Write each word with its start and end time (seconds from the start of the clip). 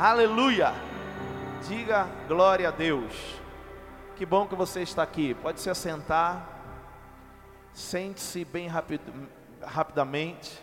Aleluia! 0.00 0.72
Diga 1.66 2.06
glória 2.28 2.68
a 2.68 2.70
Deus. 2.70 3.12
Que 4.14 4.24
bom 4.24 4.46
que 4.46 4.54
você 4.54 4.80
está 4.80 5.02
aqui. 5.02 5.34
Pode 5.34 5.60
se 5.60 5.68
assentar. 5.68 6.46
Sente-se 7.72 8.44
bem 8.44 8.68
rapid, 8.68 9.00
rapidamente. 9.60 10.56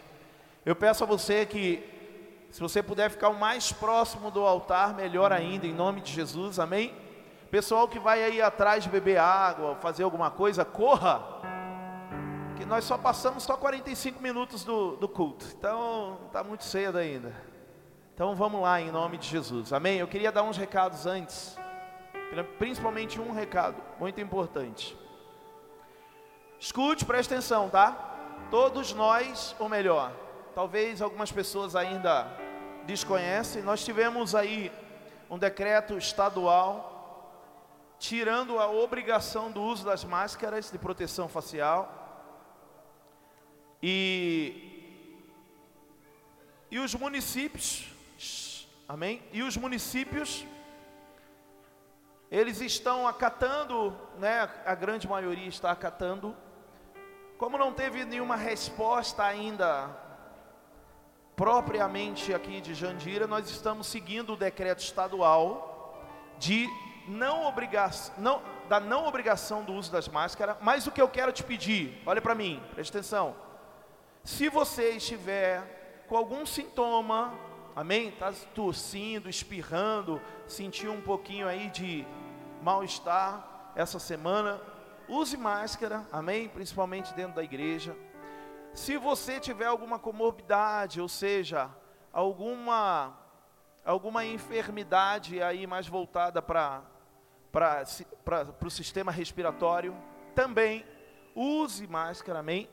Eu 0.65 0.73
peço 0.73 1.03
a 1.03 1.07
você 1.07 1.45
que, 1.45 1.83
se 2.49 2.61
você 2.61 2.81
puder 2.81 3.09
ficar 3.09 3.27
o 3.27 3.37
mais 3.37 3.73
próximo 3.73 4.31
do 4.31 4.39
altar, 4.39 4.93
melhor 4.93 5.33
ainda, 5.33 5.67
em 5.67 5.73
nome 5.73 5.99
de 5.99 6.13
Jesus, 6.13 6.57
amém? 6.57 6.95
Pessoal 7.51 7.89
que 7.89 7.99
vai 7.99 8.23
aí 8.23 8.41
atrás 8.41 8.87
beber 8.87 9.17
água, 9.17 9.75
fazer 9.81 10.03
alguma 10.03 10.31
coisa, 10.31 10.63
corra. 10.63 11.21
Que 12.55 12.63
nós 12.63 12.85
só 12.85 12.97
passamos 12.97 13.43
só 13.43 13.57
45 13.57 14.23
minutos 14.23 14.63
do, 14.63 14.95
do 14.95 15.09
culto. 15.09 15.45
Então, 15.57 16.19
está 16.27 16.41
muito 16.41 16.63
cedo 16.63 16.97
ainda. 16.97 17.33
Então 18.15 18.33
vamos 18.33 18.61
lá 18.61 18.79
em 18.79 18.89
nome 18.89 19.17
de 19.17 19.27
Jesus, 19.27 19.73
amém? 19.73 19.97
Eu 19.97 20.07
queria 20.07 20.31
dar 20.31 20.43
uns 20.43 20.55
recados 20.55 21.05
antes, 21.05 21.57
principalmente 22.57 23.19
um 23.19 23.33
recado 23.33 23.75
muito 23.99 24.21
importante. 24.21 24.97
Escute, 26.57 27.03
preste 27.03 27.33
atenção, 27.33 27.69
tá? 27.69 27.91
Todos 28.49 28.93
nós, 28.93 29.53
ou 29.59 29.67
melhor, 29.67 30.13
talvez 30.55 31.01
algumas 31.01 31.29
pessoas 31.29 31.75
ainda 31.75 32.25
desconhecem, 32.85 33.61
nós 33.61 33.83
tivemos 33.83 34.33
aí 34.33 34.71
um 35.29 35.37
decreto 35.37 35.97
estadual 35.97 37.51
tirando 37.99 38.59
a 38.59 38.71
obrigação 38.71 39.51
do 39.51 39.61
uso 39.61 39.83
das 39.83 40.05
máscaras 40.05 40.71
de 40.71 40.77
proteção 40.77 41.27
facial. 41.27 41.91
E, 43.83 45.19
e 46.71 46.79
os 46.79 46.95
municípios 46.95 47.93
Amém? 48.87 49.23
E 49.31 49.41
os 49.41 49.57
municípios, 49.57 50.45
eles 52.29 52.61
estão 52.61 53.07
acatando, 53.07 53.97
né? 54.19 54.47
A 54.63 54.75
grande 54.75 55.07
maioria 55.07 55.47
está 55.47 55.71
acatando. 55.71 56.35
Como 57.37 57.57
não 57.57 57.73
teve 57.73 58.05
nenhuma 58.05 58.35
resposta 58.35 59.23
ainda 59.23 59.89
propriamente 61.35 62.31
aqui 62.31 62.61
de 62.61 62.75
Jandira, 62.75 63.25
nós 63.25 63.49
estamos 63.49 63.87
seguindo 63.87 64.33
o 64.33 64.37
decreto 64.37 64.79
estadual 64.79 65.99
de 66.37 66.69
não 67.07 67.45
obrigação, 67.45 68.13
não, 68.19 68.41
da 68.69 68.79
não 68.79 69.07
obrigação 69.07 69.63
do 69.63 69.73
uso 69.73 69.91
das 69.91 70.07
máscaras, 70.07 70.57
mas 70.61 70.85
o 70.85 70.91
que 70.91 71.01
eu 71.01 71.09
quero 71.09 71.31
te 71.31 71.43
pedir, 71.43 72.01
olha 72.05 72.21
para 72.21 72.35
mim, 72.35 72.63
preste 72.73 72.91
atenção. 72.91 73.35
Se 74.23 74.47
você 74.47 74.91
estiver 74.91 76.03
com 76.07 76.15
algum 76.15 76.45
sintoma 76.45 77.33
amém? 77.75 78.09
Está 78.09 78.31
tossindo, 78.53 79.29
espirrando, 79.29 80.21
sentiu 80.47 80.93
um 80.93 81.01
pouquinho 81.01 81.47
aí 81.47 81.69
de 81.69 82.05
mal-estar 82.61 83.71
essa 83.75 83.99
semana, 83.99 84.61
use 85.07 85.35
máscara, 85.35 86.07
amém? 86.11 86.47
Principalmente 86.47 87.13
dentro 87.13 87.35
da 87.35 87.43
igreja. 87.43 87.95
Se 88.73 88.97
você 88.97 89.39
tiver 89.39 89.65
alguma 89.65 89.99
comorbidade, 89.99 90.99
ou 91.01 91.07
seja, 91.07 91.69
alguma 92.11 93.17
alguma 93.83 94.25
enfermidade 94.25 95.41
aí 95.41 95.67
mais 95.67 95.87
voltada 95.87 96.41
para 96.41 96.81
para 97.51 97.85
o 98.65 98.69
sistema 98.69 99.11
respiratório, 99.11 99.95
também 100.33 100.85
use 101.33 101.87
máscara, 101.87 102.39
amém? 102.39 102.67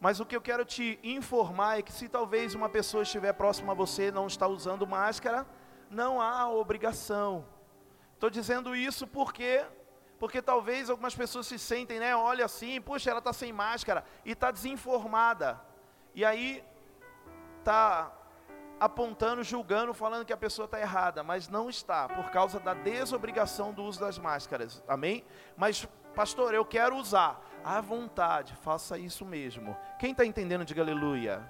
Mas 0.00 0.20
o 0.20 0.26
que 0.26 0.36
eu 0.36 0.40
quero 0.40 0.64
te 0.64 0.98
informar 1.02 1.78
é 1.78 1.82
que 1.82 1.92
se 1.92 2.08
talvez 2.08 2.54
uma 2.54 2.68
pessoa 2.68 3.02
estiver 3.02 3.32
próxima 3.32 3.72
a 3.72 3.74
você 3.74 4.08
e 4.08 4.12
não 4.12 4.26
está 4.26 4.46
usando 4.46 4.86
máscara, 4.86 5.46
não 5.90 6.20
há 6.20 6.48
obrigação. 6.48 7.46
Estou 8.14 8.30
dizendo 8.30 8.74
isso 8.74 9.06
porque 9.06 9.64
porque 10.18 10.40
talvez 10.40 10.88
algumas 10.88 11.14
pessoas 11.14 11.46
se 11.46 11.58
sentem, 11.58 12.00
né? 12.00 12.16
Olha 12.16 12.46
assim, 12.46 12.80
puxa, 12.80 13.10
ela 13.10 13.18
está 13.18 13.32
sem 13.32 13.52
máscara 13.52 14.02
e 14.24 14.32
está 14.32 14.50
desinformada. 14.50 15.60
E 16.14 16.24
aí 16.24 16.64
está 17.58 18.10
apontando, 18.80 19.42
julgando, 19.42 19.92
falando 19.92 20.24
que 20.24 20.32
a 20.32 20.36
pessoa 20.36 20.66
está 20.66 20.80
errada, 20.80 21.22
mas 21.22 21.48
não 21.48 21.68
está, 21.68 22.08
por 22.08 22.30
causa 22.30 22.60
da 22.60 22.74
desobrigação 22.74 23.72
do 23.72 23.82
uso 23.82 24.00
das 24.00 24.18
máscaras. 24.18 24.82
Amém? 24.86 25.24
Mas, 25.56 25.86
pastor, 26.14 26.54
eu 26.54 26.64
quero 26.64 26.96
usar 26.96 27.42
à 27.66 27.80
vontade, 27.80 28.54
faça 28.54 28.96
isso 28.96 29.24
mesmo. 29.24 29.76
Quem 29.98 30.12
está 30.12 30.24
entendendo, 30.24 30.64
diga 30.64 30.82
aleluia. 30.82 31.42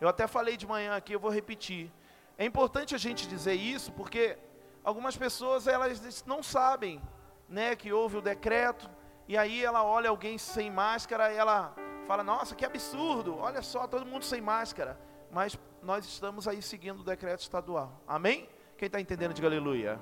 Eu 0.00 0.08
até 0.08 0.26
falei 0.26 0.56
de 0.56 0.66
manhã 0.66 0.96
aqui, 0.96 1.12
eu 1.12 1.20
vou 1.20 1.30
repetir. 1.30 1.92
É 2.38 2.44
importante 2.46 2.94
a 2.94 2.98
gente 2.98 3.28
dizer 3.28 3.52
isso 3.52 3.92
porque 3.92 4.38
algumas 4.82 5.14
pessoas 5.14 5.66
elas 5.66 6.24
não 6.26 6.42
sabem, 6.42 7.02
né, 7.50 7.76
que 7.76 7.92
houve 7.92 8.16
o 8.16 8.22
decreto 8.22 8.88
e 9.28 9.36
aí 9.36 9.62
ela 9.62 9.84
olha 9.84 10.08
alguém 10.08 10.38
sem 10.38 10.70
máscara 10.70 11.30
e 11.30 11.36
ela 11.36 11.74
fala: 12.06 12.24
"Nossa, 12.24 12.54
que 12.54 12.64
absurdo! 12.64 13.36
Olha 13.36 13.60
só, 13.60 13.86
todo 13.86 14.06
mundo 14.06 14.24
sem 14.24 14.40
máscara". 14.40 14.98
Mas 15.30 15.58
nós 15.82 16.06
estamos 16.06 16.48
aí 16.48 16.62
seguindo 16.62 17.00
o 17.00 17.04
decreto 17.04 17.40
estadual. 17.40 18.00
Amém? 18.08 18.48
Quem 18.78 18.86
está 18.86 18.98
entendendo, 18.98 19.34
diga 19.34 19.48
aleluia. 19.48 20.00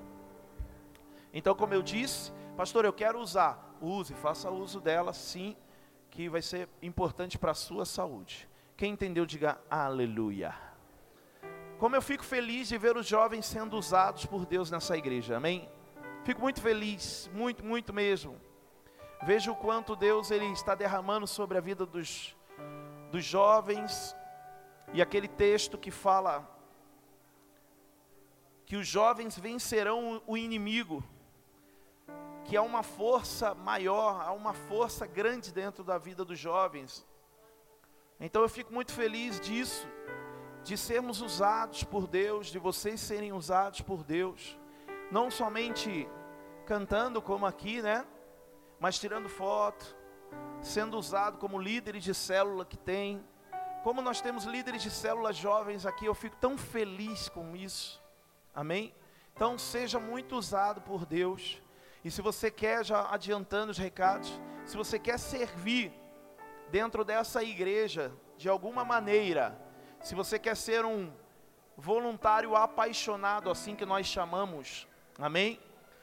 Então, 1.33 1.57
como 1.57 1.75
eu 1.75 1.83
disse, 1.83 2.33
pastor, 2.57 2.85
eu 2.85 2.93
quero 2.93 3.21
usar 3.21 3.75
use, 3.81 4.15
faça 4.15 4.51
uso 4.51 4.81
dela 4.81 5.13
sim, 5.13 5.57
que 6.11 6.29
vai 6.29 6.41
ser 6.41 6.69
importante 6.81 7.39
para 7.39 7.51
a 7.51 7.55
sua 7.55 7.85
saúde. 7.85 8.49
Quem 8.77 8.93
entendeu, 8.93 9.27
diga 9.27 9.59
aleluia. 9.69 10.55
Como 11.79 11.97
eu 11.97 12.03
fico 12.03 12.25
feliz 12.25 12.69
de 12.69 12.79
ver 12.79 12.97
os 12.97 13.07
jovens 13.07 13.47
sendo 13.47 13.77
usados 13.77 14.25
por 14.25 14.47
Deus 14.47 14.71
nessa 14.71 14.97
igreja, 14.97 15.37
amém? 15.37 15.69
Fico 16.25 16.41
muito 16.41 16.61
feliz, 16.61 17.29
muito, 17.35 17.65
muito 17.65 17.93
mesmo. 17.93 18.41
Vejo 19.23 19.53
o 19.53 19.57
quanto 19.57 19.97
Deus 19.97 20.31
ele 20.31 20.47
está 20.47 20.75
derramando 20.75 21.27
sobre 21.27 21.59
a 21.59 21.61
vida 21.61 21.85
dos, 21.85 22.37
dos 23.11 23.25
jovens, 23.25 24.15
e 24.93 25.03
aquele 25.03 25.29
texto 25.29 25.77
que 25.77 25.91
fala 25.91 26.49
que 28.65 28.77
os 28.77 28.87
jovens 28.87 29.39
vencerão 29.39 30.23
o 30.27 30.37
inimigo 30.37 31.03
que 32.45 32.57
há 32.57 32.63
uma 32.63 32.83
força 32.83 33.55
maior, 33.55 34.21
há 34.21 34.33
uma 34.33 34.53
força 34.53 35.07
grande 35.07 35.53
dentro 35.53 35.83
da 35.83 35.97
vida 35.99 36.25
dos 36.25 36.39
jovens. 36.39 37.07
Então 38.21 38.43
eu 38.43 38.49
fico 38.49 38.73
muito 38.73 38.93
feliz 38.93 39.41
disso, 39.41 39.89
de 40.63 40.77
sermos 40.77 41.21
usados 41.21 41.85
por 41.85 42.07
Deus, 42.07 42.49
de 42.49 42.59
vocês 42.59 43.01
serem 43.01 43.33
usados 43.33 43.81
por 43.81 44.05
Deus, 44.05 44.59
não 45.11 45.31
somente 45.31 46.09
cantando 46.67 47.21
como 47.21 47.47
aqui, 47.47 47.83
né? 47.83 48.07
Mas 48.79 48.99
tirando 48.99 49.29
foto, 49.29 49.97
sendo 50.61 50.99
usado 50.99 51.39
como 51.39 51.59
líderes 51.59 52.05
de 52.05 52.15
célula 52.15 52.65
que 52.65 52.77
tem. 52.77 53.25
Como 53.83 54.01
nós 54.01 54.21
temos 54.21 54.45
líderes 54.45 54.83
de 54.83 54.91
células 54.91 55.37
jovens 55.37 55.85
aqui, 55.85 56.07
eu 56.07 56.15
fico 56.15 56.37
tão 56.37 56.57
feliz 56.57 57.29
com 57.29 57.55
isso. 57.55 58.03
Amém? 58.55 58.95
Então 59.35 59.59
seja 59.59 59.99
muito 59.99 60.37
usado 60.37 60.81
por 60.81 61.05
Deus. 61.05 61.61
E 62.05 62.11
se 62.11 62.21
você 62.21 62.51
quer, 62.51 62.85
já 62.85 63.09
adiantando 63.11 63.73
os 63.73 63.79
recados, 63.79 64.31
se 64.67 64.77
você 64.77 64.99
quer 64.99 65.19
servir 65.19 65.91
dentro 66.71 67.03
dessa 67.03 67.43
igreja 67.43 68.13
de 68.37 68.49
alguma 68.49 68.85
maneira, 68.85 69.59
se 70.01 70.15
você 70.15 70.39
quer 70.39 70.55
ser 70.55 70.85
um 70.85 71.11
voluntário 71.77 72.55
apaixonado, 72.55 73.51
assim 73.51 73.75
que 73.75 73.87
nós 73.87 74.07
chamamos, 74.07 74.87
amém? 75.19 75.59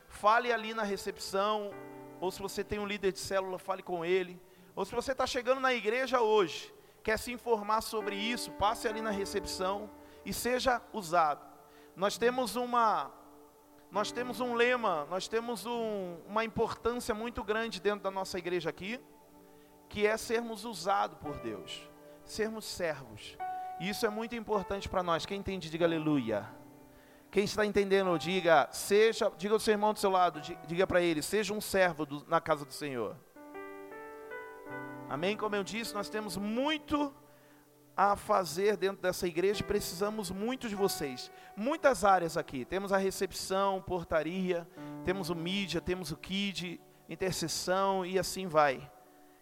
Fale 0.08 0.52
ali 0.52 0.74
na 0.74 0.84
recepção, 0.84 1.72
ou 2.20 2.32
se 2.32 2.42
você 2.42 2.64
tem 2.64 2.80
um 2.80 2.86
líder 2.86 3.12
de 3.12 3.20
célula, 3.20 3.60
fale 3.60 3.84
com 3.84 4.04
ele, 4.04 4.42
ou 4.76 4.84
se 4.84 4.96
você 4.96 5.12
está 5.12 5.28
chegando 5.28 5.62
na 5.62 5.74
igreja 5.74 6.20
hoje, 6.20 6.74
quer 7.04 7.20
se 7.20 7.32
informar 7.32 7.82
sobre 7.82 8.16
isso, 8.16 8.52
passe 8.54 8.88
ali 8.88 9.02
na 9.02 9.12
recepção 9.12 9.90
e 10.26 10.34
seja 10.34 10.82
usado. 10.94 11.46
Nós 11.96 12.18
temos 12.18 12.56
uma 12.56 13.12
nós 13.92 14.10
temos 14.10 14.40
um 14.40 14.54
lema, 14.54 15.06
nós 15.10 15.28
temos 15.28 15.66
um, 15.66 16.18
uma 16.26 16.46
importância 16.46 17.14
muito 17.14 17.44
grande 17.44 17.82
dentro 17.82 18.02
da 18.02 18.10
nossa 18.10 18.40
igreja 18.40 18.70
aqui, 18.70 19.00
que 19.90 20.08
é 20.08 20.16
sermos 20.16 20.64
usados 20.64 21.18
por 21.18 21.38
Deus, 21.40 21.90
sermos 22.24 22.64
servos. 22.64 23.38
E 23.82 23.90
isso 23.90 24.06
é 24.06 24.10
muito 24.10 24.34
importante 24.34 24.88
para 24.88 25.04
nós. 25.04 25.26
Quem 25.26 25.40
entende, 25.40 25.70
diga 25.70 25.86
aleluia. 25.86 26.48
Quem 27.30 27.44
está 27.44 27.66
entendendo, 27.66 28.18
diga, 28.18 28.70
seja, 28.72 29.30
diga 29.38 29.54
ao 29.54 29.60
seu 29.60 29.74
irmão 29.74 29.92
do 29.92 30.00
seu 30.00 30.10
lado, 30.10 30.40
diga 30.40 30.88
para 30.88 31.02
ele, 31.02 31.22
seja 31.22 31.54
um 31.54 31.62
servo 31.62 32.06
do, 32.06 32.26
na 32.28 32.40
casa 32.40 32.64
do 32.64 32.74
Senhor. 32.74 33.18
Amém? 35.10 35.36
Como 35.36 35.54
eu 35.54 35.64
disse, 35.64 35.94
nós 35.94 36.10
temos 36.10 36.38
muito 36.38 37.14
a 37.96 38.16
fazer 38.16 38.78
dentro 38.78 39.02
dessa 39.02 39.28
igreja, 39.28 39.64
precisamos 39.64 40.32
muito 40.32 40.68
de 40.70 40.76
vocês. 40.76 41.32
Muitas 41.56 42.04
áreas 42.04 42.38
aqui, 42.38 42.66
temos 42.66 42.92
a 42.92 42.98
recepção, 42.98 43.82
portaria, 43.82 44.68
temos 45.04 45.30
o 45.30 45.36
mídia, 45.36 45.82
temos 45.82 46.12
o 46.12 46.18
KID, 46.18 46.80
intercessão 47.10 48.06
e 48.06 48.18
assim 48.18 48.48
vai. 48.48 48.90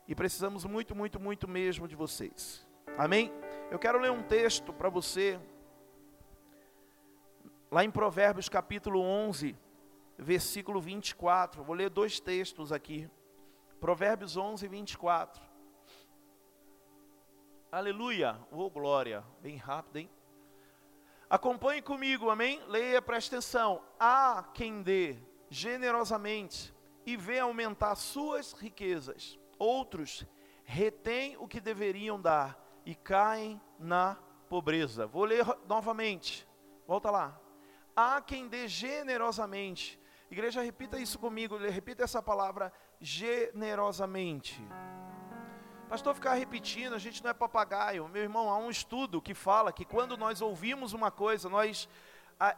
E 0.07 0.15
precisamos 0.15 0.65
muito, 0.65 0.95
muito, 0.95 1.19
muito 1.19 1.47
mesmo 1.47 1.87
de 1.87 1.95
vocês. 1.95 2.67
Amém? 2.97 3.31
Eu 3.69 3.77
quero 3.77 3.99
ler 3.99 4.11
um 4.11 4.23
texto 4.23 4.73
para 4.73 4.89
você 4.89 5.39
lá 7.71 7.83
em 7.83 7.91
Provérbios 7.91 8.49
capítulo 8.49 8.99
11, 8.99 9.55
versículo 10.17 10.81
24. 10.81 11.63
Vou 11.63 11.75
ler 11.75 11.89
dois 11.89 12.19
textos 12.19 12.71
aqui. 12.71 13.07
Provérbios 13.79 14.35
11, 14.35 14.67
24. 14.67 15.48
Aleluia, 17.71 18.35
oh 18.51 18.67
glória, 18.67 19.23
bem 19.43 19.55
rápido, 19.55 19.97
hein? 19.97 20.09
Acompanhe 21.29 21.83
comigo, 21.83 22.31
amém? 22.31 22.59
Leia, 22.65 22.99
preste 22.99 23.27
atenção. 23.27 23.83
Há 23.99 24.43
quem 24.55 24.81
dê 24.81 25.15
generosamente 25.51 26.73
e 27.05 27.15
vê 27.15 27.37
aumentar 27.37 27.93
suas 27.93 28.53
riquezas. 28.53 29.37
Outros 29.59 30.25
retêm 30.63 31.37
o 31.37 31.47
que 31.47 31.61
deveriam 31.61 32.19
dar 32.19 32.59
e 32.83 32.95
caem 32.95 33.61
na 33.77 34.17
pobreza. 34.49 35.05
Vou 35.05 35.23
ler 35.23 35.45
novamente. 35.67 36.47
Volta 36.87 37.11
lá. 37.11 37.39
Há 37.95 38.19
quem 38.19 38.47
dê 38.47 38.67
generosamente. 38.67 40.01
Igreja, 40.31 40.63
repita 40.63 40.99
isso 40.99 41.19
comigo. 41.19 41.55
Repita 41.55 42.03
essa 42.03 42.19
palavra 42.19 42.73
generosamente. 42.99 44.59
Pastor, 45.89 46.13
ficar 46.13 46.35
repetindo, 46.35 46.93
a 46.93 46.99
gente 46.99 47.23
não 47.23 47.31
é 47.31 47.33
papagaio. 47.33 48.07
Meu 48.09 48.21
irmão, 48.21 48.47
há 48.47 48.59
um 48.59 48.69
estudo 48.69 49.19
que 49.19 49.33
fala 49.33 49.73
que 49.73 49.83
quando 49.83 50.15
nós 50.15 50.39
ouvimos 50.39 50.93
uma 50.93 51.09
coisa, 51.09 51.49
nós 51.49 51.89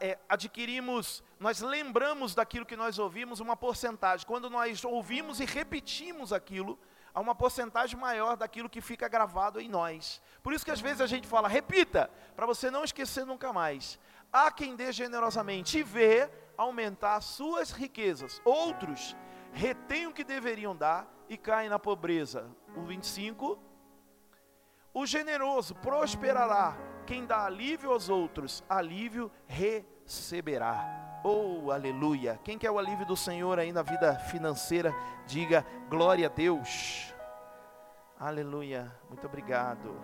é, 0.01 0.19
adquirimos, 0.28 1.24
nós 1.39 1.62
lembramos 1.62 2.36
daquilo 2.36 2.66
que 2.66 2.75
nós 2.75 3.00
ouvimos 3.00 3.39
uma 3.39 3.56
porcentagem. 3.56 4.28
Quando 4.28 4.50
nós 4.50 4.83
ouvimos 4.83 5.39
e 5.39 5.45
repetimos 5.45 6.33
aquilo, 6.33 6.78
há 7.13 7.22
uma 7.22 7.33
porcentagem 7.33 7.98
maior 7.98 8.36
daquilo 8.36 8.69
que 8.69 8.81
fica 8.81 9.07
gravado 9.07 9.62
em 9.62 9.69
nós. 9.69 10.22
Por 10.44 10.51
isso 10.51 10.66
que 10.66 10.72
às 10.72 10.81
vezes 10.81 11.00
a 11.00 11.07
gente 11.07 11.25
fala, 11.25 11.48
repita, 11.48 12.12
para 12.36 12.45
você 12.45 12.69
não 12.69 12.83
esquecer 12.83 13.25
nunca 13.25 13.54
mais. 13.54 13.98
Há 14.33 14.51
quem 14.51 14.75
dê 14.75 14.92
generosamente 14.92 15.78
e 15.78 15.83
vê 15.83 16.30
aumentar 16.57 17.22
suas 17.22 17.72
riquezas. 17.72 18.42
Outros 18.44 19.16
retêm 19.51 20.07
o 20.07 20.13
que 20.13 20.24
deveriam 20.24 20.75
dar 20.75 21.07
e 21.30 21.38
caem 21.38 21.69
na 21.69 21.80
pobreza. 21.80 22.50
O 22.75 22.81
25. 22.81 23.59
O 24.94 25.06
generoso 25.06 25.75
prosperará. 25.75 26.77
Quem 27.06 27.25
dá 27.25 27.45
alívio 27.45 27.92
aos 27.92 28.09
outros, 28.09 28.63
alívio 28.69 29.31
receberá. 29.48 31.21
Oh, 31.24 31.71
aleluia. 31.71 32.39
Quem 32.44 32.57
quer 32.57 32.71
o 32.71 32.80
alívio 32.80 33.06
do 33.06 33.15
Senhor 33.15 33.59
aí 33.59 33.71
na 33.71 33.81
vida 33.81 34.15
financeira, 34.15 34.94
diga 35.25 35.65
glória 35.89 36.27
a 36.27 36.30
Deus. 36.30 37.13
Aleluia. 38.19 38.92
Muito 39.07 39.25
obrigado, 39.25 40.00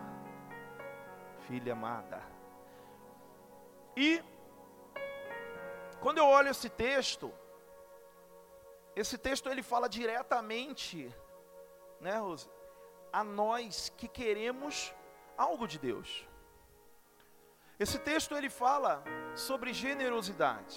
filha 1.48 1.74
amada. 1.74 2.22
E 3.96 4.24
quando 6.00 6.20
eu 6.20 6.26
olho 6.26 6.50
esse 6.50 6.70
texto, 6.70 7.32
esse 9.02 9.16
texto 9.16 9.48
ele 9.48 9.62
fala 9.62 9.88
diretamente, 9.88 11.14
né, 12.02 12.18
Rose, 12.18 12.50
a 13.14 13.24
nós 13.24 13.94
que 13.96 14.08
queremos 14.08 14.92
algo 15.38 15.68
de 15.68 15.78
Deus. 15.78 16.28
Esse 17.78 18.00
texto 18.00 18.36
ele 18.36 18.50
fala 18.50 19.04
sobre 19.36 19.72
generosidade. 19.72 20.76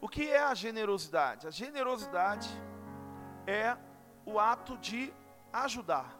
O 0.00 0.08
que 0.08 0.30
é 0.30 0.38
a 0.40 0.54
generosidade? 0.54 1.48
A 1.48 1.50
generosidade 1.50 2.48
é 3.44 3.76
o 4.24 4.38
ato 4.38 4.78
de 4.78 5.12
ajudar. 5.52 6.16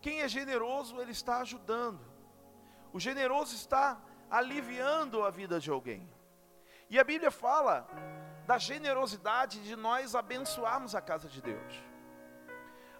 Quem 0.00 0.22
é 0.22 0.28
generoso, 0.28 1.00
ele 1.00 1.12
está 1.12 1.38
ajudando. 1.38 2.04
O 2.92 2.98
generoso 2.98 3.54
está 3.54 4.00
aliviando 4.28 5.22
a 5.22 5.30
vida 5.30 5.60
de 5.60 5.70
alguém. 5.70 6.12
E 6.90 6.98
a 6.98 7.04
Bíblia 7.04 7.30
fala 7.30 7.86
da 8.48 8.56
generosidade 8.56 9.62
de 9.62 9.76
nós 9.76 10.14
abençoarmos 10.14 10.94
a 10.94 11.02
casa 11.02 11.28
de 11.28 11.42
Deus. 11.42 11.84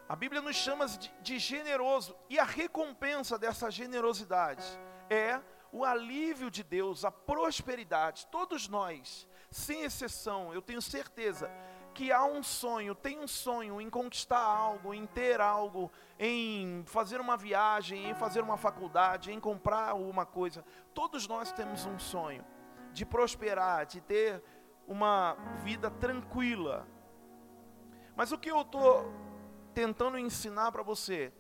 A 0.07 0.15
Bíblia 0.15 0.43
nos 0.43 0.55
chama 0.55 0.87
de, 0.87 1.11
de 1.23 1.39
generoso, 1.39 2.15
e 2.29 2.39
a 2.39 2.45
recompensa 2.45 3.39
dessa 3.39 3.71
generosidade 3.71 4.63
é 5.09 5.41
o 5.73 5.87
alívio 5.87 6.51
de 6.51 6.63
Deus, 6.63 7.03
a 7.03 7.11
prosperidade. 7.11 8.27
Todos 8.27 8.69
nós, 8.69 9.27
sem 9.51 9.85
exceção, 9.85 10.53
eu 10.53 10.61
tenho 10.61 10.83
certeza 10.83 11.51
que 11.95 12.13
há 12.13 12.27
um 12.27 12.43
sonho, 12.43 12.95
tem 12.95 13.19
um 13.19 13.27
sonho 13.27 13.81
em 13.81 13.89
conquistar 13.89 14.45
algo, 14.45 14.93
em 14.93 15.07
ter 15.07 15.41
algo, 15.41 15.91
em 16.19 16.85
fazer 16.85 17.23
uma 17.23 17.39
viagem, 17.39 18.11
em 18.11 18.15
fazer 18.15 18.43
uma 18.43 18.59
faculdade, 18.59 19.33
em 19.33 19.41
comprar 19.41 19.89
alguma 19.89 20.27
coisa. 20.27 20.63
Todos 20.93 21.27
nós 21.27 21.51
temos 21.53 21.87
um 21.87 21.99
sonho 21.99 22.45
de 22.93 23.07
prosperar, 23.07 23.87
de 23.87 24.01
ter 24.01 24.43
uma 24.89 25.37
vida 25.63 25.91
tranquila. 25.91 26.89
Mas 28.17 28.33
o 28.33 28.39
que 28.39 28.51
eu 28.51 28.63
estou 28.63 29.13
tentando 29.75 30.19
ensinar 30.19 30.73
para 30.73 30.83
você, 30.83 31.33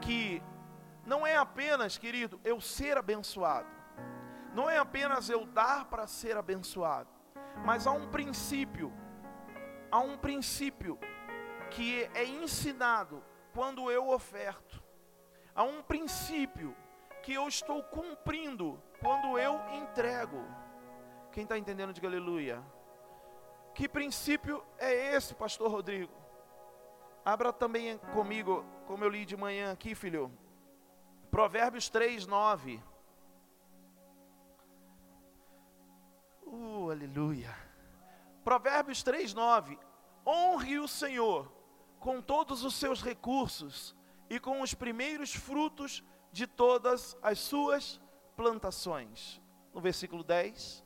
que 0.00 0.42
não 1.06 1.24
é 1.26 1.36
apenas, 1.36 1.98
querido, 1.98 2.40
eu 2.42 2.60
ser 2.60 2.96
abençoado, 2.96 3.68
não 4.54 4.68
é 4.68 4.78
apenas 4.78 5.28
eu 5.28 5.46
dar 5.46 5.84
para 5.84 6.06
ser 6.06 6.36
abençoado, 6.36 7.08
mas 7.64 7.86
há 7.86 7.92
um 7.92 8.08
princípio, 8.10 8.92
há 9.90 10.00
um 10.00 10.16
princípio 10.16 10.98
que 11.70 12.10
é 12.14 12.24
ensinado 12.24 13.22
quando 13.52 13.90
eu 13.90 14.08
oferto, 14.08 14.82
há 15.54 15.62
um 15.62 15.82
princípio 15.82 16.74
que 17.22 17.34
eu 17.34 17.46
estou 17.46 17.82
cumprindo 17.84 18.82
quando 19.00 19.38
eu 19.38 19.60
entrego. 19.74 20.44
Quem 21.32 21.44
está 21.44 21.56
entendendo, 21.56 21.94
diga 21.94 22.06
aleluia. 22.06 22.62
Que 23.74 23.88
princípio 23.88 24.62
é 24.78 25.14
esse, 25.16 25.34
pastor 25.34 25.70
Rodrigo? 25.70 26.12
Abra 27.24 27.52
também 27.52 27.96
comigo, 28.12 28.64
como 28.86 29.02
eu 29.02 29.08
li 29.08 29.24
de 29.24 29.36
manhã 29.36 29.72
aqui, 29.72 29.94
filho. 29.94 30.30
Provérbios 31.30 31.88
3, 31.88 32.26
9. 32.26 32.82
Uh, 36.44 36.90
aleluia. 36.90 37.56
Provérbios 38.44 39.02
3, 39.02 39.32
9. 39.32 39.78
Honre 40.26 40.78
o 40.78 40.86
Senhor 40.86 41.50
com 41.98 42.20
todos 42.20 42.62
os 42.62 42.74
seus 42.74 43.00
recursos 43.00 43.96
e 44.28 44.38
com 44.38 44.60
os 44.60 44.74
primeiros 44.74 45.32
frutos 45.32 46.04
de 46.30 46.46
todas 46.46 47.16
as 47.22 47.38
suas 47.38 47.98
plantações. 48.36 49.40
No 49.72 49.80
versículo 49.80 50.22
10. 50.22 50.81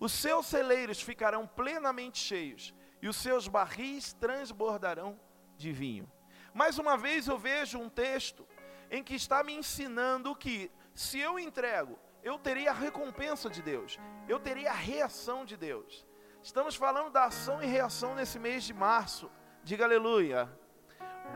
Os 0.00 0.12
seus 0.12 0.46
celeiros 0.46 1.02
ficarão 1.02 1.46
plenamente 1.46 2.18
cheios, 2.18 2.74
e 3.02 3.08
os 3.08 3.16
seus 3.16 3.46
barris 3.46 4.14
transbordarão 4.14 5.20
de 5.58 5.70
vinho. 5.72 6.10
Mais 6.54 6.78
uma 6.78 6.96
vez 6.96 7.28
eu 7.28 7.38
vejo 7.38 7.78
um 7.78 7.88
texto 7.88 8.48
em 8.90 9.04
que 9.04 9.14
está 9.14 9.44
me 9.44 9.54
ensinando 9.54 10.34
que 10.34 10.70
se 10.94 11.18
eu 11.18 11.38
entrego, 11.38 11.98
eu 12.22 12.38
teria 12.38 12.70
a 12.70 12.74
recompensa 12.74 13.48
de 13.50 13.62
Deus, 13.62 13.98
eu 14.26 14.40
teria 14.40 14.70
a 14.70 14.74
reação 14.74 15.44
de 15.44 15.56
Deus. 15.56 16.06
Estamos 16.42 16.74
falando 16.74 17.10
da 17.10 17.24
ação 17.24 17.62
e 17.62 17.66
reação 17.66 18.14
nesse 18.14 18.38
mês 18.38 18.64
de 18.64 18.72
março. 18.72 19.30
Diga 19.62 19.84
aleluia. 19.84 20.50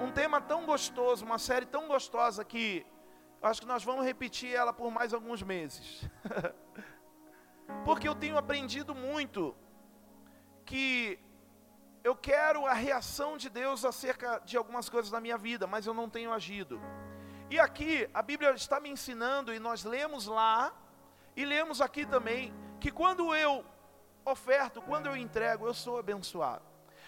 Um 0.00 0.11
tema 0.11 0.40
tão 0.40 0.64
gostoso, 0.64 1.25
uma 1.25 1.38
série 1.38 1.66
tão 1.66 1.87
gostosa 1.87 2.42
que 2.44 2.87
acho 3.42 3.61
que 3.61 3.66
nós 3.66 3.85
vamos 3.85 4.04
repetir 4.04 4.54
ela 4.54 4.73
por 4.73 4.90
mais 4.90 5.12
alguns 5.12 5.42
meses. 5.42 6.09
Porque 7.85 8.09
eu 8.09 8.14
tenho 8.14 8.37
aprendido 8.37 8.94
muito 8.94 9.54
que 10.64 11.18
eu 12.02 12.14
quero 12.14 12.66
a 12.66 12.75
reação 12.75 13.37
de 13.37 13.49
Deus 13.49 13.85
acerca 13.85 14.38
de 14.44 14.56
algumas 14.56 14.88
coisas 14.88 15.11
na 15.11 15.21
minha 15.21 15.38
vida, 15.38 15.66
mas 15.66 15.87
eu 15.87 15.94
não 15.94 16.09
tenho 16.09 16.33
agido. 16.33 16.80
E 17.50 17.59
aqui 17.59 18.09
a 18.12 18.23
Bíblia 18.23 18.50
está 18.52 18.80
me 18.80 18.90
ensinando, 18.90 19.52
e 19.52 19.59
nós 19.59 19.85
lemos 19.85 20.26
lá, 20.26 20.73
e 21.37 21.44
lemos 21.44 21.80
aqui 21.80 22.04
também, 22.04 22.54
que 22.80 22.90
quando 22.90 23.35
eu 23.35 23.64
oferto, 24.25 24.83
quando 24.83 25.06
eu 25.06 25.16
entrego, 25.16 25.66
eu 25.66 25.75
sou 25.75 25.99
abençoado. 25.99 26.64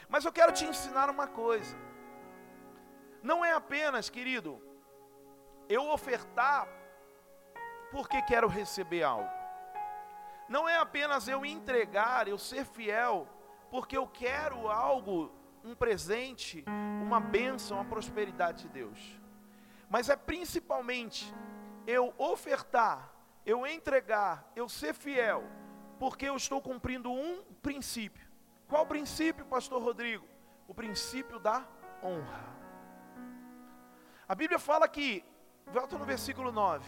Mas 0.09 0.25
eu 0.25 0.33
quero 0.33 0.53
te 0.53 0.65
ensinar 0.65 1.11
uma 1.11 1.27
coisa. 1.27 1.77
Não 3.23 3.45
é 3.45 3.53
apenas, 3.53 4.09
querido, 4.09 4.63
eu 5.69 5.91
ofertar 5.91 6.69
porque 7.91 8.21
quero 8.23 8.47
receber 8.47 9.03
algo 9.03 9.36
não 10.49 10.69
é 10.69 10.77
apenas 10.77 11.27
eu 11.29 11.45
entregar, 11.45 12.29
eu 12.29 12.39
ser 12.39 12.65
fiel, 12.65 13.29
porque 13.71 13.97
eu 13.97 14.07
quero 14.07 14.69
algo, 14.69 15.33
um 15.65 15.75
presente, 15.75 16.65
uma 17.03 17.21
bênção, 17.21 17.79
uma 17.79 17.85
prosperidade 17.85 18.63
de 18.63 18.69
Deus. 18.69 19.21
Mas 19.89 20.09
é 20.09 20.17
principalmente 20.17 21.33
eu 21.87 22.15
ofertar, 22.19 23.11
eu 23.45 23.67
entregar, 23.67 24.51
eu 24.55 24.69
ser 24.69 24.95
fiel, 24.95 25.45
porque 25.99 26.27
eu 26.27 26.37
estou 26.37 26.61
cumprindo 26.61 27.11
um 27.11 27.43
princípio. 27.63 28.27
Qual 28.69 28.87
princípio, 28.87 29.45
pastor 29.47 29.83
Rodrigo? 29.83 30.27
O 30.69 30.75
princípio 30.75 31.39
da 31.39 31.65
honra. 32.03 32.57
A 34.29 34.35
Bíblia 34.35 34.59
fala 34.59 34.89
que, 34.89 35.25
volta 35.67 35.97
no 35.97 36.05
versículo 36.05 36.51
9. 36.51 36.85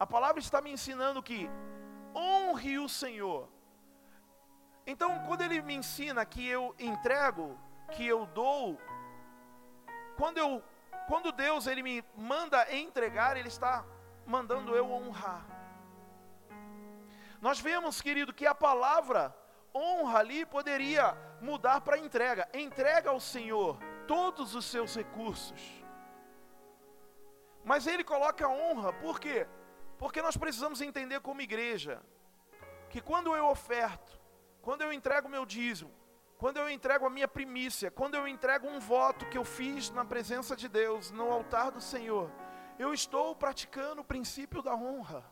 A 0.00 0.06
palavra 0.06 0.40
está 0.40 0.60
me 0.60 0.72
ensinando 0.72 1.22
que 1.22 1.48
honre 2.52 2.78
o 2.78 2.88
Senhor. 2.88 3.48
Então, 4.86 5.24
quando 5.26 5.42
ele 5.42 5.62
me 5.62 5.74
ensina 5.74 6.24
que 6.24 6.46
eu 6.46 6.74
entrego, 6.78 7.58
que 7.92 8.06
eu 8.06 8.26
dou, 8.26 8.78
quando 10.16 10.38
eu 10.38 10.62
quando 11.08 11.32
Deus 11.32 11.66
ele 11.66 11.82
me 11.82 12.04
manda 12.16 12.72
entregar, 12.74 13.36
ele 13.36 13.48
está 13.48 13.84
mandando 14.24 14.76
eu 14.76 14.88
honrar. 14.90 15.44
Nós 17.40 17.58
vemos, 17.58 18.00
querido, 18.00 18.32
que 18.32 18.46
a 18.46 18.54
palavra 18.54 19.36
honra 19.74 20.20
ali 20.20 20.46
poderia 20.46 21.16
mudar 21.40 21.80
para 21.80 21.98
entrega. 21.98 22.48
Entrega 22.54 23.10
ao 23.10 23.18
Senhor 23.18 23.78
todos 24.06 24.54
os 24.54 24.64
seus 24.64 24.94
recursos. 24.94 25.60
Mas 27.64 27.88
ele 27.88 28.04
coloca 28.04 28.48
honra, 28.48 28.92
por 28.92 29.18
quê? 29.18 29.46
Porque 29.98 30.22
nós 30.22 30.36
precisamos 30.36 30.80
entender 30.80 31.20
como 31.20 31.40
igreja 31.40 32.00
que 32.92 33.00
quando 33.00 33.34
eu 33.34 33.46
oferto, 33.46 34.20
quando 34.60 34.82
eu 34.82 34.92
entrego 34.92 35.26
meu 35.26 35.46
dízimo, 35.46 35.90
quando 36.36 36.58
eu 36.58 36.68
entrego 36.68 37.06
a 37.06 37.10
minha 37.10 37.26
primícia, 37.26 37.90
quando 37.90 38.16
eu 38.16 38.28
entrego 38.28 38.68
um 38.68 38.78
voto 38.78 39.24
que 39.30 39.38
eu 39.38 39.44
fiz 39.44 39.88
na 39.90 40.04
presença 40.04 40.54
de 40.54 40.68
Deus, 40.68 41.10
no 41.10 41.32
altar 41.32 41.70
do 41.70 41.80
Senhor, 41.80 42.30
eu 42.78 42.92
estou 42.92 43.34
praticando 43.34 44.02
o 44.02 44.04
princípio 44.04 44.60
da 44.60 44.74
honra. 44.74 45.24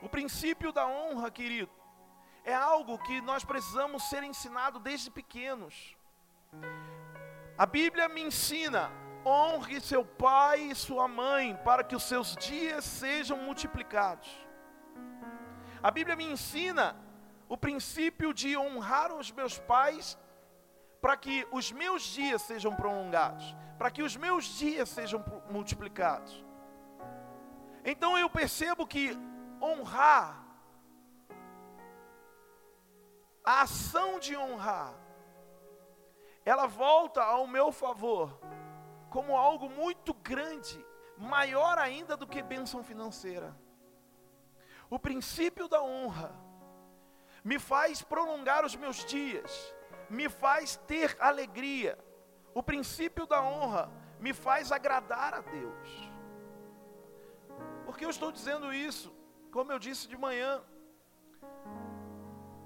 O 0.00 0.08
princípio 0.08 0.70
da 0.70 0.86
honra, 0.86 1.28
querido, 1.28 1.72
é 2.44 2.54
algo 2.54 2.98
que 2.98 3.20
nós 3.20 3.44
precisamos 3.44 4.04
ser 4.04 4.22
ensinado 4.22 4.78
desde 4.78 5.10
pequenos. 5.10 5.96
A 7.58 7.66
Bíblia 7.66 8.08
me 8.08 8.22
ensina: 8.22 8.92
honre 9.24 9.80
seu 9.80 10.04
pai 10.04 10.70
e 10.70 10.74
sua 10.74 11.08
mãe, 11.08 11.56
para 11.64 11.82
que 11.82 11.96
os 11.96 12.02
seus 12.02 12.36
dias 12.36 12.84
sejam 12.84 13.36
multiplicados. 13.38 14.30
A 15.82 15.90
Bíblia 15.90 16.16
me 16.16 16.24
ensina 16.24 16.96
o 17.48 17.56
princípio 17.56 18.32
de 18.32 18.56
honrar 18.56 19.12
os 19.12 19.30
meus 19.30 19.58
pais 19.58 20.18
para 21.00 21.16
que 21.16 21.46
os 21.52 21.70
meus 21.70 22.02
dias 22.02 22.42
sejam 22.42 22.74
prolongados, 22.74 23.54
para 23.78 23.90
que 23.90 24.02
os 24.02 24.16
meus 24.16 24.44
dias 24.44 24.88
sejam 24.88 25.22
multiplicados. 25.50 26.44
Então 27.84 28.16
eu 28.16 28.30
percebo 28.30 28.86
que 28.86 29.16
honrar, 29.60 30.42
a 33.44 33.60
ação 33.60 34.18
de 34.18 34.34
honrar, 34.34 34.94
ela 36.46 36.66
volta 36.66 37.22
ao 37.22 37.46
meu 37.46 37.70
favor 37.70 38.40
como 39.14 39.36
algo 39.36 39.70
muito 39.70 40.12
grande, 40.12 40.84
maior 41.16 41.78
ainda 41.78 42.16
do 42.16 42.26
que 42.26 42.42
bênção 42.42 42.82
financeira. 42.82 43.56
O 44.90 44.98
princípio 44.98 45.68
da 45.68 45.80
honra 45.80 46.34
me 47.44 47.60
faz 47.60 48.02
prolongar 48.02 48.64
os 48.64 48.74
meus 48.74 49.04
dias, 49.04 49.72
me 50.10 50.28
faz 50.28 50.74
ter 50.88 51.16
alegria. 51.20 51.96
O 52.52 52.60
princípio 52.60 53.24
da 53.24 53.40
honra 53.40 53.88
me 54.18 54.32
faz 54.32 54.72
agradar 54.72 55.32
a 55.32 55.42
Deus. 55.42 56.10
Por 57.86 57.96
que 57.96 58.04
eu 58.04 58.10
estou 58.10 58.32
dizendo 58.32 58.74
isso? 58.74 59.14
Como 59.52 59.70
eu 59.70 59.78
disse 59.78 60.08
de 60.08 60.16
manhã, 60.16 60.60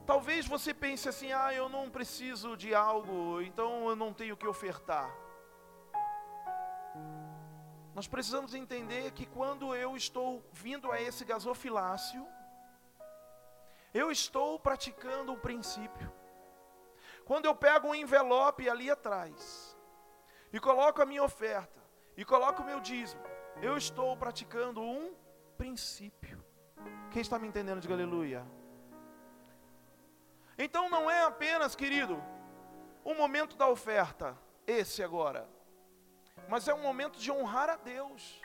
talvez 0.07 0.49
você 0.49 0.73
pense 0.73 1.11
assim: 1.11 1.31
ah, 1.31 1.53
eu 1.53 1.69
não 1.69 1.91
preciso 1.91 2.57
de 2.57 2.75
algo, 2.75 3.43
então 3.43 3.87
eu 3.91 3.95
não 3.95 4.15
tenho 4.15 4.35
que 4.35 4.47
ofertar. 4.47 5.28
Nós 7.95 8.07
precisamos 8.07 8.55
entender 8.55 9.11
que 9.13 9.27
quando 9.27 9.75
eu 9.75 9.97
estou 9.97 10.45
vindo 10.53 10.93
a 10.93 11.01
esse 11.01 11.25
gasofilácio, 11.25 12.27
eu 13.93 14.11
estou 14.11 14.59
praticando 14.61 15.33
um 15.33 15.39
princípio. 15.39 16.13
Quando 17.25 17.47
eu 17.47 17.55
pego 17.55 17.89
um 17.89 17.95
envelope 17.95 18.69
ali 18.69 18.91
atrás 18.91 19.77
e 20.53 20.61
coloco 20.61 21.03
a 21.03 21.07
minha 21.07 21.23
oferta 21.23 21.81
e 22.17 22.25
coloco 22.25 22.63
o 22.63 22.65
meu 22.65 22.81
dízimo, 22.81 23.23
eu 23.61 23.77
estou 23.77 24.17
praticando 24.17 24.81
um 24.81 25.15
princípio. 25.57 26.43
Quem 27.11 27.21
está 27.21 27.39
me 27.39 27.49
entendendo, 27.49 27.81
diga 27.81 27.95
aleluia. 27.95 28.47
Então 30.57 30.89
não 30.89 31.11
é 31.11 31.25
apenas, 31.25 31.75
querido, 31.75 32.23
o 33.05 33.15
momento 33.15 33.57
da 33.57 33.69
oferta, 33.69 34.39
esse 34.67 35.03
agora, 35.03 35.49
mas 36.49 36.69
é 36.69 36.75
um 36.75 36.83
momento 36.83 37.19
de 37.19 37.31
honrar 37.31 37.69
a 37.71 37.77
Deus. 37.77 38.41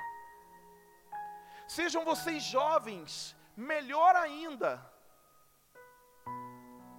Sejam 1.67 2.03
vocês 2.03 2.43
jovens, 2.43 3.35
melhor 3.55 4.15
ainda, 4.15 4.93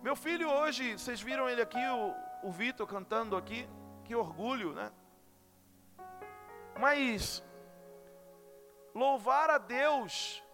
meu 0.04 0.14
filho 0.14 0.50
hoje, 0.50 0.98
vocês 0.98 1.22
viram 1.22 1.48
ele 1.48 1.62
aqui, 1.62 1.78
o, 1.78 2.46
o 2.46 2.52
Vitor 2.52 2.86
cantando 2.86 3.38
aqui, 3.38 3.66
que 4.04 4.14
orgulho, 4.14 4.74
né? 4.74 4.92
Mas 6.78 7.42
louvar 8.94 9.48
a 9.48 9.56
Deus 9.56 10.44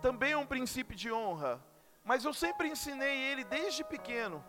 também 0.00 0.32
é 0.32 0.36
um 0.36 0.44
princípio 0.44 0.96
de 0.96 1.12
honra. 1.12 1.64
Mas 2.02 2.24
eu 2.24 2.34
sempre 2.34 2.66
ensinei 2.66 3.16
ele 3.30 3.44
desde 3.44 3.84
pequeno 3.84 4.44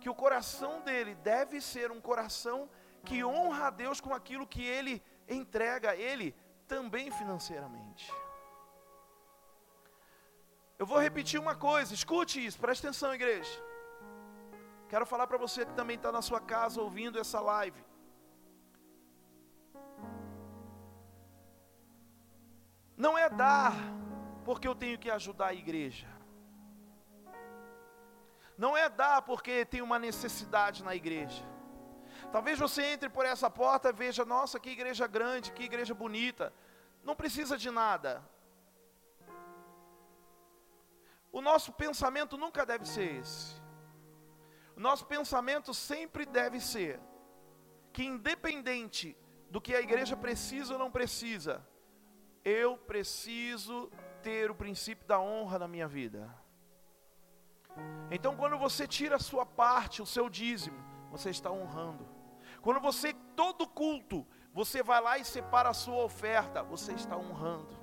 que 0.00 0.08
o 0.08 0.14
coração 0.14 0.80
dele 0.80 1.14
deve 1.16 1.60
ser 1.60 1.90
um 1.90 2.00
coração 2.00 2.70
que 3.04 3.24
honra 3.24 3.66
a 3.68 3.70
Deus 3.70 4.00
com 4.00 4.12
aquilo 4.14 4.46
que 4.46 4.62
ele 4.62 5.02
entrega 5.28 5.90
a 5.90 5.96
ele 5.96 6.34
também 6.66 7.10
financeiramente. 7.10 8.12
Eu 10.78 10.86
vou 10.86 10.98
repetir 10.98 11.38
uma 11.38 11.54
coisa, 11.54 11.94
escute 11.94 12.44
isso, 12.44 12.58
preste 12.58 12.84
atenção, 12.84 13.14
igreja. 13.14 13.56
Quero 14.88 15.06
falar 15.06 15.26
para 15.26 15.38
você 15.38 15.64
que 15.64 15.72
também 15.72 15.96
está 15.96 16.10
na 16.10 16.22
sua 16.22 16.40
casa 16.40 16.80
ouvindo 16.80 17.18
essa 17.18 17.40
live. 17.40 17.82
Não 22.96 23.16
é 23.18 23.28
dar 23.28 23.74
porque 24.44 24.68
eu 24.68 24.74
tenho 24.74 24.98
que 24.98 25.10
ajudar 25.10 25.48
a 25.48 25.54
igreja. 25.54 26.08
Não 28.56 28.76
é 28.76 28.88
dar 28.88 29.22
porque 29.22 29.64
tem 29.64 29.82
uma 29.82 29.98
necessidade 29.98 30.84
na 30.84 30.94
igreja. 30.94 31.44
Talvez 32.34 32.58
você 32.58 32.82
entre 32.86 33.08
por 33.08 33.24
essa 33.24 33.48
porta 33.48 33.90
e 33.90 33.92
veja, 33.92 34.24
nossa, 34.24 34.58
que 34.58 34.70
igreja 34.70 35.06
grande, 35.06 35.52
que 35.52 35.62
igreja 35.62 35.94
bonita. 35.94 36.52
Não 37.04 37.14
precisa 37.14 37.56
de 37.56 37.70
nada. 37.70 38.28
O 41.30 41.40
nosso 41.40 41.72
pensamento 41.72 42.36
nunca 42.36 42.66
deve 42.66 42.86
ser 42.88 43.20
esse. 43.20 43.54
O 44.76 44.80
nosso 44.80 45.06
pensamento 45.06 45.72
sempre 45.72 46.26
deve 46.26 46.58
ser 46.58 46.98
que, 47.92 48.02
independente 48.02 49.16
do 49.48 49.60
que 49.60 49.72
a 49.72 49.80
igreja 49.80 50.16
precisa 50.16 50.72
ou 50.72 50.78
não 50.80 50.90
precisa, 50.90 51.64
eu 52.44 52.76
preciso 52.76 53.92
ter 54.24 54.50
o 54.50 54.56
princípio 54.56 55.06
da 55.06 55.20
honra 55.20 55.60
na 55.60 55.68
minha 55.68 55.86
vida. 55.86 56.28
Então, 58.10 58.36
quando 58.36 58.58
você 58.58 58.88
tira 58.88 59.14
a 59.14 59.20
sua 59.20 59.46
parte, 59.46 60.02
o 60.02 60.06
seu 60.06 60.28
dízimo, 60.28 60.82
você 61.12 61.30
está 61.30 61.48
honrando. 61.48 62.13
Quando 62.64 62.80
você, 62.80 63.12
todo 63.36 63.68
culto, 63.68 64.26
você 64.50 64.82
vai 64.82 64.98
lá 64.98 65.18
e 65.18 65.24
separa 65.24 65.68
a 65.68 65.74
sua 65.74 66.02
oferta, 66.02 66.62
você 66.62 66.94
está 66.94 67.14
honrando. 67.14 67.78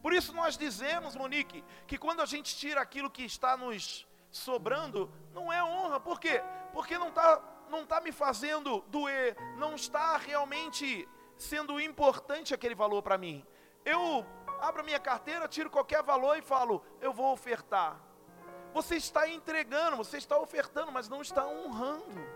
Por 0.00 0.12
isso 0.12 0.32
nós 0.32 0.56
dizemos, 0.56 1.16
Monique, 1.16 1.64
que 1.84 1.98
quando 1.98 2.20
a 2.20 2.24
gente 2.24 2.56
tira 2.56 2.80
aquilo 2.80 3.10
que 3.10 3.24
está 3.24 3.56
nos 3.56 4.06
sobrando, 4.30 5.10
não 5.32 5.52
é 5.52 5.64
honra. 5.64 5.98
Por 5.98 6.20
quê? 6.20 6.40
Porque 6.72 6.96
não 6.96 7.08
está 7.08 7.42
não 7.68 7.84
tá 7.84 8.00
me 8.00 8.12
fazendo 8.12 8.82
doer, 8.82 9.36
não 9.56 9.74
está 9.74 10.16
realmente 10.16 11.08
sendo 11.36 11.80
importante 11.80 12.54
aquele 12.54 12.74
valor 12.76 13.02
para 13.02 13.18
mim. 13.18 13.44
Eu 13.84 14.24
abro 14.60 14.84
minha 14.84 15.00
carteira, 15.00 15.48
tiro 15.48 15.68
qualquer 15.68 16.04
valor 16.04 16.38
e 16.38 16.42
falo, 16.42 16.84
eu 17.00 17.12
vou 17.12 17.32
ofertar. 17.32 18.00
Você 18.72 18.94
está 18.94 19.28
entregando, 19.28 19.96
você 19.96 20.18
está 20.18 20.38
ofertando, 20.38 20.92
mas 20.92 21.08
não 21.08 21.20
está 21.20 21.44
honrando. 21.44 22.33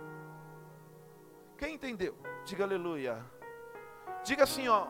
Quem 1.59 1.75
entendeu? 1.75 2.17
Diga 2.45 2.65
aleluia. 2.65 3.25
Diga 4.25 4.45
assim, 4.45 4.69
ó, 4.69 4.87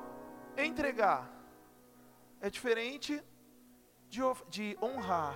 entregar 0.56 1.38
é 2.40 2.48
diferente 2.50 3.22
de, 4.08 4.20
de 4.48 4.78
honrar. 4.82 5.34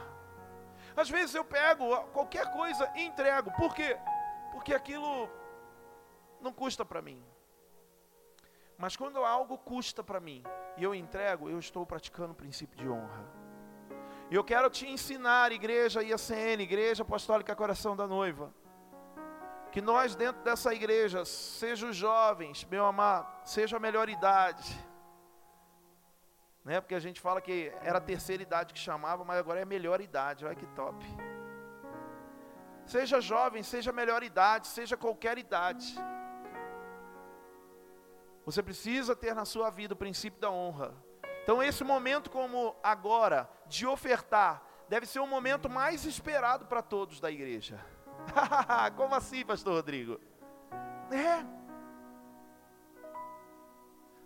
Às 0.96 1.08
vezes 1.08 1.34
eu 1.34 1.44
pego 1.44 1.96
qualquer 2.12 2.52
coisa 2.52 2.90
e 2.94 3.02
entrego. 3.02 3.50
Por 3.52 3.74
quê? 3.74 3.96
Porque 4.52 4.74
aquilo 4.74 5.28
não 6.40 6.52
custa 6.52 6.84
para 6.84 7.02
mim. 7.02 7.24
Mas 8.76 8.96
quando 8.96 9.24
algo 9.24 9.56
custa 9.58 10.02
para 10.02 10.20
mim 10.20 10.42
e 10.76 10.82
eu 10.82 10.94
entrego, 10.94 11.48
eu 11.48 11.58
estou 11.58 11.86
praticando 11.86 12.32
o 12.32 12.36
princípio 12.36 12.76
de 12.76 12.88
honra. 12.88 13.26
E 14.30 14.34
eu 14.34 14.42
quero 14.42 14.68
te 14.70 14.86
ensinar, 14.88 15.52
igreja 15.52 16.02
IACN, 16.02 16.62
Igreja 16.62 17.02
Apostólica 17.02 17.54
Coração 17.54 17.94
da 17.94 18.06
Noiva, 18.06 18.52
que 19.72 19.80
nós 19.80 20.14
dentro 20.14 20.42
dessa 20.42 20.72
igreja, 20.74 21.24
seja 21.24 21.86
os 21.86 21.96
jovens, 21.96 22.64
meu 22.70 22.84
amado, 22.84 23.26
seja 23.44 23.78
a 23.78 23.80
melhor 23.80 24.08
idade, 24.08 24.78
Né? 26.64 26.80
Porque 26.80 26.94
a 26.94 27.00
gente 27.00 27.20
fala 27.20 27.40
que 27.40 27.72
era 27.82 27.98
a 27.98 28.00
terceira 28.00 28.40
idade 28.40 28.72
que 28.72 28.78
chamava, 28.78 29.24
mas 29.24 29.38
agora 29.38 29.58
é 29.58 29.62
a 29.64 29.66
melhor 29.66 30.00
idade. 30.00 30.44
Olha 30.44 30.54
que 30.54 30.66
top. 30.76 31.04
Seja 32.86 33.20
jovem, 33.20 33.64
seja 33.64 33.92
melhor 33.92 34.22
idade, 34.22 34.68
seja 34.68 34.96
qualquer 34.96 35.38
idade. 35.38 35.92
Você 38.44 38.62
precisa 38.62 39.16
ter 39.16 39.34
na 39.34 39.44
sua 39.44 39.70
vida 39.70 39.94
o 39.94 39.96
princípio 39.96 40.40
da 40.40 40.50
honra. 40.50 40.94
Então, 41.42 41.60
esse 41.60 41.82
momento, 41.82 42.30
como 42.30 42.76
agora, 42.80 43.50
de 43.66 43.84
ofertar, 43.84 44.62
deve 44.88 45.06
ser 45.06 45.18
o 45.18 45.26
momento 45.26 45.68
mais 45.68 46.04
esperado 46.04 46.66
para 46.66 46.82
todos 46.82 47.18
da 47.18 47.30
igreja. 47.30 47.84
como 48.96 49.14
assim, 49.14 49.44
Pastor 49.44 49.74
Rodrigo? 49.74 50.20
É. 51.10 51.44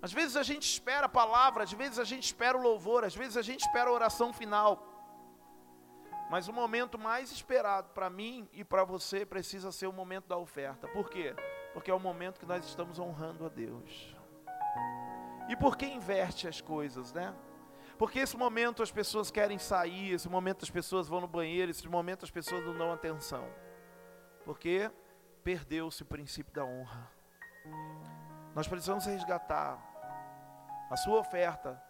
Às 0.00 0.12
vezes 0.12 0.36
a 0.36 0.42
gente 0.42 0.62
espera 0.70 1.06
a 1.06 1.08
palavra, 1.08 1.64
às 1.64 1.72
vezes 1.72 1.98
a 1.98 2.04
gente 2.04 2.24
espera 2.24 2.56
o 2.56 2.62
louvor, 2.62 3.04
às 3.04 3.14
vezes 3.14 3.36
a 3.36 3.42
gente 3.42 3.60
espera 3.60 3.90
a 3.90 3.92
oração 3.92 4.32
final. 4.32 4.86
Mas 6.30 6.48
o 6.48 6.52
momento 6.52 6.98
mais 6.98 7.30
esperado 7.30 7.90
para 7.90 8.10
mim 8.10 8.48
e 8.52 8.64
para 8.64 8.84
você 8.84 9.24
precisa 9.24 9.70
ser 9.72 9.86
o 9.86 9.92
momento 9.92 10.26
da 10.26 10.36
oferta. 10.36 10.88
Por 10.88 11.08
quê? 11.08 11.34
Porque 11.72 11.90
é 11.90 11.94
o 11.94 12.00
momento 12.00 12.40
que 12.40 12.46
nós 12.46 12.64
estamos 12.64 12.98
honrando 12.98 13.46
a 13.46 13.48
Deus. 13.48 14.14
E 15.48 15.56
por 15.56 15.76
que 15.76 15.86
inverte 15.86 16.48
as 16.48 16.60
coisas, 16.60 17.12
né? 17.12 17.34
Porque 17.96 18.18
esse 18.18 18.36
momento 18.36 18.82
as 18.82 18.90
pessoas 18.90 19.30
querem 19.30 19.58
sair, 19.58 20.12
esse 20.12 20.28
momento 20.28 20.64
as 20.64 20.70
pessoas 20.70 21.08
vão 21.08 21.20
no 21.20 21.28
banheiro, 21.28 21.70
esse 21.70 21.88
momento 21.88 22.24
as 22.24 22.30
pessoas 22.30 22.64
não 22.64 22.76
dão 22.76 22.92
atenção. 22.92 23.48
Porque 24.46 24.90
perdeu-se 25.44 26.02
o 26.02 26.06
princípio 26.06 26.54
da 26.54 26.64
honra. 26.64 27.10
Nós 28.54 28.66
precisamos 28.66 29.04
resgatar. 29.04 29.78
A 30.88 30.96
sua 30.96 31.18
oferta 31.18 31.82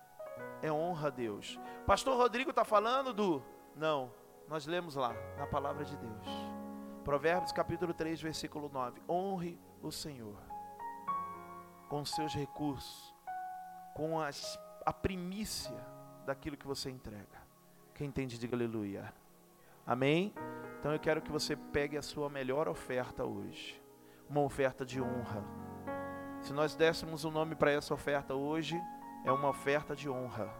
é 0.63 0.73
honra 0.73 1.09
a 1.09 1.11
Deus. 1.11 1.61
Pastor 1.87 2.17
Rodrigo 2.17 2.51
está 2.51 2.65
falando 2.65 3.13
do. 3.13 3.43
Não, 3.77 4.11
nós 4.49 4.67
lemos 4.67 4.97
lá, 4.97 5.13
na 5.37 5.47
palavra 5.47 5.85
de 5.85 5.97
Deus. 5.97 6.27
Provérbios 7.05 7.53
capítulo 7.53 7.93
3, 7.93 8.21
versículo 8.21 8.71
9. 8.73 9.03
Honre 9.09 9.61
o 9.83 9.93
Senhor 9.93 10.43
com 11.89 12.05
seus 12.05 12.35
recursos, 12.35 13.15
com 13.95 14.21
as, 14.21 14.59
a 14.85 14.93
primícia 14.93 15.77
daquilo 16.25 16.57
que 16.57 16.67
você 16.67 16.91
entrega. 16.91 17.47
Quem 17.95 18.09
entende, 18.09 18.39
diga 18.39 18.57
aleluia. 18.57 19.13
Amém? 19.87 20.35
Então 20.81 20.93
eu 20.93 20.99
quero 20.99 21.23
que 21.23 21.31
você 21.31 21.55
pegue 21.55 21.97
a 21.97 22.03
sua 22.03 22.29
melhor 22.29 22.67
oferta 22.67 23.25
hoje. 23.25 23.81
Uma 24.29 24.41
oferta 24.41 24.85
de 24.85 25.01
honra. 25.01 25.45
Se 26.41 26.53
nós 26.53 26.75
dessemos 26.75 27.25
um 27.25 27.31
nome 27.31 27.55
para 27.55 27.71
essa 27.71 27.95
oferta 27.95 28.35
hoje, 28.35 28.77
é 29.25 29.31
uma 29.31 29.49
oferta 29.49 29.95
de 29.95 30.11
honra. 30.11 30.53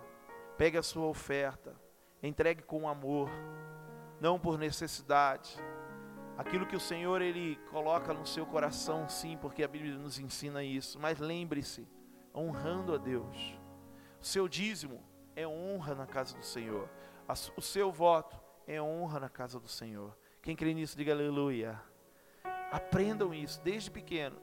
Pegue 0.57 0.79
a 0.79 0.83
sua 0.83 1.07
oferta, 1.07 1.75
entregue 2.23 2.63
com 2.63 2.89
amor 2.89 3.29
não 4.21 4.39
por 4.39 4.57
necessidade. 4.59 5.57
Aquilo 6.39 6.67
que 6.67 6.77
o 6.77 6.81
Senhor 6.81 7.21
ele 7.21 7.57
coloca 7.71 8.15
no 8.15 8.27
seu 8.27 8.47
coração, 8.47 9.09
sim, 9.09 9.37
porque 9.37 9.65
a 9.65 9.69
Bíblia 9.69 9.97
nos 9.97 10.21
ensina 10.21 10.63
isso. 10.63 11.01
Mas 11.01 11.19
lembre-se, 11.19 11.89
honrando 12.35 12.95
a 12.95 12.99
Deus. 12.99 13.59
O 14.21 14.25
seu 14.25 14.49
dízimo 14.49 15.03
é 15.35 15.47
honra 15.47 15.95
na 15.95 16.07
casa 16.07 16.37
do 16.37 16.45
Senhor. 16.45 16.89
O 17.57 17.61
seu 17.61 17.91
voto 17.91 18.46
é 18.67 18.83
honra 18.83 19.21
na 19.21 19.29
casa 19.29 19.61
do 19.61 19.69
Senhor. 19.69 20.17
Quem 20.43 20.57
crê 20.57 20.75
nisso, 20.75 20.97
diga 20.97 21.13
aleluia. 21.13 21.81
Aprendam 22.71 23.33
isso 23.33 23.61
desde 23.63 23.91
pequeno, 23.91 24.37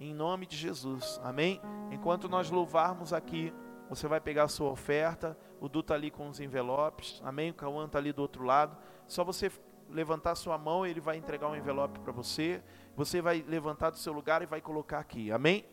em 0.00 0.12
nome 0.12 0.46
de 0.46 0.56
Jesus. 0.56 1.20
Amém? 1.22 1.60
Enquanto 1.90 2.28
nós 2.28 2.50
louvarmos 2.50 3.12
aqui, 3.12 3.52
você 3.88 4.06
vai 4.06 4.20
pegar 4.20 4.44
a 4.44 4.48
sua 4.48 4.70
oferta. 4.70 5.38
O 5.60 5.68
Du 5.68 5.80
está 5.80 5.94
ali 5.94 6.10
com 6.10 6.28
os 6.28 6.40
envelopes. 6.40 7.20
Amém? 7.24 7.50
O 7.50 7.54
Cauã 7.54 7.86
está 7.86 7.98
ali 7.98 8.12
do 8.12 8.20
outro 8.20 8.44
lado. 8.44 8.76
Só 9.06 9.24
você 9.24 9.50
levantar 9.88 10.34
sua 10.34 10.58
mão, 10.58 10.84
ele 10.84 11.00
vai 11.00 11.16
entregar 11.16 11.48
um 11.48 11.56
envelope 11.56 11.98
para 12.00 12.12
você. 12.12 12.62
Você 12.94 13.22
vai 13.22 13.44
levantar 13.46 13.90
do 13.90 13.96
seu 13.96 14.12
lugar 14.12 14.42
e 14.42 14.46
vai 14.46 14.60
colocar 14.60 14.98
aqui. 14.98 15.32
Amém? 15.32 15.64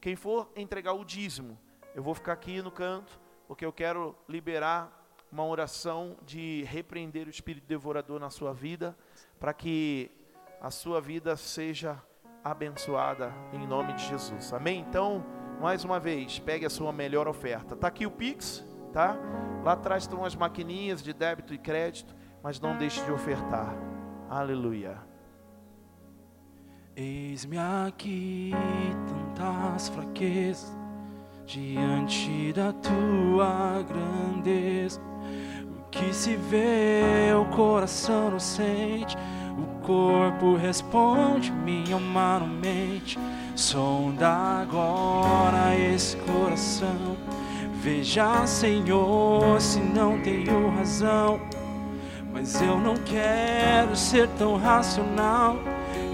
Quem 0.00 0.16
for 0.16 0.50
entregar 0.56 0.94
o 0.94 1.04
dízimo, 1.04 1.58
eu 1.94 2.02
vou 2.02 2.14
ficar 2.14 2.32
aqui 2.32 2.62
no 2.62 2.70
canto, 2.70 3.20
porque 3.46 3.64
eu 3.64 3.72
quero 3.72 4.16
liberar 4.28 4.99
uma 5.30 5.44
oração 5.44 6.16
de 6.26 6.64
repreender 6.64 7.26
o 7.26 7.30
espírito 7.30 7.66
devorador 7.66 8.18
na 8.18 8.30
sua 8.30 8.52
vida, 8.52 8.96
para 9.38 9.52
que 9.52 10.10
a 10.60 10.70
sua 10.70 11.00
vida 11.00 11.36
seja 11.36 12.00
abençoada 12.42 13.32
em 13.52 13.66
nome 13.66 13.92
de 13.94 14.06
Jesus. 14.06 14.52
Amém? 14.52 14.80
Então, 14.88 15.24
mais 15.60 15.84
uma 15.84 16.00
vez, 16.00 16.38
pegue 16.38 16.66
a 16.66 16.70
sua 16.70 16.92
melhor 16.92 17.28
oferta. 17.28 17.76
Tá 17.76 17.88
aqui 17.88 18.06
o 18.06 18.10
Pix, 18.10 18.64
tá? 18.92 19.16
Lá 19.62 19.72
atrás 19.72 20.04
estão 20.04 20.24
as 20.24 20.34
maquininhas 20.34 21.02
de 21.02 21.12
débito 21.12 21.54
e 21.54 21.58
crédito 21.58 22.14
mas 22.42 22.60
não 22.60 22.76
deixe 22.76 23.04
de 23.04 23.12
ofertar. 23.12 23.74
Aleluia. 24.28 24.98
Eis-me 26.96 27.58
aqui, 27.58 28.52
tantas 29.08 29.88
fraquezas, 29.88 30.76
diante 31.46 32.52
da 32.52 32.72
tua 32.72 33.82
grandeza. 33.82 35.00
Que 35.90 36.14
se 36.14 36.36
vê, 36.36 37.32
o 37.34 37.44
coração 37.46 38.30
não 38.30 38.40
sente, 38.40 39.16
o 39.58 39.84
corpo 39.84 40.56
responde, 40.56 41.50
minha 41.50 41.94
alma 41.94 42.38
não 42.40 42.46
mente. 42.46 43.18
Sonda 43.56 44.28
agora 44.62 45.76
esse 45.76 46.16
coração, 46.18 47.16
veja, 47.82 48.46
Senhor, 48.46 49.60
se 49.60 49.80
não 49.80 50.20
tenho 50.20 50.70
razão 50.70 51.40
mas 52.32 52.60
eu 52.62 52.78
não 52.78 52.94
quero 52.94 53.94
ser 53.96 54.28
tão 54.38 54.56
racional. 54.56 55.56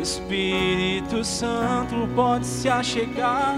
Espírito 0.01 1.25
Santo 1.25 2.09
pode 2.15 2.47
se 2.47 2.69
achegar 2.69 3.57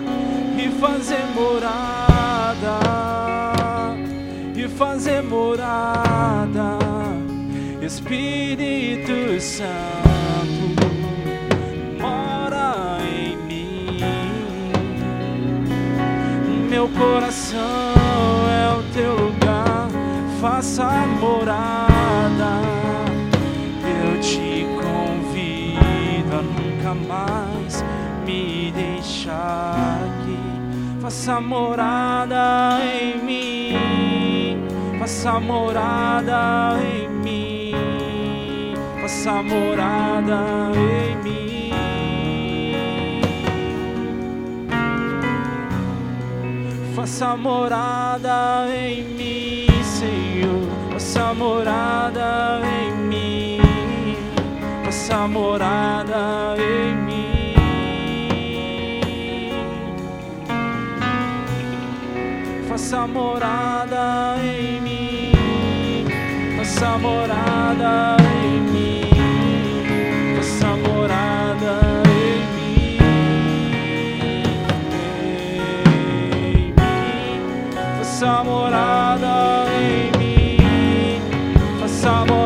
e 0.57 0.69
fazer 0.81 1.25
morada, 1.35 2.79
fazer 4.79 5.23
morada. 5.23 6.79
Espírito 7.83 9.41
Santo 9.41 10.87
mora 12.01 12.99
em 13.03 13.37
mim. 13.37 13.99
Meu 16.71 16.89
coração 16.91 17.59
é 17.61 18.79
o 18.79 18.83
teu 18.95 19.15
lugar, 19.17 19.89
faça 20.41 20.85
morada 21.21 21.89
eu 23.85 24.21
te 24.21 24.67
convido 24.81 26.37
a 26.37 26.43
nunca 26.43 26.95
mais 26.95 27.85
me 28.25 28.73
deixar 28.73 29.99
aqui. 30.05 30.39
Faça 31.01 31.41
morada 31.41 32.79
em 32.85 33.25
mim, 33.25 33.75
faça 35.09 35.41
morada 35.41 36.77
em 36.83 37.09
mim, 37.09 38.75
faça 39.01 39.43
morada 39.43 40.39
em 40.77 41.17
mim. 41.25 41.73
Faça 46.95 47.35
morada 47.39 48.67
em 48.69 49.03
mim, 49.03 49.83
Senhor 49.83 50.69
faça 50.93 51.33
morada 51.33 52.61
em 52.67 52.93
mim, 53.09 54.17
faça 54.85 55.27
morada 55.27 56.55
em 56.59 56.95
mim. 56.97 57.55
Faça 62.69 63.07
morada 63.07 64.37
em 64.45 64.58
faça 66.79 66.97
morada 66.99 68.17
em 68.45 68.61
mim, 68.71 69.11
faça 70.37 70.77
morada 70.77 71.81
em 72.07 72.39
mim. 72.55 72.99
Faça 77.99 78.45
morada 78.45 79.67
em 79.73 80.19
mim. 80.19 81.23
Essa 81.85 82.25
morada 82.25 82.38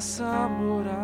faça 0.00 0.48
morada. 0.48 0.99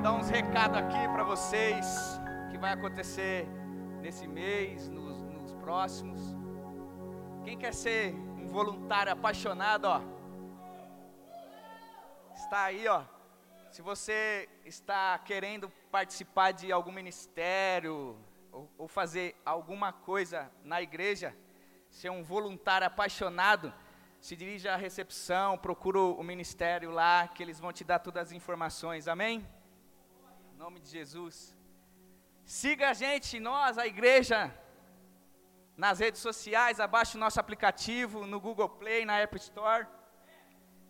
Dar 0.00 0.14
uns 0.14 0.30
recados 0.30 0.78
aqui 0.78 1.08
para 1.12 1.22
vocês. 1.24 1.86
Que 2.50 2.56
vai 2.56 2.72
acontecer 2.72 3.46
nesse 4.00 4.26
mês, 4.26 4.88
nos, 4.88 5.22
nos 5.22 5.52
próximos. 5.54 6.20
Quem 7.44 7.58
quer 7.58 7.74
ser 7.74 8.14
um 8.14 8.46
voluntário 8.48 9.12
apaixonado, 9.12 9.84
ó. 9.84 10.00
Está 12.34 12.64
aí, 12.64 12.88
ó. 12.88 13.04
Se 13.70 13.82
você 13.82 14.48
está 14.64 15.18
querendo 15.18 15.70
participar 15.90 16.52
de 16.52 16.72
algum 16.72 16.90
ministério 16.90 18.16
ou, 18.50 18.70
ou 18.78 18.88
fazer 18.88 19.36
alguma 19.44 19.92
coisa 19.92 20.50
na 20.64 20.80
igreja, 20.80 21.36
ser 21.90 22.10
um 22.10 22.22
voluntário 22.22 22.86
apaixonado, 22.86 23.72
se 24.18 24.34
dirija 24.34 24.72
à 24.72 24.76
recepção, 24.76 25.58
procura 25.58 26.00
o 26.00 26.22
ministério 26.22 26.90
lá, 26.90 27.28
que 27.28 27.42
eles 27.42 27.60
vão 27.60 27.72
te 27.72 27.84
dar 27.84 27.98
todas 27.98 28.28
as 28.28 28.32
informações. 28.32 29.06
Amém? 29.06 29.46
Nome 30.64 30.78
de 30.78 30.90
Jesus. 30.90 31.56
Siga 32.44 32.90
a 32.90 32.92
gente, 32.92 33.40
nós, 33.40 33.78
a 33.78 33.86
igreja, 33.86 34.38
nas 35.74 36.00
redes 36.00 36.20
sociais, 36.20 36.78
abaixe 36.78 37.16
o 37.16 37.20
nosso 37.20 37.40
aplicativo 37.40 38.26
no 38.26 38.38
Google 38.38 38.68
Play, 38.68 39.06
na 39.06 39.16
App 39.18 39.34
Store. 39.38 39.86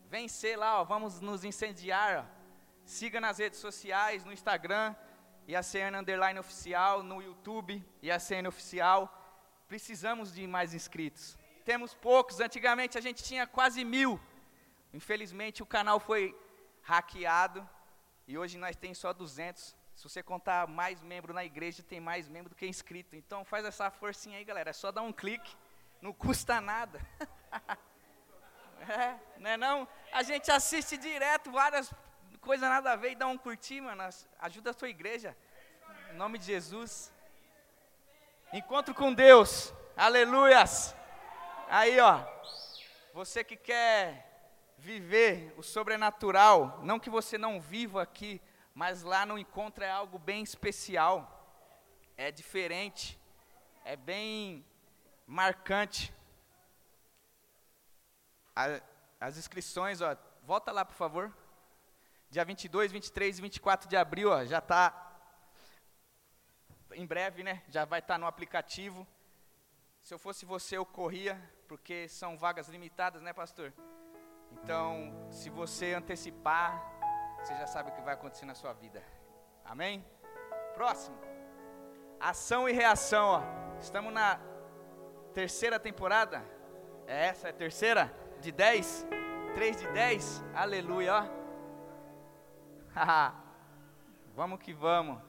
Vem 0.08 0.26
ser 0.26 0.56
lá, 0.56 0.80
ó, 0.80 0.82
vamos 0.82 1.20
nos 1.20 1.44
incendiar. 1.44 2.10
Ó. 2.18 2.24
Siga 2.84 3.20
nas 3.20 3.38
redes 3.38 3.60
sociais, 3.60 4.24
no 4.24 4.32
Instagram, 4.32 4.92
e 5.46 5.54
a 5.54 5.62
CN 5.62 5.98
Underline 5.98 6.40
Oficial, 6.40 7.04
no 7.04 7.22
YouTube, 7.22 7.80
e 8.02 8.10
a 8.10 8.18
CN 8.18 8.48
Oficial. 8.48 9.00
Precisamos 9.68 10.34
de 10.34 10.48
mais 10.48 10.74
inscritos. 10.74 11.38
Temos 11.64 11.94
poucos, 11.94 12.40
antigamente 12.40 12.98
a 12.98 13.00
gente 13.00 13.22
tinha 13.22 13.46
quase 13.46 13.84
mil. 13.84 14.18
Infelizmente 14.92 15.62
o 15.62 15.72
canal 15.76 16.00
foi 16.00 16.36
hackeado, 16.82 17.64
e 18.30 18.38
hoje 18.38 18.56
nós 18.56 18.76
temos 18.76 18.96
só 18.96 19.12
200. 19.12 19.74
Se 19.96 20.04
você 20.04 20.22
contar 20.22 20.68
mais 20.68 21.02
membro 21.02 21.34
na 21.34 21.44
igreja, 21.44 21.82
tem 21.82 21.98
mais 21.98 22.28
membro 22.28 22.50
do 22.50 22.54
que 22.54 22.64
inscrito. 22.64 23.16
Então 23.16 23.44
faz 23.44 23.64
essa 23.64 23.90
forcinha 23.90 24.38
aí, 24.38 24.44
galera. 24.44 24.70
É 24.70 24.72
só 24.72 24.92
dar 24.92 25.02
um 25.02 25.12
clique, 25.12 25.56
não 26.00 26.12
custa 26.12 26.60
nada. 26.60 27.00
É, 28.88 29.14
não 29.38 29.50
é 29.50 29.56
não? 29.58 29.86
A 30.10 30.22
gente 30.22 30.50
assiste 30.50 30.96
direto 30.96 31.52
várias 31.52 31.92
coisas 32.40 32.66
nada 32.66 32.92
a 32.92 32.96
ver 32.96 33.12
e 33.12 33.14
dá 33.14 33.26
um 33.26 33.36
curtir, 33.36 33.78
mano. 33.82 34.02
Ajuda 34.38 34.70
a 34.70 34.72
sua 34.72 34.88
igreja. 34.88 35.36
Em 36.10 36.16
nome 36.16 36.38
de 36.38 36.46
Jesus. 36.46 37.12
Encontro 38.54 38.94
com 38.94 39.12
Deus. 39.12 39.70
Aleluias. 39.94 40.96
Aí, 41.68 42.00
ó. 42.00 42.24
Você 43.12 43.44
que 43.44 43.54
quer 43.54 44.29
viver 44.80 45.52
o 45.58 45.62
sobrenatural, 45.62 46.80
não 46.82 46.98
que 46.98 47.10
você 47.10 47.36
não 47.36 47.60
viva 47.60 48.02
aqui, 48.02 48.40
mas 48.74 49.02
lá 49.02 49.26
no 49.26 49.38
encontro 49.38 49.84
é 49.84 49.90
algo 49.90 50.18
bem 50.18 50.42
especial. 50.42 51.36
É 52.16 52.30
diferente. 52.30 53.18
É 53.84 53.94
bem 53.94 54.64
marcante. 55.26 56.12
A- 58.56 58.80
as 59.20 59.36
inscrições, 59.36 60.00
ó, 60.00 60.16
volta 60.42 60.72
lá, 60.72 60.84
por 60.84 60.94
favor. 60.94 61.30
Dia 62.30 62.44
22, 62.44 62.90
23 62.90 63.38
e 63.38 63.42
24 63.42 63.88
de 63.88 63.96
abril, 63.96 64.30
ó, 64.30 64.44
já 64.46 64.58
está 64.58 65.08
em 66.92 67.06
breve, 67.06 67.42
né? 67.42 67.62
Já 67.68 67.84
vai 67.84 67.98
estar 68.00 68.18
no 68.18 68.26
aplicativo. 68.26 69.06
Se 70.02 70.14
eu 70.14 70.18
fosse 70.18 70.46
você, 70.46 70.78
eu 70.78 70.86
corria, 70.86 71.38
porque 71.68 72.08
são 72.08 72.38
vagas 72.38 72.68
limitadas, 72.68 73.20
né, 73.20 73.32
pastor? 73.32 73.72
Então, 74.62 75.12
se 75.30 75.50
você 75.50 75.94
antecipar, 75.94 76.82
você 77.38 77.54
já 77.56 77.66
sabe 77.66 77.90
o 77.90 77.94
que 77.94 78.02
vai 78.02 78.14
acontecer 78.14 78.46
na 78.46 78.54
sua 78.54 78.72
vida. 78.72 79.02
Amém? 79.64 80.04
Próximo. 80.74 81.16
Ação 82.18 82.68
e 82.68 82.72
reação, 82.72 83.26
ó. 83.28 83.42
Estamos 83.80 84.12
na 84.12 84.38
terceira 85.32 85.80
temporada. 85.80 86.44
É 87.06 87.26
essa, 87.26 87.48
é 87.48 87.50
a 87.50 87.54
terceira? 87.54 88.12
De 88.40 88.52
10? 88.52 89.06
3 89.54 89.76
de 89.80 89.86
10? 89.88 90.44
Aleluia, 90.54 91.14
ó. 91.14 91.40
Vamos 94.34 94.60
que 94.60 94.72
vamos. 94.72 95.20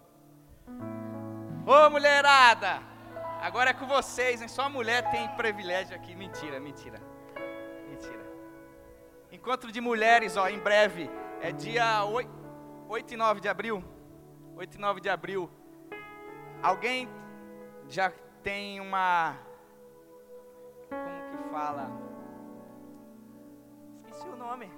mulherada! 1.91 2.81
Agora 3.41 3.71
é 3.71 3.73
com 3.73 3.87
vocês, 3.87 4.41
hein? 4.41 4.47
Só 4.47 4.69
mulher 4.69 5.09
tem 5.09 5.27
privilégio 5.35 5.95
aqui. 5.95 6.15
Mentira. 6.15 6.59
Mentira. 6.59 7.10
Encontro 9.41 9.71
de 9.71 9.81
mulheres, 9.81 10.37
ó, 10.37 10.47
em 10.47 10.59
breve. 10.59 11.09
É 11.41 11.51
dia 11.51 12.05
8, 12.05 12.29
8 12.87 13.13
e 13.15 13.17
9 13.17 13.41
de 13.41 13.49
abril. 13.49 13.83
8 14.55 14.75
e 14.75 14.77
9 14.77 15.01
de 15.01 15.09
abril. 15.09 15.49
Alguém 16.61 17.09
já 17.87 18.11
tem 18.43 18.79
uma. 18.79 19.35
Como 20.87 21.43
que 21.43 21.49
fala? 21.49 21.89
Esqueci 24.05 24.29
o 24.29 24.35
nome. 24.35 24.71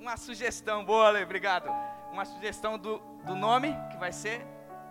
Uma 0.00 0.16
sugestão, 0.16 0.84
boa, 0.84 1.06
Ale, 1.06 1.22
obrigado. 1.22 1.70
Uma 2.10 2.24
sugestão 2.24 2.76
do, 2.76 2.98
do 3.24 3.36
nome 3.36 3.72
que 3.92 3.96
vai 3.96 4.10
ser. 4.10 4.44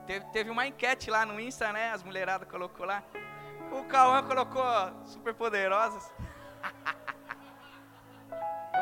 Teve, 0.08 0.26
teve 0.28 0.49
uma 0.49 0.65
enquete 0.65 1.12
lá 1.12 1.26
no 1.26 1.38
Insta, 1.38 1.73
né? 1.73 1.91
As 1.91 2.02
mulheradas 2.02 2.47
colocou 2.47 2.86
lá. 2.86 3.04
O 3.73 3.84
Cauã 3.84 4.23
colocou 4.23 4.63
super 5.04 5.34
poderosas. 5.34 6.10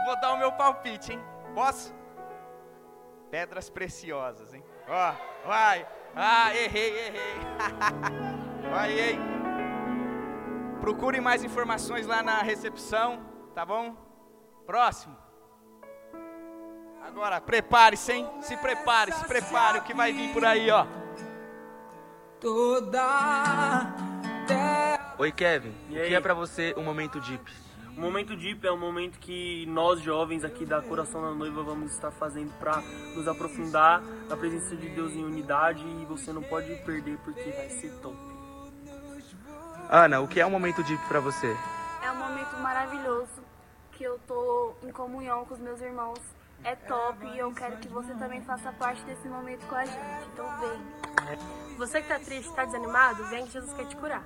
Eu 0.02 0.06
vou 0.06 0.20
dar 0.20 0.34
o 0.34 0.38
meu 0.38 0.52
palpite, 0.52 1.14
hein? 1.14 1.24
Posso? 1.54 1.94
Pedras 3.30 3.70
preciosas, 3.70 4.52
hein? 4.52 4.64
Ó, 4.90 5.14
vai. 5.46 5.88
Ah, 6.16 6.54
errei, 6.56 7.08
errei. 7.08 7.40
vai, 8.72 9.00
hein? 9.00 9.20
Procure 10.82 11.22
mais 11.22 11.44
informações 11.44 12.08
lá 12.08 12.24
na 12.24 12.42
recepção, 12.42 13.24
tá 13.54 13.64
bom? 13.64 13.96
Próximo. 14.66 15.16
Agora, 17.06 17.40
prepare-se, 17.40 18.12
hein? 18.12 18.28
Se 18.42 18.58
prepare, 18.58 19.12
se 19.12 19.24
prepare, 19.26 19.78
o 19.78 19.84
que 19.84 19.94
vai 19.94 20.12
vir 20.12 20.34
por 20.34 20.44
aí, 20.44 20.72
ó. 20.72 20.88
Toda 22.40 23.94
Oi, 25.20 25.32
Kevin. 25.32 25.76
E 25.90 26.00
O 26.00 26.02
aí? 26.02 26.10
que 26.10 26.16
é 26.16 26.20
pra 26.20 26.34
você 26.34 26.74
um 26.76 26.84
momento 26.84 27.20
deep? 27.22 27.54
O 27.98 28.02
momento 28.02 28.36
Deep 28.36 28.66
é 28.66 28.72
um 28.72 28.78
momento 28.78 29.20
que 29.20 29.66
nós 29.68 30.00
jovens 30.02 30.44
aqui 30.44 30.66
da 30.66 30.82
Coração 30.82 31.22
da 31.22 31.32
Noiva 31.32 31.62
vamos 31.62 31.92
estar 31.92 32.10
fazendo 32.12 32.52
para 32.58 32.82
nos 33.16 33.28
aprofundar 33.28 34.02
na 34.30 34.38
presença 34.38 34.76
de 34.76 34.88
Deus 34.90 35.12
em 35.14 35.24
unidade 35.24 35.84
e 35.86 36.06
você 36.06 36.32
não 36.32 36.42
pode 36.42 36.74
perder 36.86 37.18
porque 37.20 37.52
vai 37.52 37.70
ser 37.70 37.92
top. 38.02 38.18
Ana, 39.90 40.22
o 40.22 40.28
que 40.28 40.40
é 40.40 40.46
um 40.46 40.50
momento 40.50 40.82
deep 40.84 41.06
pra 41.08 41.20
você? 41.20 41.56
É 42.02 42.12
um 42.12 42.16
momento 42.16 42.58
maravilhoso 42.58 43.44
que 43.92 44.04
eu 44.04 44.18
tô 44.26 44.74
em 44.84 44.92
comunhão 44.92 45.46
com 45.46 45.54
os 45.54 45.60
meus 45.60 45.82
irmãos. 45.82 46.20
É 46.64 46.76
top 46.76 47.26
e 47.26 47.40
eu 47.40 47.52
quero 47.54 47.78
que 47.78 47.88
você 47.90 48.14
também 48.14 48.42
faça 48.42 48.72
parte 48.72 49.04
desse 49.04 49.28
momento 49.28 49.66
com 49.68 49.76
a 49.76 49.84
gente. 49.84 50.28
Então 50.34 50.48
vem. 50.60 51.78
Você 51.78 52.02
que 52.02 52.08
tá 52.08 52.20
triste, 52.20 52.54
tá 52.54 52.64
desanimado, 52.66 53.26
vem 53.26 53.46
que 53.46 53.52
Jesus 53.52 53.74
quer 53.74 53.86
te 53.86 53.96
curar. 53.98 54.24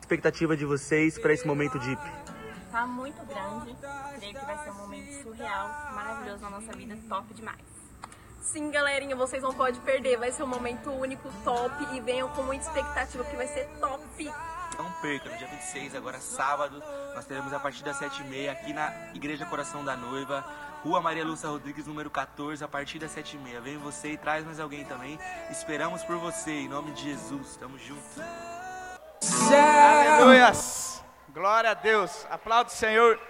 Expectativa 0.00 0.56
de 0.56 0.64
vocês 0.64 1.18
pra 1.18 1.32
esse 1.32 1.46
momento 1.46 1.78
deep? 1.78 2.00
Tá 2.70 2.86
muito 2.86 3.24
grande. 3.24 3.76
Creio 4.18 4.34
que 4.34 4.44
vai 4.44 4.58
ser 4.64 4.70
um 4.70 4.74
momento 4.74 5.22
surreal, 5.22 5.68
maravilhoso 5.94 6.42
na 6.42 6.50
nossa 6.50 6.72
vida, 6.72 6.98
top 7.08 7.32
demais. 7.34 7.76
Sim, 8.40 8.70
galerinha, 8.70 9.16
vocês 9.16 9.42
não 9.42 9.52
podem 9.52 9.80
perder. 9.80 10.16
Vai 10.18 10.30
ser 10.30 10.44
um 10.44 10.46
momento 10.46 10.90
único, 10.90 11.28
top. 11.42 11.74
E 11.94 12.00
venham 12.00 12.28
com 12.28 12.42
muita 12.42 12.64
expectativa, 12.64 13.24
que 13.24 13.36
vai 13.36 13.48
ser 13.48 13.66
top. 13.80 14.32
Não 14.78 14.92
perca, 15.00 15.30
no 15.30 15.36
dia 15.36 15.48
26, 15.48 15.94
agora 15.94 16.20
sábado, 16.20 16.82
nós 17.14 17.24
teremos 17.24 17.52
a 17.52 17.58
partir 17.58 17.82
das 17.82 17.98
7h30 17.98 18.50
aqui 18.50 18.72
na 18.72 18.92
Igreja 19.14 19.46
Coração 19.46 19.82
da 19.82 19.96
Noiva, 19.96 20.44
Rua 20.84 21.00
Maria 21.00 21.24
Lúcia 21.24 21.48
Rodrigues, 21.48 21.86
número 21.86 22.10
14, 22.10 22.62
a 22.62 22.68
partir 22.68 22.98
das 22.98 23.14
7h30. 23.14 23.60
Vem 23.62 23.78
você 23.78 24.12
e 24.12 24.16
traz 24.18 24.44
mais 24.44 24.60
alguém 24.60 24.84
também. 24.84 25.18
Esperamos 25.50 26.02
por 26.04 26.16
você, 26.18 26.50
em 26.50 26.68
nome 26.68 26.92
de 26.92 27.04
Jesus. 27.04 27.56
Tamo 27.56 27.78
junto. 27.78 28.22
Aleluias! 29.50 30.95
Glória 31.36 31.72
a 31.72 31.74
Deus. 31.74 32.26
Aplaude 32.30 32.70
o 32.70 32.74
Senhor. 32.74 33.20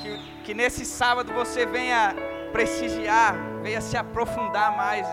Que, 0.00 0.42
que 0.44 0.54
nesse 0.54 0.84
sábado 0.84 1.32
você 1.32 1.66
venha 1.66 2.14
prestigiar, 2.52 3.34
venha 3.60 3.80
se 3.80 3.96
aprofundar 3.96 4.76
mais 4.76 5.04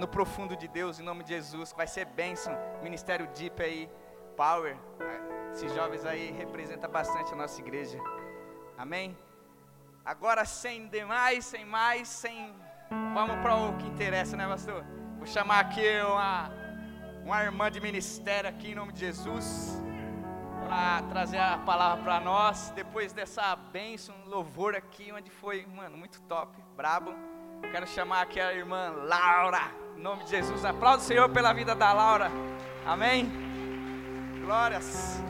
no 0.00 0.08
profundo 0.08 0.56
de 0.56 0.66
Deus, 0.66 0.98
em 0.98 1.04
nome 1.04 1.22
de 1.22 1.28
Jesus. 1.28 1.72
Vai 1.76 1.86
ser 1.86 2.06
bênção. 2.06 2.52
Ministério 2.82 3.28
Deep 3.28 3.62
aí, 3.62 3.88
Power. 4.36 4.76
Esses 5.52 5.72
jovens 5.72 6.04
aí 6.04 6.32
representam 6.32 6.90
bastante 6.90 7.32
a 7.32 7.36
nossa 7.36 7.60
igreja. 7.60 7.96
Amém? 8.76 9.16
Agora, 10.04 10.44
sem 10.44 10.88
demais, 10.88 11.44
sem 11.44 11.64
mais, 11.64 12.08
sem. 12.08 12.52
Vamos 13.14 13.36
para 13.42 13.54
o 13.54 13.76
que 13.76 13.86
interessa, 13.86 14.36
né, 14.36 14.48
pastor? 14.48 14.84
Vou 15.18 15.26
chamar 15.26 15.60
aqui 15.60 15.88
uma, 16.02 16.50
uma 17.22 17.44
irmã 17.44 17.70
de 17.70 17.80
ministério 17.80 18.50
aqui 18.50 18.72
em 18.72 18.74
nome 18.74 18.92
de 18.92 18.98
Jesus 18.98 19.80
para 20.70 21.02
trazer 21.02 21.38
a 21.38 21.58
palavra 21.58 22.04
para 22.04 22.20
nós. 22.20 22.72
Depois 22.76 23.12
dessa 23.12 23.56
bênção, 23.56 24.14
louvor 24.26 24.76
aqui, 24.76 25.10
onde 25.12 25.28
foi, 25.28 25.66
mano, 25.66 25.98
muito 25.98 26.20
top, 26.22 26.56
brabo. 26.76 27.12
Quero 27.72 27.88
chamar 27.88 28.22
aqui 28.22 28.38
a 28.38 28.54
irmã 28.54 28.90
Laura, 29.02 29.62
em 29.96 30.00
nome 30.00 30.22
de 30.22 30.30
Jesus. 30.30 30.64
Aplauda 30.64 31.02
o 31.02 31.04
Senhor 31.04 31.28
pela 31.30 31.52
vida 31.52 31.74
da 31.74 31.92
Laura. 31.92 32.30
Amém? 32.86 33.28
Glórias. 34.44 35.20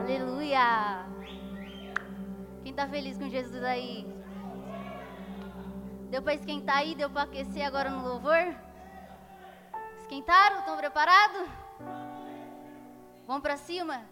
Aleluia! 0.00 1.06
Quem 2.64 2.72
tá 2.72 2.88
feliz 2.88 3.18
com 3.18 3.28
Jesus 3.28 3.62
aí? 3.62 4.19
Deu 6.10 6.20
pra 6.20 6.34
esquentar 6.34 6.78
aí? 6.78 6.96
Deu 6.96 7.08
pra 7.08 7.22
aquecer 7.22 7.64
agora 7.64 7.88
no 7.88 8.02
louvor? 8.02 8.42
Esquentaram? 10.00 10.58
Estão 10.58 10.76
preparados? 10.76 11.48
Vamos 13.28 13.42
pra 13.42 13.56
cima? 13.56 14.04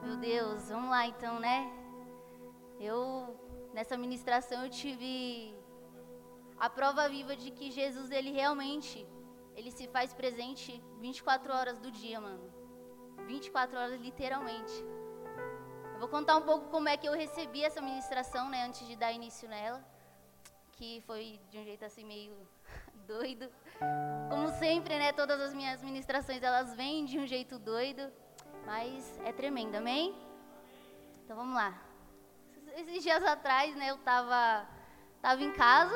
Meu 0.00 0.16
Deus, 0.16 0.68
vamos 0.68 0.90
lá 0.90 1.06
então, 1.08 1.40
né? 1.40 1.68
Eu, 2.78 3.36
nessa 3.74 3.96
ministração, 3.96 4.62
eu 4.62 4.70
tive 4.70 5.52
a 6.56 6.70
prova 6.70 7.08
viva 7.08 7.34
de 7.34 7.50
que 7.50 7.72
Jesus, 7.72 8.12
ele 8.12 8.30
realmente, 8.30 9.04
ele 9.56 9.72
se 9.72 9.88
faz 9.88 10.14
presente 10.14 10.80
24 11.00 11.52
horas 11.52 11.78
do 11.80 11.90
dia, 11.90 12.20
mano. 12.20 12.48
24 13.26 13.76
horas 13.76 14.00
literalmente. 14.00 14.72
Vou 16.00 16.08
contar 16.08 16.34
um 16.38 16.40
pouco 16.40 16.70
como 16.70 16.88
é 16.88 16.96
que 16.96 17.06
eu 17.06 17.12
recebi 17.12 17.62
essa 17.62 17.82
ministração, 17.82 18.48
né, 18.48 18.64
antes 18.64 18.88
de 18.88 18.96
dar 18.96 19.12
início 19.12 19.46
nela, 19.46 19.84
que 20.72 21.02
foi 21.06 21.38
de 21.50 21.58
um 21.58 21.62
jeito 21.62 21.84
assim 21.84 22.06
meio 22.06 22.34
doido. 23.06 23.50
Como 24.30 24.48
sempre, 24.52 24.98
né, 24.98 25.12
todas 25.12 25.38
as 25.38 25.52
minhas 25.52 25.82
ministrações 25.82 26.42
elas 26.42 26.74
vêm 26.74 27.04
de 27.04 27.18
um 27.18 27.26
jeito 27.26 27.58
doido, 27.58 28.10
mas 28.64 29.20
é 29.26 29.30
tremendo, 29.30 29.74
amém? 29.74 30.16
Então 31.22 31.36
vamos 31.36 31.54
lá. 31.54 31.78
Esses 32.76 33.02
dias 33.02 33.22
atrás, 33.22 33.76
né, 33.76 33.90
eu 33.90 33.98
tava 33.98 34.66
tava 35.20 35.42
em 35.42 35.52
casa, 35.52 35.94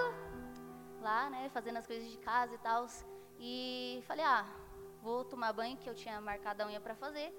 lá, 1.01 1.31
né, 1.31 1.49
fazendo 1.49 1.79
as 1.79 1.87
coisas 1.87 2.07
de 2.11 2.19
casa 2.19 2.55
e 2.55 2.59
tal, 2.59 2.87
e 3.41 4.05
falei, 4.07 4.27
ah, 4.27 4.45
vou 5.01 5.25
tomar 5.25 5.55
banho, 5.55 5.79
que 5.79 5.89
eu 5.89 5.95
tinha 5.95 6.21
marcado 6.21 6.63
a 6.63 6.67
unha 6.67 6.79
para 6.79 6.95
fazer. 6.95 7.33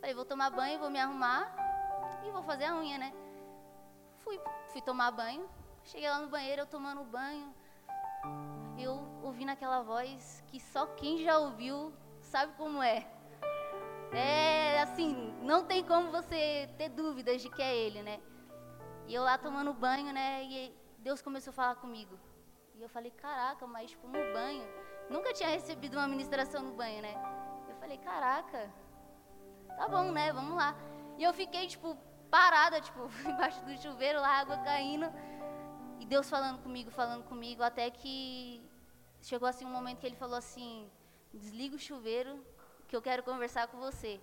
Falei, 0.00 0.16
vou 0.16 0.24
tomar 0.24 0.50
banho, 0.50 0.80
vou 0.80 0.90
me 0.90 0.98
arrumar 0.98 1.67
e 2.24 2.30
vou 2.30 2.42
fazer 2.42 2.64
a 2.64 2.74
unha, 2.76 2.98
né? 2.98 3.12
Fui, 4.18 4.40
fui 4.68 4.80
tomar 4.80 5.10
banho, 5.10 5.48
cheguei 5.84 6.08
lá 6.08 6.18
no 6.18 6.28
banheiro, 6.28 6.62
eu 6.62 6.66
tomando 6.66 7.04
banho, 7.04 7.54
eu 8.78 8.94
ouvindo 9.22 9.50
aquela 9.50 9.82
voz 9.82 10.42
que 10.48 10.60
só 10.60 10.86
quem 10.86 11.18
já 11.18 11.38
ouviu 11.38 11.92
sabe 12.20 12.52
como 12.56 12.82
é. 12.82 13.06
É 14.12 14.80
assim, 14.80 15.34
não 15.42 15.64
tem 15.64 15.84
como 15.84 16.10
você 16.10 16.68
ter 16.78 16.88
dúvidas 16.88 17.42
de 17.42 17.50
que 17.50 17.62
é 17.62 17.76
ele, 17.76 18.02
né? 18.02 18.20
E 19.06 19.14
eu 19.14 19.22
lá 19.22 19.36
tomando 19.38 19.72
banho, 19.72 20.12
né? 20.12 20.44
E 20.44 20.74
Deus 20.98 21.20
começou 21.20 21.50
a 21.50 21.54
falar 21.54 21.74
comigo. 21.76 22.18
E 22.74 22.82
eu 22.82 22.88
falei, 22.88 23.10
caraca, 23.10 23.66
mas 23.66 23.90
tipo, 23.90 24.06
no 24.06 24.32
banho. 24.32 24.64
Nunca 25.10 25.32
tinha 25.32 25.48
recebido 25.48 25.94
uma 25.96 26.06
ministração 26.06 26.62
no 26.62 26.72
banho, 26.72 27.02
né? 27.02 27.14
Eu 27.68 27.74
falei, 27.76 27.98
caraca, 27.98 28.70
tá 29.76 29.88
bom, 29.88 30.12
né? 30.12 30.32
Vamos 30.32 30.56
lá. 30.56 30.74
E 31.16 31.24
eu 31.24 31.32
fiquei, 31.32 31.66
tipo, 31.66 31.96
parada, 32.30 32.80
tipo, 32.80 33.10
embaixo 33.28 33.60
do 33.64 33.76
chuveiro, 33.80 34.20
lá, 34.20 34.40
água 34.40 34.58
caindo. 34.58 35.06
E 36.00 36.06
Deus 36.06 36.28
falando 36.28 36.62
comigo, 36.62 36.90
falando 36.90 37.24
comigo, 37.24 37.62
até 37.62 37.90
que 37.90 38.62
chegou 39.20 39.48
assim 39.48 39.64
um 39.64 39.70
momento 39.70 39.98
que 39.98 40.06
ele 40.06 40.16
falou 40.16 40.36
assim: 40.36 40.88
desliga 41.32 41.76
o 41.76 41.78
chuveiro, 41.78 42.44
que 42.86 42.96
eu 42.96 43.02
quero 43.02 43.22
conversar 43.22 43.66
com 43.68 43.78
você. 43.78 44.20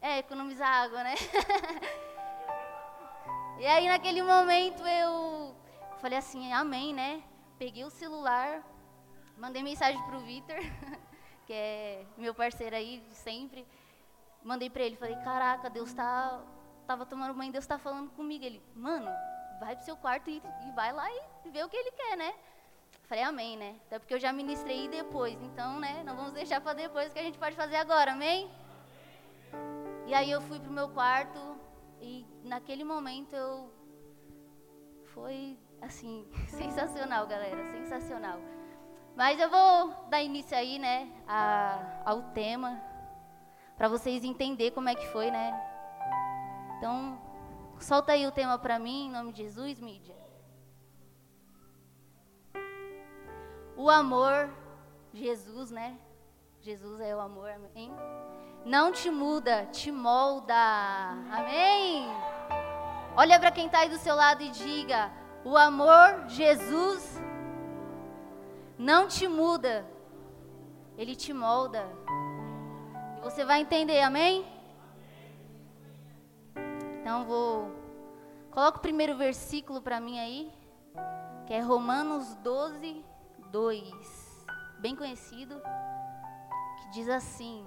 É, 0.00 0.18
economizar 0.18 0.68
água, 0.68 1.02
né? 1.02 1.14
e 3.58 3.66
aí 3.66 3.88
naquele 3.88 4.22
momento 4.22 4.86
eu 4.86 5.56
falei 5.98 6.18
assim, 6.18 6.52
amém, 6.52 6.94
né? 6.94 7.22
Peguei 7.58 7.84
o 7.84 7.90
celular, 7.90 8.62
mandei 9.36 9.62
mensagem 9.62 10.00
pro 10.04 10.20
Vitor, 10.20 10.56
que 11.46 11.52
é 11.52 12.04
meu 12.16 12.34
parceiro 12.34 12.76
aí 12.76 13.00
de 13.08 13.14
sempre. 13.14 13.66
Mandei 14.42 14.70
pra 14.70 14.82
ele, 14.82 14.96
falei, 14.96 15.16
caraca, 15.16 15.68
Deus 15.70 15.92
tá. 15.92 16.40
Tava 16.86 17.04
tomando 17.04 17.34
banho, 17.34 17.52
Deus 17.52 17.66
tá 17.66 17.78
falando 17.78 18.10
comigo. 18.12 18.44
Ele, 18.44 18.62
mano, 18.74 19.10
vai 19.60 19.76
pro 19.76 19.84
seu 19.84 19.96
quarto 19.96 20.30
e, 20.30 20.42
e 20.66 20.72
vai 20.72 20.92
lá 20.92 21.06
e 21.44 21.50
vê 21.50 21.62
o 21.62 21.68
que 21.68 21.76
ele 21.76 21.90
quer, 21.90 22.16
né? 22.16 22.34
Falei, 23.04 23.24
amém, 23.24 23.56
né? 23.56 23.76
Até 23.86 23.98
porque 23.98 24.14
eu 24.14 24.18
já 24.18 24.32
ministrei 24.32 24.88
depois, 24.88 25.40
então, 25.42 25.78
né? 25.78 26.02
Não 26.04 26.16
vamos 26.16 26.32
deixar 26.32 26.60
para 26.60 26.74
depois 26.74 27.12
que 27.12 27.18
a 27.18 27.22
gente 27.22 27.38
pode 27.38 27.56
fazer 27.56 27.76
agora, 27.76 28.12
amém? 28.12 28.50
E 30.06 30.14
aí 30.14 30.30
eu 30.30 30.40
fui 30.40 30.58
pro 30.60 30.70
meu 30.70 30.88
quarto 30.90 31.38
e 32.00 32.26
naquele 32.44 32.84
momento 32.84 33.34
eu 33.34 33.72
foi 35.06 35.58
assim, 35.80 36.26
sensacional, 36.48 37.26
galera, 37.26 37.64
sensacional. 37.72 38.38
Mas 39.16 39.40
eu 39.40 39.50
vou 39.50 40.06
dar 40.08 40.22
início 40.22 40.56
aí, 40.56 40.78
né, 40.78 41.10
a, 41.26 42.02
ao 42.04 42.22
tema 42.32 42.80
para 43.78 43.88
vocês 43.88 44.24
entenderem 44.24 44.72
como 44.72 44.88
é 44.88 44.94
que 44.96 45.06
foi, 45.06 45.30
né? 45.30 45.56
Então, 46.76 47.16
solta 47.78 48.12
aí 48.12 48.26
o 48.26 48.32
tema 48.32 48.58
para 48.58 48.76
mim, 48.76 49.06
em 49.06 49.10
nome 49.10 49.32
de 49.32 49.44
Jesus, 49.44 49.78
mídia. 49.78 50.16
O 53.76 53.88
amor, 53.88 54.50
Jesus, 55.14 55.70
né? 55.70 55.96
Jesus 56.60 57.00
é 57.00 57.14
o 57.14 57.20
amor, 57.20 57.48
amém? 57.50 57.92
Não 58.64 58.90
te 58.90 59.08
muda, 59.10 59.66
te 59.66 59.92
molda, 59.92 60.54
amém? 61.30 62.08
Olha 63.16 63.38
para 63.38 63.52
quem 63.52 63.66
está 63.66 63.78
aí 63.78 63.88
do 63.88 63.96
seu 63.96 64.16
lado 64.16 64.42
e 64.42 64.50
diga: 64.50 65.12
o 65.44 65.56
amor, 65.56 66.24
Jesus, 66.26 67.20
não 68.76 69.06
te 69.06 69.28
muda, 69.28 69.86
ele 70.96 71.14
te 71.14 71.32
molda. 71.32 71.88
E 73.18 73.20
você 73.20 73.44
vai 73.44 73.60
entender, 73.60 74.00
amém? 74.00 74.46
Então 77.00 77.24
vou. 77.24 77.68
Coloca 78.52 78.78
o 78.78 78.80
primeiro 78.80 79.16
versículo 79.16 79.82
para 79.82 79.98
mim 79.98 80.20
aí, 80.20 80.52
que 81.44 81.52
é 81.52 81.60
Romanos 81.60 82.36
12, 82.36 83.04
2. 83.50 84.46
Bem 84.78 84.94
conhecido, 84.94 85.60
que 86.80 86.90
diz 86.90 87.08
assim: 87.08 87.66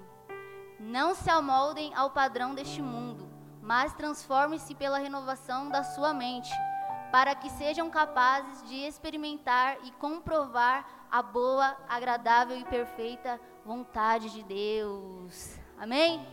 Não 0.80 1.14
se 1.14 1.28
amoldem 1.28 1.92
ao 1.94 2.10
padrão 2.10 2.54
deste 2.54 2.80
mundo, 2.80 3.28
mas 3.60 3.92
transformem-se 3.92 4.74
pela 4.74 4.96
renovação 4.96 5.68
da 5.68 5.84
sua 5.84 6.14
mente, 6.14 6.50
para 7.10 7.34
que 7.34 7.50
sejam 7.50 7.90
capazes 7.90 8.66
de 8.66 8.76
experimentar 8.76 9.76
e 9.84 9.90
comprovar 9.92 10.88
a 11.10 11.20
boa, 11.20 11.76
agradável 11.90 12.56
e 12.56 12.64
perfeita 12.64 13.38
vontade 13.64 14.30
de 14.30 14.42
Deus. 14.42 15.58
Amém? 15.78 16.26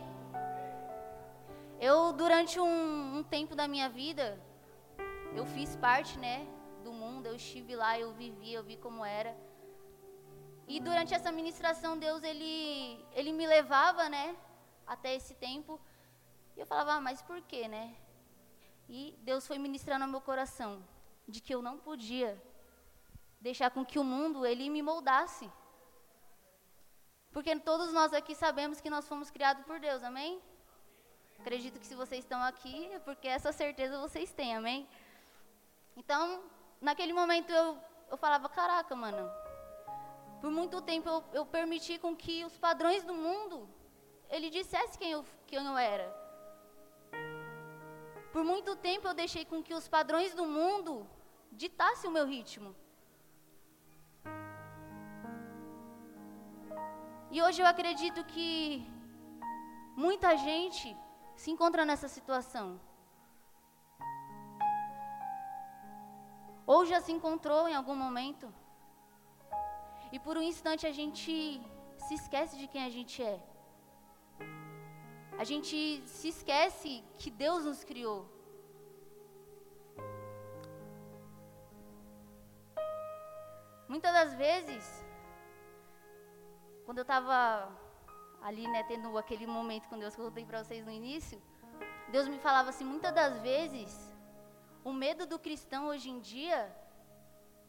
Eu, 1.80 2.12
durante 2.12 2.60
um, 2.60 3.18
um 3.18 3.22
tempo 3.22 3.54
da 3.54 3.66
minha 3.66 3.88
vida, 3.88 4.40
eu 5.34 5.46
fiz 5.46 5.76
parte, 5.76 6.18
né, 6.18 6.46
do 6.84 6.92
mundo, 6.92 7.26
eu 7.26 7.34
estive 7.34 7.74
lá, 7.74 7.98
eu 7.98 8.12
vivi, 8.12 8.52
eu 8.52 8.62
vi 8.62 8.76
como 8.76 9.04
era. 9.04 9.36
E 10.66 10.78
durante 10.78 11.14
essa 11.14 11.32
ministração, 11.32 11.98
Deus, 11.98 12.22
ele, 12.22 13.04
ele 13.12 13.32
me 13.32 13.46
levava, 13.46 14.08
né, 14.08 14.36
até 14.86 15.14
esse 15.14 15.34
tempo. 15.34 15.80
E 16.56 16.60
eu 16.60 16.66
falava, 16.66 16.94
ah, 16.94 17.00
mas 17.00 17.22
por 17.22 17.40
quê, 17.42 17.66
né? 17.68 17.96
E 18.88 19.16
Deus 19.22 19.46
foi 19.46 19.56
ministrando 19.56 20.04
ao 20.04 20.10
meu 20.10 20.20
coração 20.20 20.84
de 21.26 21.40
que 21.40 21.54
eu 21.54 21.62
não 21.62 21.78
podia 21.78 22.40
deixar 23.40 23.70
com 23.70 23.84
que 23.84 23.98
o 23.98 24.04
mundo, 24.04 24.44
ele 24.44 24.68
me 24.68 24.82
moldasse. 24.82 25.50
Porque 27.32 27.54
todos 27.60 27.92
nós 27.92 28.12
aqui 28.12 28.34
sabemos 28.34 28.80
que 28.80 28.90
nós 28.90 29.06
fomos 29.06 29.30
criados 29.30 29.64
por 29.64 29.78
Deus, 29.78 30.02
amém? 30.02 30.40
Acredito 31.38 31.78
que 31.78 31.86
se 31.86 31.94
vocês 31.94 32.24
estão 32.24 32.42
aqui 32.42 32.86
é 32.92 32.98
porque 32.98 33.28
essa 33.28 33.52
certeza 33.52 34.00
vocês 34.00 34.32
têm, 34.32 34.56
amém? 34.56 34.88
Então, 35.96 36.42
naquele 36.80 37.12
momento 37.12 37.50
eu, 37.50 37.78
eu 38.10 38.16
falava, 38.16 38.48
caraca, 38.48 38.94
mano, 38.96 39.30
por 40.40 40.50
muito 40.50 40.82
tempo 40.82 41.08
eu, 41.08 41.24
eu 41.32 41.46
permiti 41.46 41.98
com 41.98 42.16
que 42.16 42.44
os 42.44 42.56
padrões 42.58 43.04
do 43.04 43.14
mundo, 43.14 43.68
ele 44.28 44.50
dissesse 44.50 44.98
quem 44.98 45.12
eu, 45.12 45.24
quem 45.46 45.64
eu 45.64 45.78
era. 45.78 46.08
Por 48.32 48.44
muito 48.44 48.76
tempo 48.76 49.08
eu 49.08 49.14
deixei 49.14 49.44
com 49.44 49.62
que 49.62 49.74
os 49.74 49.88
padrões 49.88 50.34
do 50.34 50.46
mundo 50.46 51.08
ditassem 51.52 52.08
o 52.08 52.12
meu 52.12 52.26
ritmo. 52.26 52.74
E 57.34 57.40
hoje 57.40 57.62
eu 57.62 57.66
acredito 57.66 58.20
que 58.24 58.84
muita 60.04 60.36
gente 60.36 60.96
se 61.36 61.48
encontra 61.52 61.84
nessa 61.84 62.08
situação. 62.08 62.80
Ou 66.66 66.80
já 66.84 67.00
se 67.00 67.12
encontrou 67.12 67.68
em 67.68 67.76
algum 67.80 67.94
momento. 67.94 68.52
E 70.10 70.18
por 70.18 70.36
um 70.36 70.42
instante 70.42 70.88
a 70.88 70.92
gente 71.00 71.32
se 72.04 72.14
esquece 72.14 72.56
de 72.58 72.66
quem 72.66 72.82
a 72.84 72.90
gente 72.96 73.22
é. 73.22 73.38
A 75.38 75.44
gente 75.44 76.02
se 76.06 76.28
esquece 76.34 77.04
que 77.16 77.30
Deus 77.30 77.64
nos 77.64 77.84
criou. 77.84 78.20
Muitas 83.88 84.12
das 84.12 84.34
vezes, 84.34 84.84
quando 86.90 86.98
eu 86.98 87.08
estava 87.10 87.68
ali, 88.42 88.66
né, 88.66 88.82
tendo 88.82 89.16
aquele 89.16 89.46
momento 89.46 89.88
com 89.88 89.96
Deus 89.96 90.12
que 90.12 90.20
eu 90.20 90.24
contei 90.24 90.44
para 90.44 90.60
vocês 90.60 90.84
no 90.84 90.90
início, 90.90 91.40
Deus 92.14 92.26
me 92.26 92.36
falava 92.46 92.70
assim, 92.70 92.84
muitas 92.84 93.12
das 93.14 93.34
vezes, 93.42 93.90
o 94.82 94.92
medo 94.92 95.24
do 95.24 95.38
cristão 95.38 95.86
hoje 95.86 96.10
em 96.10 96.18
dia 96.18 96.58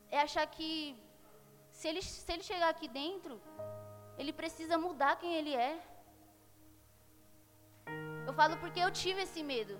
é 0.09 0.19
achar 0.21 0.47
que 0.47 0.97
se 1.69 1.87
ele, 1.87 2.01
se 2.01 2.31
ele 2.33 2.41
chegar 2.41 2.69
aqui 2.69 2.87
dentro, 2.87 3.39
ele 4.17 4.33
precisa 4.33 4.75
mudar 4.85 5.17
quem 5.17 5.35
ele 5.35 5.53
é. 5.53 5.79
Eu 8.25 8.33
falo 8.33 8.57
porque 8.57 8.79
eu 8.79 8.89
tive 8.89 9.21
esse 9.21 9.43
medo 9.43 9.77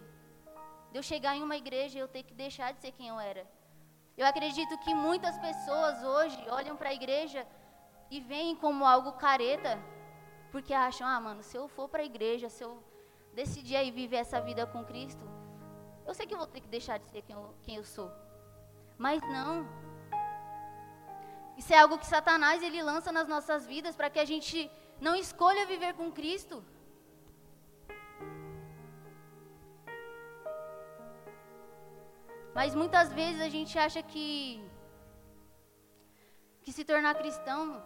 de 0.92 1.00
eu 1.00 1.02
chegar 1.12 1.36
em 1.36 1.42
uma 1.42 1.58
igreja 1.58 1.98
e 1.98 2.02
eu 2.02 2.08
ter 2.08 2.22
que 2.22 2.36
deixar 2.36 2.74
de 2.74 2.80
ser 2.80 2.92
quem 2.92 3.08
eu 3.08 3.20
era. 3.20 3.44
Eu 4.16 4.28
acredito 4.28 4.78
que 4.84 4.94
muitas 4.94 5.36
pessoas 5.40 6.04
hoje 6.04 6.40
olham 6.48 6.78
para 6.78 6.90
a 6.90 6.94
igreja 6.94 7.44
e 8.12 8.20
veem 8.20 8.56
como 8.56 8.86
algo 8.86 9.14
careta, 9.14 9.80
porque 10.52 10.74
acham, 10.74 11.08
ah, 11.08 11.20
mano, 11.20 11.42
se 11.42 11.56
eu 11.58 11.68
for 11.70 11.88
para 11.88 12.02
a 12.02 12.06
igreja, 12.06 12.50
se 12.50 12.62
eu 12.62 12.72
decidir 13.34 13.78
aí 13.78 13.90
viver 13.90 14.18
essa 14.18 14.42
vida 14.42 14.68
com 14.68 14.84
Cristo, 14.84 15.26
eu 16.06 16.14
sei 16.14 16.26
que 16.28 16.34
eu 16.34 16.38
vou 16.38 16.48
ter 16.48 16.60
que 16.60 16.68
deixar 16.68 16.98
de 17.00 17.08
ser 17.10 17.22
quem 17.22 17.36
eu, 17.36 17.56
quem 17.64 17.76
eu 17.78 17.86
sou. 17.86 18.12
Mas 18.98 19.22
não. 19.36 19.66
Isso 21.56 21.74
é 21.74 21.78
algo 21.78 21.98
que 21.98 22.06
Satanás 22.06 22.62
ele 22.62 22.84
lança 22.84 23.14
nas 23.14 23.30
nossas 23.30 23.66
vidas 23.66 23.96
para 23.96 24.10
que 24.10 24.20
a 24.20 24.26
gente 24.26 24.70
não 25.00 25.16
escolha 25.16 25.66
viver 25.66 25.94
com 25.94 26.12
Cristo. 26.12 26.62
Mas 32.54 32.76
muitas 32.76 33.14
vezes 33.14 33.40
a 33.42 33.48
gente 33.48 33.80
acha 33.80 34.04
que 34.04 34.62
que 36.64 36.72
se 36.72 36.84
tornar 36.84 37.16
cristão 37.16 37.82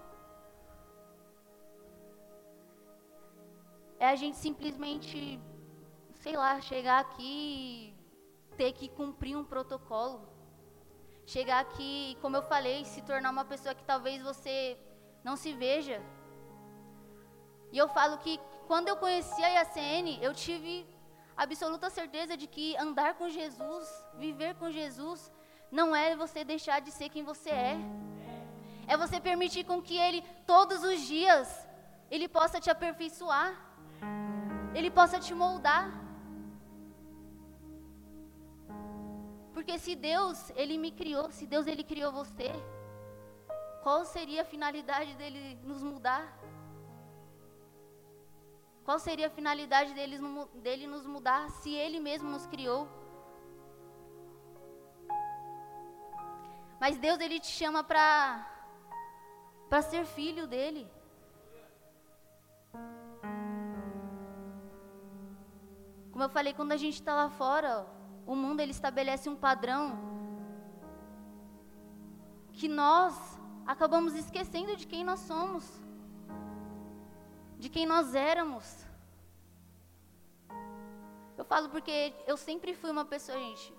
é 4.05 4.09
a 4.09 4.15
gente 4.15 4.37
simplesmente, 4.37 5.39
sei 6.23 6.35
lá, 6.37 6.61
chegar 6.61 6.99
aqui 6.99 7.33
e 7.35 8.55
ter 8.55 8.71
que 8.71 8.87
cumprir 8.87 9.35
um 9.35 9.43
protocolo. 9.43 10.17
Chegar 11.25 11.59
aqui, 11.59 12.17
como 12.21 12.37
eu 12.37 12.43
falei, 12.43 12.85
se 12.85 13.01
tornar 13.01 13.31
uma 13.31 13.45
pessoa 13.45 13.73
que 13.73 13.83
talvez 13.83 14.21
você 14.21 14.77
não 15.23 15.35
se 15.35 15.51
veja. 15.53 15.97
E 17.71 17.77
eu 17.77 17.87
falo 17.89 18.19
que 18.19 18.39
quando 18.67 18.89
eu 18.89 18.97
conheci 18.97 19.43
a 19.43 19.49
IACN, 19.55 20.19
eu 20.21 20.33
tive 20.33 20.87
absoluta 21.35 21.89
certeza 21.89 22.37
de 22.37 22.47
que 22.47 22.77
andar 22.77 23.15
com 23.15 23.27
Jesus, 23.27 23.87
viver 24.25 24.53
com 24.55 24.69
Jesus, 24.69 25.31
não 25.71 25.95
é 25.95 26.15
você 26.15 26.43
deixar 26.43 26.79
de 26.79 26.91
ser 26.91 27.09
quem 27.09 27.23
você 27.23 27.49
é. 27.49 27.77
É 28.87 28.95
você 28.95 29.19
permitir 29.19 29.63
com 29.65 29.81
que 29.81 29.97
Ele, 29.97 30.23
todos 30.45 30.83
os 30.83 31.01
dias, 31.07 31.67
Ele 32.11 32.27
possa 32.29 32.59
te 32.59 32.69
aperfeiçoar. 32.69 33.64
Ele 34.77 34.91
possa 34.91 35.17
te 35.25 35.33
moldar. 35.33 35.85
Porque 39.53 39.79
se 39.79 39.95
Deus, 39.95 40.51
Ele 40.61 40.77
me 40.77 40.91
criou, 40.91 41.31
se 41.31 41.47
Deus, 41.47 41.65
Ele 41.65 41.83
criou 41.91 42.11
você, 42.11 42.51
qual 43.81 44.03
seria 44.03 44.41
a 44.41 44.45
finalidade 44.53 45.15
dele 45.15 45.55
nos 45.63 45.81
mudar? 45.81 46.23
Qual 48.83 48.99
seria 48.99 49.27
a 49.27 49.35
finalidade 49.37 49.93
dele, 49.93 50.17
dele 50.65 50.85
nos 50.87 51.05
mudar 51.05 51.49
se 51.49 51.73
Ele 51.73 51.99
mesmo 51.99 52.29
nos 52.29 52.45
criou? 52.45 52.87
Mas 56.79 56.97
Deus, 56.97 57.19
Ele 57.19 57.39
te 57.39 57.47
chama 57.47 57.81
para 57.83 58.51
para 59.69 59.81
ser 59.81 60.05
filho 60.05 60.45
dele. 60.47 60.87
Como 66.15 66.23
eu 66.23 66.29
falei, 66.29 66.53
quando 66.53 66.71
a 66.71 66.77
gente 66.77 66.93
está 66.93 67.13
lá 67.13 67.29
fora, 67.29 67.85
o 68.25 68.37
mundo 68.37 68.61
ele 68.61 68.71
estabelece 68.71 69.27
um 69.27 69.35
padrão 69.35 69.99
que 72.53 72.69
nós 72.69 73.37
acabamos 73.67 74.15
esquecendo 74.15 74.77
de 74.77 74.87
quem 74.87 75.03
nós 75.03 75.19
somos, 75.19 75.69
de 77.59 77.67
quem 77.67 77.85
nós 77.85 78.15
éramos. 78.15 78.87
Eu 81.37 81.43
falo 81.43 81.67
porque 81.67 82.13
eu 82.25 82.37
sempre 82.37 82.73
fui 82.73 82.91
uma 82.91 83.03
pessoa, 83.03 83.37
gente, 83.37 83.73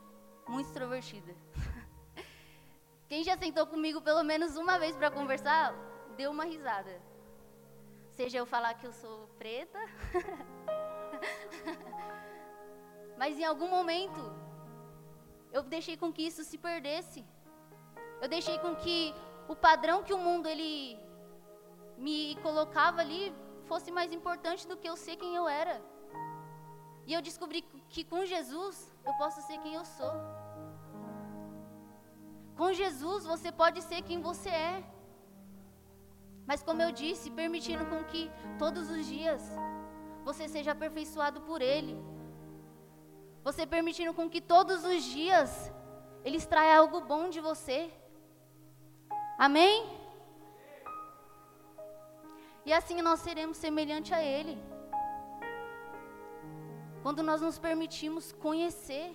muito 0.47 0.67
extrovertida. 0.67 1.35
Quem 3.09 3.25
já 3.25 3.35
sentou 3.39 3.67
comigo 3.67 4.03
pelo 4.03 4.23
menos 4.23 4.57
uma 4.57 4.79
vez 4.79 4.95
para 4.95 5.11
conversar, 5.11 5.75
deu 6.19 6.33
uma 6.33 6.45
risada. 6.45 7.01
Seja 8.13 8.37
eu 8.37 8.45
falar 8.45 8.75
que 8.75 8.87
eu 8.87 8.93
sou 8.93 9.27
preta, 9.39 9.79
mas 13.17 13.39
em 13.39 13.45
algum 13.45 13.69
momento 13.69 14.23
eu 15.53 15.63
deixei 15.63 15.97
com 15.97 16.13
que 16.13 16.23
isso 16.23 16.45
se 16.45 16.59
perdesse. 16.59 17.25
Eu 18.21 18.29
deixei 18.29 18.59
com 18.59 18.75
que 18.75 19.15
o 19.49 19.57
padrão 19.67 20.03
que 20.03 20.15
o 20.15 20.19
mundo 20.19 20.49
ele 20.49 20.99
me 21.97 22.37
colocava 22.43 23.01
ali 23.01 23.35
fosse 23.65 23.91
mais 23.91 24.13
importante 24.13 24.67
do 24.67 24.77
que 24.77 24.89
eu 24.89 24.97
ser 24.97 25.17
quem 25.17 25.35
eu 25.35 25.49
era. 25.49 25.77
E 27.07 27.13
eu 27.13 27.23
descobri 27.23 27.63
que 27.89 28.03
com 28.05 28.25
Jesus 28.25 28.93
eu 29.05 29.15
posso 29.15 29.41
ser 29.43 29.59
quem 29.59 29.75
eu 29.75 29.85
sou. 29.85 30.13
Com 32.57 32.73
Jesus 32.73 33.25
você 33.25 33.53
pode 33.53 33.81
ser 33.83 34.03
quem 34.03 34.21
você 34.21 34.49
é. 34.49 34.85
Mas 36.47 36.63
como 36.63 36.83
eu 36.83 36.93
disse, 36.93 37.31
permitindo 37.31 37.87
com 37.87 38.03
que 38.05 38.31
todos 38.59 38.91
os 38.91 39.07
dias 39.07 39.43
você 40.25 40.49
seja 40.49 40.73
aperfeiçoado 40.73 41.41
por 41.43 41.61
Ele. 41.61 41.97
Você 43.47 43.65
permitindo 43.65 44.13
com 44.13 44.29
que 44.33 44.41
todos 44.41 44.85
os 44.85 45.03
dias 45.17 45.51
Ele 46.25 46.37
extraia 46.37 46.79
algo 46.79 47.01
bom 47.13 47.25
de 47.35 47.41
você. 47.49 47.79
Amém? 49.39 49.75
E 52.69 52.73
assim 52.79 53.01
nós 53.09 53.21
seremos 53.21 53.57
semelhante 53.57 54.13
a 54.13 54.21
Ele. 54.21 54.57
Quando 57.05 57.23
nós 57.23 57.41
nos 57.41 57.57
permitimos 57.67 58.33
conhecer, 58.47 59.07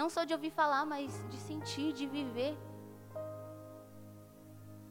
não 0.00 0.10
só 0.10 0.24
de 0.24 0.34
ouvir 0.34 0.50
falar, 0.50 0.84
mas 0.84 1.10
de 1.30 1.38
sentir, 1.38 1.94
de 1.94 2.06
viver. 2.06 2.54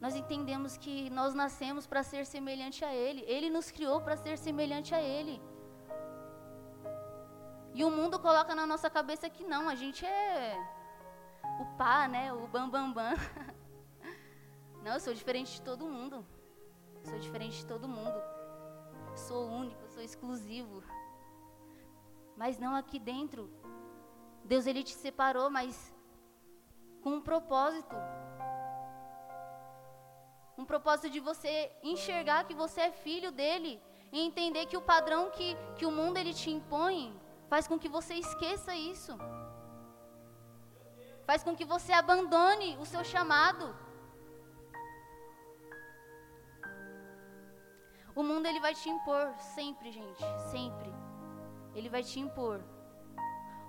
Nós 0.02 0.16
entendemos 0.16 0.78
que 0.78 1.12
nós 1.12 1.36
nascemos 1.36 1.86
para 1.86 2.02
ser 2.02 2.26
semelhante 2.26 2.84
a 2.84 2.92
Ele. 2.92 3.22
Ele 3.28 3.52
nos 3.52 3.70
criou 3.70 4.02
para 4.02 4.18
ser 4.18 4.36
semelhante 4.48 4.96
a 4.96 5.02
Ele. 5.18 5.40
E 7.80 7.84
o 7.86 7.90
mundo 7.90 8.20
coloca 8.20 8.54
na 8.54 8.66
nossa 8.68 8.90
cabeça 8.90 9.30
que 9.30 9.46
não, 9.46 9.70
a 9.70 9.74
gente 9.74 10.06
é 10.06 10.54
o 11.62 11.66
pá, 11.78 12.10
né? 12.10 12.34
O 12.34 12.46
bam 12.46 12.70
bam 12.70 12.92
bam. 12.92 13.14
Não, 14.84 14.96
eu 14.96 15.00
sou 15.00 15.14
diferente 15.14 15.54
de 15.54 15.62
todo 15.62 15.86
mundo. 15.86 16.26
Sou 17.06 17.18
diferente 17.18 17.60
de 17.60 17.66
todo 17.66 17.88
mundo. 17.88 18.22
Sou 19.16 19.48
único, 19.48 19.88
sou 19.88 20.04
exclusivo. 20.04 20.84
Mas 22.36 22.60
não 22.60 22.76
aqui 22.76 23.00
dentro. 23.00 23.50
Deus 24.44 24.68
ele 24.68 24.84
te 24.84 24.94
separou, 24.94 25.50
mas 25.50 25.96
com 27.02 27.12
um 27.12 27.22
propósito. 27.22 27.96
Um 30.58 30.66
propósito 30.66 31.10
de 31.10 31.22
você 31.22 31.72
enxergar 31.82 32.44
que 32.44 32.54
você 32.54 32.82
é 32.82 32.92
filho 32.92 33.32
dele 33.32 33.82
e 34.12 34.20
entender 34.20 34.66
que 34.66 34.76
o 34.76 34.82
padrão 34.82 35.32
que, 35.32 35.56
que 35.78 35.86
o 35.86 35.92
mundo 35.92 36.18
ele 36.18 36.34
te 36.34 36.52
impõe 36.52 37.18
faz 37.50 37.68
com 37.68 37.78
que 37.82 37.90
você 37.90 38.14
esqueça 38.14 38.74
isso. 38.76 39.14
Faz 41.30 41.44
com 41.44 41.56
que 41.56 41.66
você 41.66 41.92
abandone 41.92 42.78
o 42.78 42.86
seu 42.86 43.04
chamado. 43.04 43.66
O 48.16 48.24
mundo 48.30 48.46
ele 48.48 48.60
vai 48.60 48.74
te 48.74 48.90
impor 48.90 49.34
sempre, 49.56 49.92
gente, 49.92 50.24
sempre. 50.52 50.92
Ele 51.74 51.90
vai 51.90 52.04
te 52.04 52.20
impor 52.20 52.62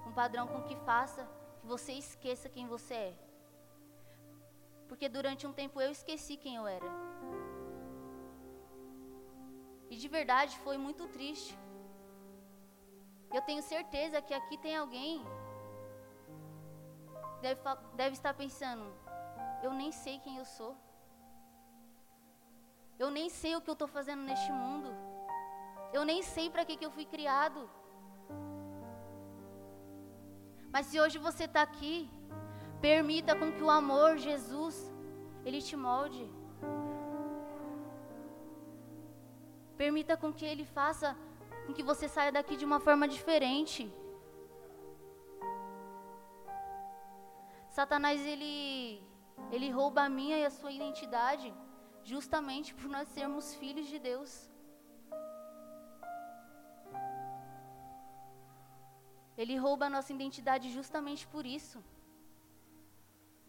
um 0.07 0.13
padrão 0.13 0.47
com 0.47 0.63
que 0.63 0.77
faça 0.91 1.29
que 1.61 1.67
você 1.67 1.93
esqueça 1.93 2.49
quem 2.49 2.67
você 2.67 2.95
é. 2.95 3.15
Porque 4.89 5.09
durante 5.09 5.47
um 5.47 5.53
tempo 5.53 5.81
eu 5.81 5.91
esqueci 5.91 6.37
quem 6.37 6.57
eu 6.57 6.67
era. 6.67 6.91
E 9.89 9.97
de 9.97 10.09
verdade 10.09 10.59
foi 10.59 10.77
muito 10.77 11.07
triste. 11.09 11.57
Eu 13.33 13.43
tenho 13.43 13.63
certeza 13.63 14.21
que 14.21 14.35
aqui 14.35 14.57
tem 14.59 14.77
alguém 14.77 15.25
deve, 17.41 17.61
deve 17.95 18.13
estar 18.13 18.35
pensando, 18.35 18.85
eu 19.63 19.73
nem 19.73 19.91
sei 19.93 20.19
quem 20.19 20.37
eu 20.39 20.45
sou. 20.45 20.77
Eu 22.99 23.11
nem 23.11 23.29
sei 23.31 23.57
o 23.57 23.61
que 23.63 23.71
eu 23.71 23.79
estou 23.79 23.89
fazendo 23.89 24.23
neste 24.23 24.53
mundo. 24.53 24.91
Eu 25.93 26.05
nem 26.05 26.23
sei 26.23 26.51
para 26.51 26.65
que, 26.65 26.77
que 26.77 26.85
eu 26.85 26.91
fui 26.91 27.07
criado. 27.07 27.69
Mas 30.73 30.87
se 30.87 31.01
hoje 31.01 31.19
você 31.19 31.45
está 31.45 31.63
aqui, 31.63 32.11
permita 32.81 33.35
com 33.35 33.51
que 33.53 33.63
o 33.63 33.71
amor, 33.71 34.19
Jesus, 34.19 34.77
Ele 35.45 35.63
te 35.63 35.77
molde. 35.77 36.31
Permita 39.79 40.15
com 40.17 40.31
que 40.31 40.45
Ele 40.45 40.65
faça 40.65 41.17
com 41.71 41.77
que 41.79 41.91
você 41.91 42.07
saia 42.15 42.33
daqui 42.37 42.55
de 42.61 42.65
uma 42.69 42.81
forma 42.87 43.07
diferente. 43.17 43.83
Satanás, 47.79 48.21
ele, 48.33 48.55
ele 49.55 49.69
rouba 49.79 50.01
a 50.03 50.13
minha 50.19 50.37
e 50.39 50.45
a 50.45 50.51
sua 50.59 50.73
identidade 50.79 51.49
justamente 52.13 52.75
por 52.79 52.89
nós 52.95 53.07
sermos 53.17 53.55
filhos 53.61 53.87
de 53.93 54.01
Deus. 54.09 54.33
Ele 59.41 59.57
rouba 59.65 59.87
a 59.87 59.95
nossa 59.97 60.13
identidade 60.19 60.67
justamente 60.79 61.25
por 61.35 61.47
isso. 61.59 61.79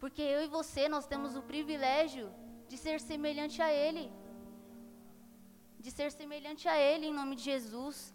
Porque 0.01 0.22
eu 0.22 0.41
e 0.43 0.53
você, 0.59 0.88
nós 0.95 1.07
temos 1.13 1.36
o 1.36 1.47
privilégio 1.53 2.28
de 2.69 2.78
ser 2.78 2.99
semelhante 2.99 3.59
a 3.67 3.72
Ele. 3.86 4.05
De 5.86 5.91
ser 5.97 6.09
semelhante 6.11 6.67
a 6.73 6.77
Ele 6.89 7.07
em 7.07 7.13
nome 7.19 7.36
de 7.36 7.43
Jesus. 7.51 8.13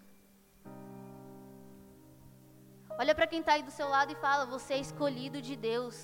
Olha 3.01 3.15
para 3.15 3.27
quem 3.31 3.41
está 3.41 3.53
aí 3.55 3.63
do 3.63 3.75
seu 3.79 3.89
lado 3.89 4.13
e 4.13 4.23
fala: 4.27 4.47
Você 4.47 4.75
é 4.75 4.81
escolhido 4.87 5.41
de 5.49 5.55
Deus. 5.71 5.97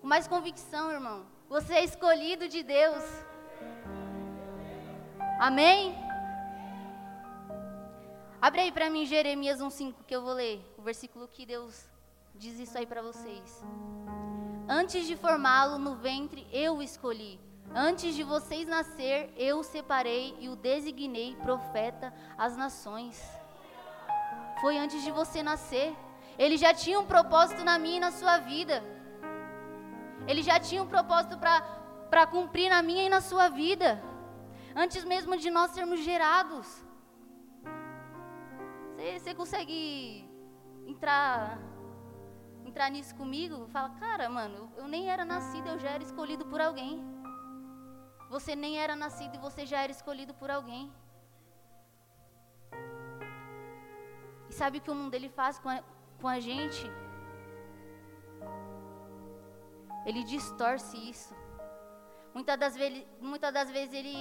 Com 0.00 0.08
mais 0.14 0.26
convicção, 0.34 0.90
irmão. 0.98 1.18
Você 1.48 1.74
é 1.74 1.84
escolhido 1.84 2.48
de 2.48 2.62
Deus. 2.62 3.04
Amém? 5.38 5.94
Abre 8.40 8.60
aí 8.62 8.72
para 8.72 8.90
mim 8.90 9.06
Jeremias 9.06 9.60
1,5 9.60 10.04
que 10.06 10.14
eu 10.14 10.22
vou 10.22 10.34
ler. 10.34 10.58
O 10.76 10.82
versículo 10.82 11.28
que 11.28 11.46
Deus 11.46 11.88
diz 12.34 12.58
isso 12.58 12.76
aí 12.76 12.86
para 12.86 13.02
vocês. 13.02 13.64
Antes 14.68 15.06
de 15.06 15.16
formá-lo 15.16 15.78
no 15.78 15.94
ventre, 15.94 16.46
eu 16.52 16.76
o 16.76 16.82
escolhi. 16.82 17.40
Antes 17.74 18.14
de 18.14 18.22
vocês 18.22 18.66
nascer, 18.66 19.32
eu 19.36 19.58
o 19.58 19.62
separei 19.62 20.36
e 20.40 20.48
o 20.48 20.56
designei 20.56 21.36
profeta 21.36 22.12
às 22.38 22.56
nações. 22.56 23.22
Foi 24.60 24.78
antes 24.78 25.02
de 25.02 25.10
você 25.10 25.42
nascer. 25.42 25.94
Ele 26.38 26.56
já 26.56 26.72
tinha 26.72 26.98
um 26.98 27.06
propósito 27.06 27.64
na 27.64 27.78
minha 27.78 27.96
e 27.96 28.00
na 28.00 28.10
sua 28.10 28.38
vida. 28.38 28.82
Ele 30.26 30.42
já 30.42 30.58
tinha 30.58 30.82
um 30.82 30.86
propósito 30.86 31.38
para 31.38 32.26
cumprir 32.26 32.70
na 32.70 32.82
minha 32.82 33.04
e 33.04 33.08
na 33.08 33.20
sua 33.20 33.48
vida. 33.48 34.02
Antes 34.74 35.04
mesmo 35.04 35.36
de 35.36 35.50
nós 35.50 35.70
sermos 35.70 36.00
gerados. 36.00 36.66
Você 38.96 39.34
consegue 39.34 40.28
entrar 40.86 41.58
entrar 42.64 42.90
nisso 42.90 43.14
comigo? 43.14 43.66
Fala, 43.68 43.90
cara, 43.90 44.28
mano, 44.28 44.70
eu 44.76 44.86
nem 44.86 45.08
era 45.08 45.24
nascido, 45.24 45.68
eu 45.68 45.78
já 45.78 45.90
era 45.90 46.02
escolhido 46.02 46.44
por 46.44 46.60
alguém. 46.60 47.02
Você 48.28 48.54
nem 48.56 48.78
era 48.78 48.96
nascido 48.96 49.34
e 49.36 49.38
você 49.38 49.64
já 49.64 49.80
era 49.82 49.92
escolhido 49.92 50.34
por 50.34 50.50
alguém. 50.50 50.92
E 54.50 54.52
sabe 54.52 54.78
o 54.78 54.80
que 54.80 54.90
o 54.90 54.94
mundo 54.94 55.14
ele 55.14 55.28
faz 55.28 55.58
com 55.58 55.68
a, 55.68 55.82
com 56.20 56.28
a 56.28 56.38
gente? 56.40 56.86
ele 60.08 60.22
distorce 60.22 60.96
isso. 61.12 61.34
Muitas 62.32 62.56
das, 62.62 62.74
vezes, 62.76 63.04
muitas 63.20 63.52
das 63.52 63.68
vezes 63.76 63.92
ele, 64.00 64.16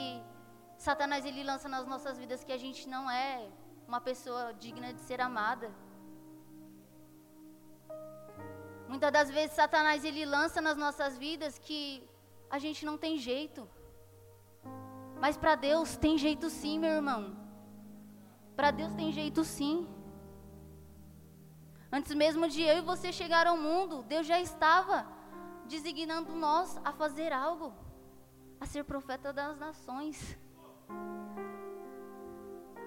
Satanás 0.78 1.24
ele 1.30 1.44
lança 1.44 1.70
nas 1.70 1.86
nossas 1.86 2.18
vidas 2.18 2.44
que 2.44 2.52
a 2.52 2.58
gente 2.58 2.90
não 2.90 3.04
é 3.10 3.48
uma 3.88 4.02
pessoa 4.02 4.52
digna 4.54 4.92
de 4.92 5.02
ser 5.02 5.22
amada. 5.22 5.70
Muitas 8.88 9.12
das 9.18 9.30
vezes 9.30 9.56
Satanás 9.56 10.04
ele 10.04 10.26
lança 10.26 10.60
nas 10.60 10.76
nossas 10.76 11.18
vidas 11.26 11.60
que 11.60 12.04
a 12.50 12.58
gente 12.58 12.84
não 12.84 12.98
tem 12.98 13.16
jeito. 13.18 13.70
Mas 15.20 15.38
para 15.38 15.56
Deus 15.56 15.98
tem 15.98 16.18
jeito 16.18 16.50
sim, 16.50 16.78
meu 16.80 16.92
irmão. 16.92 17.36
Para 18.56 18.72
Deus 18.72 18.94
tem 18.94 19.12
jeito 19.12 19.44
sim. 19.44 19.88
Antes 21.92 22.14
mesmo 22.14 22.48
de 22.48 22.62
eu 22.62 22.78
e 22.78 22.82
você 22.82 23.12
chegar 23.12 23.48
ao 23.48 23.58
mundo, 23.58 24.04
Deus 24.04 24.26
já 24.28 24.40
estava 24.40 25.08
designando 25.66 26.34
nós 26.36 26.80
a 26.84 26.92
fazer 26.92 27.32
algo, 27.32 27.74
a 28.60 28.66
ser 28.66 28.84
profeta 28.84 29.32
das 29.32 29.58
nações. 29.58 30.38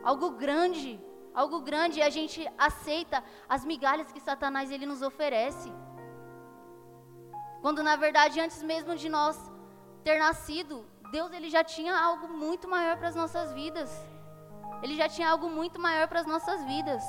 Algo 0.03 0.31
grande, 0.33 1.01
algo 1.35 1.61
grande, 1.61 1.99
e 1.99 2.03
a 2.03 2.11
gente 2.11 2.47
aceita 2.57 3.23
as 3.49 3.65
migalhas 3.65 4.13
que 4.13 4.21
Satanás 4.21 4.71
ele 4.71 4.87
nos 4.87 5.03
oferece. 5.03 5.73
Quando 7.61 7.83
na 7.83 7.97
verdade 7.97 8.41
antes 8.41 8.63
mesmo 8.63 8.95
de 8.95 9.09
nós 9.09 9.37
ter 10.05 10.19
nascido, 10.19 10.87
Deus 11.11 11.33
ele 11.33 11.49
já 11.49 11.63
tinha 11.65 11.95
algo 11.99 12.29
muito 12.29 12.69
maior 12.69 12.97
para 12.99 13.09
as 13.09 13.15
nossas 13.15 13.53
vidas. 13.53 13.91
Ele 14.83 14.95
já 14.97 15.09
tinha 15.09 15.29
algo 15.31 15.49
muito 15.49 15.81
maior 15.81 16.07
para 16.09 16.21
as 16.21 16.27
nossas 16.27 16.63
vidas. 16.65 17.03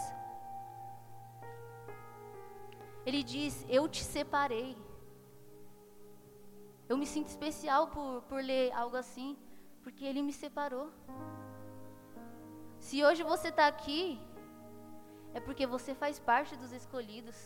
Ele 3.06 3.22
diz: 3.24 3.66
Eu 3.68 3.88
te 3.88 4.04
separei. 4.04 4.78
Eu 6.88 6.98
me 6.98 7.06
sinto 7.06 7.28
especial 7.28 7.88
por, 7.90 8.24
por 8.30 8.42
ler 8.42 8.72
algo 8.72 8.98
assim, 8.98 9.38
porque 9.84 10.04
Ele 10.06 10.22
me 10.22 10.34
separou. 10.34 10.92
Se 12.80 13.04
hoje 13.04 13.22
você 13.22 13.50
está 13.50 13.68
aqui, 13.68 14.20
é 15.34 15.40
porque 15.40 15.68
você 15.68 15.94
faz 15.94 16.18
parte 16.20 16.56
dos 16.56 16.72
escolhidos. 16.72 17.38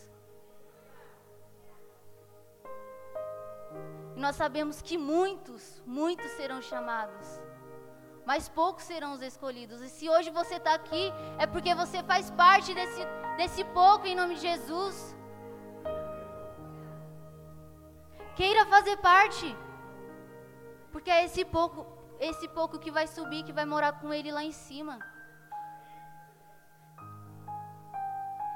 E 4.16 4.20
nós 4.20 4.36
sabemos 4.36 4.80
que 4.80 4.96
muitos, 4.96 5.82
muitos 5.84 6.30
serão 6.32 6.60
chamados, 6.62 7.26
mas 8.24 8.48
poucos 8.48 8.84
serão 8.84 9.12
os 9.12 9.22
escolhidos. 9.22 9.80
E 9.80 9.88
se 9.88 10.08
hoje 10.08 10.30
você 10.30 10.56
está 10.56 10.74
aqui, 10.74 11.12
é 11.38 11.46
porque 11.46 11.74
você 11.74 12.02
faz 12.02 12.30
parte 12.30 12.72
desse, 12.72 13.02
desse 13.36 13.64
pouco 13.64 14.06
em 14.06 14.14
nome 14.14 14.36
de 14.36 14.42
Jesus. 14.42 15.16
Queira 18.36 18.64
fazer 18.66 18.96
parte, 18.98 19.56
porque 20.92 21.10
é 21.10 21.24
esse 21.24 21.44
pouco, 21.44 21.86
esse 22.18 22.48
pouco 22.48 22.78
que 22.78 22.90
vai 22.90 23.06
subir, 23.06 23.44
que 23.44 23.52
vai 23.52 23.64
morar 23.64 23.92
com 24.00 24.12
ele 24.12 24.32
lá 24.32 24.42
em 24.42 24.52
cima. 24.52 24.98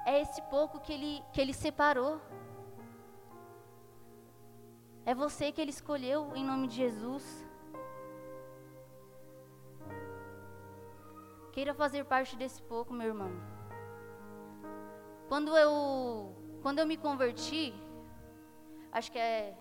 É 0.07 0.21
esse 0.23 0.41
pouco 0.43 0.81
que 0.81 0.93
ele, 0.93 1.23
que 1.33 1.41
ele 1.41 1.53
separou. 1.53 2.21
É 5.11 5.15
você 5.15 5.51
que 5.51 5.61
ele 5.63 5.71
escolheu 5.71 6.37
em 6.37 6.45
nome 6.45 6.67
de 6.69 6.77
Jesus. 6.85 7.25
Queira 11.51 11.73
fazer 11.73 12.05
parte 12.05 12.37
desse 12.37 12.61
pouco, 12.73 12.93
meu 12.93 13.07
irmão. 13.07 13.31
Quando 15.27 15.57
eu, 15.57 16.37
quando 16.61 16.81
eu 16.81 16.87
me 16.87 16.99
converti, 16.99 17.73
acho 18.93 19.11
que 19.11 19.19
é 19.19 19.57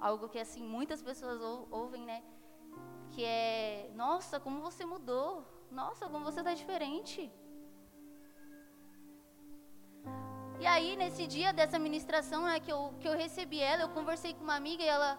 algo 0.00 0.30
que 0.30 0.38
assim 0.38 0.62
muitas 0.62 1.02
pessoas 1.02 1.42
ou, 1.42 1.68
ouvem, 1.70 2.02
né? 2.06 2.22
Que 3.10 3.22
é, 3.22 3.90
nossa, 3.94 4.40
como 4.40 4.62
você 4.62 4.86
mudou. 4.86 5.44
Nossa, 5.70 6.08
como 6.08 6.24
você 6.24 6.40
está 6.40 6.54
diferente. 6.54 7.30
E 10.58 10.66
aí, 10.66 10.96
nesse 10.96 11.26
dia 11.26 11.52
dessa 11.52 11.78
ministração, 11.78 12.44
né, 12.44 12.58
que 12.58 12.72
eu, 12.72 12.94
que 12.98 13.06
eu 13.06 13.12
recebi 13.12 13.60
ela, 13.60 13.82
eu 13.82 13.90
conversei 13.90 14.32
com 14.32 14.42
uma 14.42 14.56
amiga 14.56 14.82
e 14.82 14.88
ela, 14.88 15.18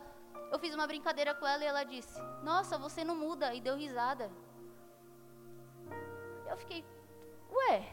eu 0.52 0.58
fiz 0.58 0.74
uma 0.74 0.88
brincadeira 0.88 1.36
com 1.36 1.46
ela 1.46 1.64
e 1.64 1.68
ela 1.68 1.84
disse, 1.84 2.20
nossa, 2.44 2.76
você 2.78 3.04
não 3.04 3.16
muda, 3.16 3.54
e 3.54 3.62
deu 3.62 3.76
risada. 3.78 4.32
Eu 6.50 6.58
fiquei, 6.58 6.84
ué, 7.52 7.86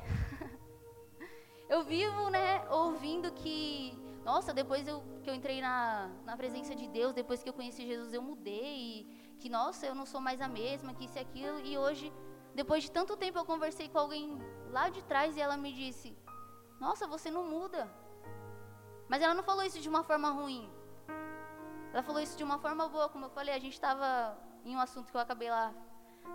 eu 1.69 1.85
vivo, 1.85 2.31
né, 2.31 2.67
ouvindo 2.71 3.31
que, 3.33 3.93
nossa, 4.25 4.55
depois 4.55 4.89
eu, 4.89 5.03
que 5.23 5.29
eu 5.29 5.35
entrei 5.35 5.61
na, 5.61 6.11
na 6.25 6.39
presença 6.39 6.75
de 6.75 6.89
Deus, 6.89 7.13
depois 7.13 7.43
que 7.43 7.49
eu 7.51 7.53
conheci 7.53 7.87
Jesus, 7.87 8.15
eu 8.15 8.23
mudei, 8.23 8.75
e 8.75 9.37
que, 9.39 9.51
nossa, 9.51 9.85
eu 9.85 9.95
não 9.95 10.07
sou 10.07 10.21
mais 10.21 10.41
a 10.41 10.49
mesma, 10.49 10.95
que 10.95 11.05
isso 11.05 11.19
e 11.19 11.21
aquilo, 11.21 11.61
e 11.61 11.77
hoje, 11.77 12.11
depois 12.55 12.85
de 12.85 12.91
tanto 12.91 13.19
tempo, 13.19 13.39
eu 13.39 13.45
conversei 13.45 13.87
com 13.91 13.99
alguém 13.99 14.39
lá 14.71 14.89
de 14.89 15.05
trás 15.05 15.37
e 15.37 15.43
ela 15.43 15.59
me 15.59 15.75
disse, 15.75 16.17
nossa, 16.81 17.07
você 17.07 17.31
não 17.31 17.45
muda. 17.45 17.89
Mas 19.09 19.23
ela 19.23 19.35
não 19.35 19.43
falou 19.43 19.63
isso 19.63 19.81
de 19.81 19.89
uma 19.89 20.03
forma 20.03 20.31
ruim. 20.31 20.71
Ela 21.93 22.03
falou 22.03 22.21
isso 22.21 22.37
de 22.37 22.43
uma 22.43 22.59
forma 22.59 22.89
boa, 22.89 23.09
como 23.09 23.27
eu 23.27 23.31
falei, 23.31 23.55
a 23.55 23.59
gente 23.59 23.75
estava 23.75 24.37
em 24.65 24.75
um 24.75 24.81
assunto 24.81 25.11
que 25.11 25.17
eu 25.17 25.21
acabei 25.21 25.51
lá 25.51 25.73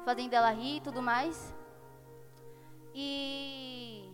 fazendo 0.05 0.33
ela 0.33 0.51
rir 0.51 0.77
e 0.77 0.81
tudo 0.81 1.01
mais. 1.01 1.53
E 2.93 4.13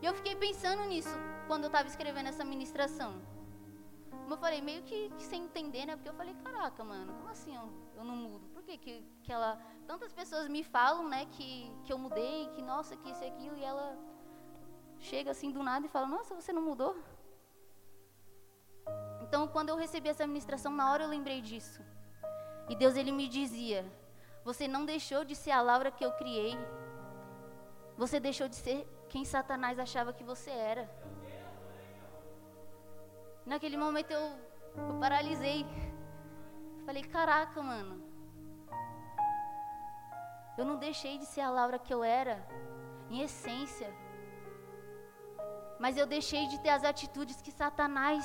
eu 0.00 0.14
fiquei 0.14 0.36
pensando 0.36 0.84
nisso 0.84 1.14
quando 1.46 1.64
eu 1.64 1.68
estava 1.68 1.88
escrevendo 1.88 2.28
essa 2.28 2.44
ministração. 2.44 3.20
Como 4.10 4.34
eu 4.34 4.38
falei, 4.38 4.60
meio 4.60 4.82
que, 4.82 5.10
que, 5.10 5.24
sem 5.24 5.44
entender, 5.44 5.86
né? 5.86 5.96
Porque 5.96 6.08
eu 6.08 6.14
falei, 6.14 6.34
caraca, 6.34 6.84
mano, 6.84 7.12
como 7.14 7.28
assim 7.28 7.54
eu, 7.56 7.68
eu 7.96 8.04
não 8.04 8.14
mudo? 8.14 8.46
Por 8.54 8.62
que, 8.62 8.78
que, 8.78 9.04
que 9.22 9.32
ela. 9.32 9.60
Tantas 9.86 10.12
pessoas 10.12 10.48
me 10.48 10.62
falam, 10.62 11.08
né, 11.08 11.26
que, 11.32 11.70
que 11.84 11.92
eu 11.92 11.98
mudei, 11.98 12.48
que 12.54 12.62
nossa, 12.62 12.96
que 12.96 13.10
isso 13.10 13.22
e 13.22 13.26
aquilo, 13.26 13.56
e 13.56 13.64
ela 13.64 13.98
chega 15.02 15.32
assim 15.32 15.50
do 15.50 15.62
nada 15.62 15.86
e 15.86 15.88
fala: 15.88 16.06
Nossa, 16.06 16.34
você 16.34 16.52
não 16.52 16.62
mudou? 16.62 16.96
Então, 19.22 19.46
quando 19.48 19.70
eu 19.70 19.76
recebi 19.76 20.08
essa 20.08 20.26
ministração, 20.26 20.72
na 20.72 20.90
hora 20.90 21.04
eu 21.04 21.08
lembrei 21.08 21.40
disso. 21.40 21.82
E 22.68 22.76
Deus 22.76 22.96
ele 22.96 23.12
me 23.12 23.28
dizia: 23.28 23.84
Você 24.44 24.68
não 24.68 24.84
deixou 24.84 25.24
de 25.24 25.34
ser 25.34 25.50
a 25.50 25.60
Laura 25.60 25.90
que 25.90 26.04
eu 26.04 26.12
criei. 26.12 26.56
Você 27.96 28.18
deixou 28.18 28.48
de 28.48 28.56
ser 28.56 28.86
quem 29.08 29.24
Satanás 29.24 29.78
achava 29.78 30.12
que 30.12 30.24
você 30.24 30.50
era. 30.50 30.88
Naquele 33.44 33.76
momento 33.76 34.12
eu, 34.12 34.24
eu 34.76 34.98
paralisei. 35.00 35.66
Falei: 36.86 37.02
Caraca, 37.02 37.60
mano. 37.60 38.00
Eu 40.56 40.64
não 40.64 40.76
deixei 40.76 41.18
de 41.18 41.24
ser 41.26 41.40
a 41.40 41.50
Laura 41.50 41.78
que 41.78 41.92
eu 41.92 42.04
era, 42.04 42.46
em 43.08 43.22
essência 43.22 44.01
mas 45.82 45.96
eu 45.96 46.06
deixei 46.06 46.46
de 46.46 46.58
ter 46.60 46.68
as 46.68 46.84
atitudes 46.84 47.42
que 47.42 47.50
Satanás 47.50 48.24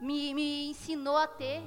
me, 0.00 0.34
me 0.34 0.70
ensinou 0.70 1.16
a 1.16 1.28
ter. 1.28 1.62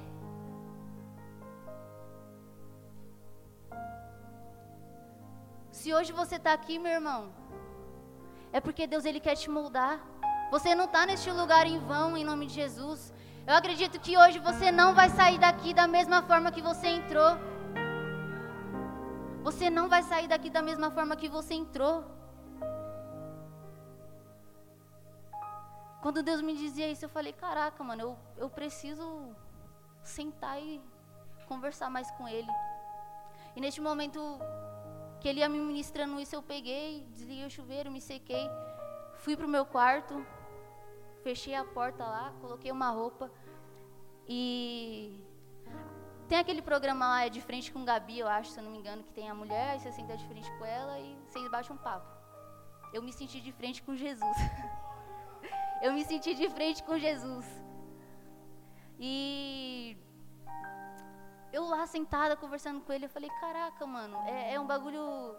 Se 5.70 5.94
hoje 5.94 6.12
você 6.12 6.36
está 6.36 6.52
aqui, 6.52 6.78
meu 6.78 6.92
irmão, 6.92 7.32
é 8.52 8.60
porque 8.60 8.86
Deus 8.86 9.06
ele 9.06 9.18
quer 9.18 9.36
te 9.36 9.48
moldar. 9.48 9.96
Você 10.50 10.74
não 10.74 10.84
está 10.84 11.06
neste 11.06 11.30
lugar 11.30 11.66
em 11.66 11.78
vão, 11.78 12.14
em 12.14 12.22
nome 12.22 12.44
de 12.48 12.52
Jesus. 12.52 13.10
Eu 13.46 13.54
acredito 13.54 13.98
que 13.98 14.18
hoje 14.18 14.38
você 14.38 14.70
não 14.70 14.94
vai 14.94 15.08
sair 15.08 15.38
daqui 15.38 15.72
da 15.72 15.86
mesma 15.86 16.20
forma 16.24 16.52
que 16.52 16.60
você 16.60 16.88
entrou. 16.88 17.32
Você 19.42 19.70
não 19.70 19.88
vai 19.88 20.02
sair 20.02 20.28
daqui 20.28 20.50
da 20.50 20.60
mesma 20.60 20.90
forma 20.90 21.16
que 21.16 21.26
você 21.26 21.54
entrou. 21.54 22.15
Quando 26.06 26.22
Deus 26.22 26.40
me 26.40 26.54
dizia 26.54 26.88
isso, 26.88 27.04
eu 27.04 27.08
falei: 27.08 27.32
caraca, 27.32 27.82
mano, 27.82 28.00
eu, 28.00 28.18
eu 28.36 28.48
preciso 28.48 29.34
sentar 30.04 30.62
e 30.62 30.80
conversar 31.48 31.90
mais 31.90 32.08
com 32.12 32.28
Ele. 32.28 32.52
E 33.56 33.60
neste 33.60 33.80
momento 33.80 34.20
que 35.20 35.26
Ele 35.26 35.40
ia 35.40 35.48
me 35.48 35.58
ministrando 35.58 36.20
isso, 36.20 36.36
eu 36.36 36.44
peguei, 36.44 37.04
desliguei 37.10 37.44
o 37.44 37.50
chuveiro, 37.50 37.90
me 37.90 38.00
sequei, 38.00 38.48
fui 39.14 39.36
pro 39.36 39.48
meu 39.48 39.66
quarto, 39.66 40.24
fechei 41.24 41.56
a 41.56 41.64
porta 41.64 42.04
lá, 42.04 42.32
coloquei 42.40 42.70
uma 42.70 42.90
roupa 42.90 43.28
e 44.28 45.20
tem 46.28 46.38
aquele 46.38 46.62
programa 46.62 47.08
lá, 47.08 47.24
é 47.24 47.28
de 47.28 47.40
frente 47.40 47.72
com 47.72 47.84
Gabi, 47.84 48.20
eu 48.20 48.28
acho, 48.28 48.52
se 48.52 48.60
eu 48.60 48.62
não 48.62 48.70
me 48.70 48.78
engano, 48.78 49.02
que 49.02 49.12
tem 49.12 49.28
a 49.28 49.34
mulher, 49.34 49.70
aí 49.70 49.80
você 49.80 49.90
senta 49.90 50.16
de 50.16 50.24
frente 50.28 50.48
com 50.56 50.64
ela 50.64 51.00
e 51.00 51.18
vocês 51.26 51.50
baixam 51.50 51.74
um 51.74 51.80
papo. 51.80 52.06
Eu 52.92 53.02
me 53.02 53.12
senti 53.12 53.40
de 53.40 53.50
frente 53.50 53.82
com 53.82 53.96
Jesus. 53.96 54.36
eu 55.82 55.92
me 55.92 56.04
senti 56.04 56.34
de 56.34 56.48
frente 56.48 56.82
com 56.82 56.98
Jesus. 56.98 57.46
E 58.98 59.96
eu 61.52 61.64
lá 61.64 61.86
sentada 61.86 62.36
conversando 62.36 62.80
com 62.80 62.92
ele, 62.92 63.06
eu 63.06 63.10
falei, 63.10 63.30
caraca, 63.40 63.86
mano, 63.86 64.16
é, 64.26 64.54
é 64.54 64.60
um 64.60 64.66
bagulho 64.66 65.36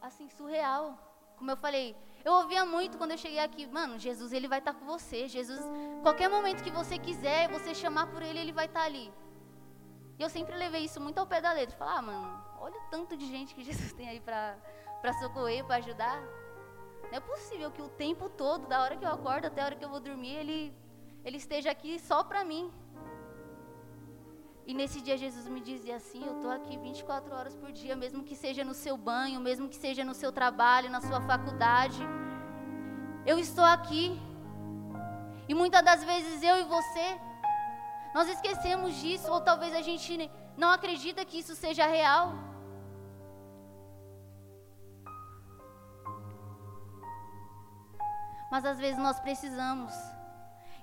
assim 0.00 0.28
surreal. 0.28 0.98
Como 1.36 1.50
eu 1.50 1.56
falei, 1.56 1.96
eu 2.24 2.32
ouvia 2.32 2.64
muito 2.64 2.98
quando 2.98 3.12
eu 3.12 3.18
cheguei 3.18 3.38
aqui, 3.38 3.66
mano, 3.66 3.98
Jesus 3.98 4.32
ele 4.32 4.48
vai 4.48 4.58
estar 4.58 4.72
tá 4.72 4.78
com 4.78 4.86
você. 4.86 5.28
Jesus, 5.28 5.60
qualquer 6.02 6.28
momento 6.28 6.62
que 6.62 6.70
você 6.70 6.98
quiser, 6.98 7.48
você 7.48 7.74
chamar 7.74 8.08
por 8.08 8.22
ele, 8.22 8.38
ele 8.38 8.52
vai 8.52 8.66
estar 8.66 8.80
tá 8.80 8.86
ali. 8.86 9.12
E 10.18 10.22
eu 10.22 10.28
sempre 10.28 10.56
levei 10.56 10.84
isso 10.84 11.00
muito 11.00 11.18
ao 11.18 11.26
pé 11.26 11.40
da 11.40 11.52
letra. 11.52 11.76
Falar, 11.76 11.98
ah, 11.98 12.02
mano, 12.02 12.44
olha 12.58 12.76
o 12.76 12.90
tanto 12.90 13.16
de 13.16 13.26
gente 13.26 13.54
que 13.54 13.62
Jesus 13.68 13.92
tem 13.92 14.08
aí 14.08 14.20
para 14.20 15.12
socorrer, 15.20 15.64
para 15.64 15.76
ajudar. 15.76 16.20
Não 17.10 17.16
é 17.16 17.20
possível 17.20 17.70
que 17.70 17.80
o 17.80 17.88
tempo 17.88 18.28
todo, 18.28 18.66
da 18.66 18.82
hora 18.82 18.96
que 18.96 19.04
eu 19.04 19.12
acordo 19.12 19.46
até 19.46 19.62
a 19.62 19.64
hora 19.66 19.76
que 19.76 19.84
eu 19.84 19.88
vou 19.88 20.00
dormir, 20.00 20.34
ele, 20.42 20.74
ele 21.24 21.38
esteja 21.38 21.70
aqui 21.70 21.98
só 21.98 22.22
para 22.22 22.44
mim. 22.44 22.70
E 24.66 24.74
nesse 24.74 25.00
dia 25.00 25.16
Jesus 25.16 25.46
me 25.48 25.60
dizia 25.60 25.96
assim: 25.96 26.22
Eu 26.26 26.34
estou 26.36 26.50
aqui 26.50 26.76
24 26.76 27.34
horas 27.34 27.54
por 27.56 27.72
dia, 27.72 27.96
mesmo 27.96 28.22
que 28.22 28.36
seja 28.36 28.62
no 28.62 28.74
seu 28.74 28.96
banho, 28.98 29.40
mesmo 29.40 29.68
que 29.70 29.76
seja 29.76 30.04
no 30.04 30.14
seu 30.14 30.30
trabalho, 30.30 30.90
na 30.90 31.00
sua 31.00 31.20
faculdade. 31.22 32.02
Eu 33.24 33.38
estou 33.38 33.64
aqui. 33.64 34.20
E 35.48 35.54
muitas 35.54 35.82
das 35.82 36.04
vezes 36.04 36.42
eu 36.42 36.58
e 36.58 36.64
você, 36.64 37.06
nós 38.14 38.28
esquecemos 38.28 38.94
disso, 38.96 39.32
ou 39.32 39.40
talvez 39.40 39.74
a 39.74 39.80
gente 39.80 40.30
não 40.58 40.68
acredita 40.68 41.24
que 41.24 41.38
isso 41.38 41.54
seja 41.54 41.86
real. 41.86 42.47
Mas 48.50 48.64
às 48.64 48.78
vezes 48.78 48.98
nós 48.98 49.20
precisamos 49.20 49.92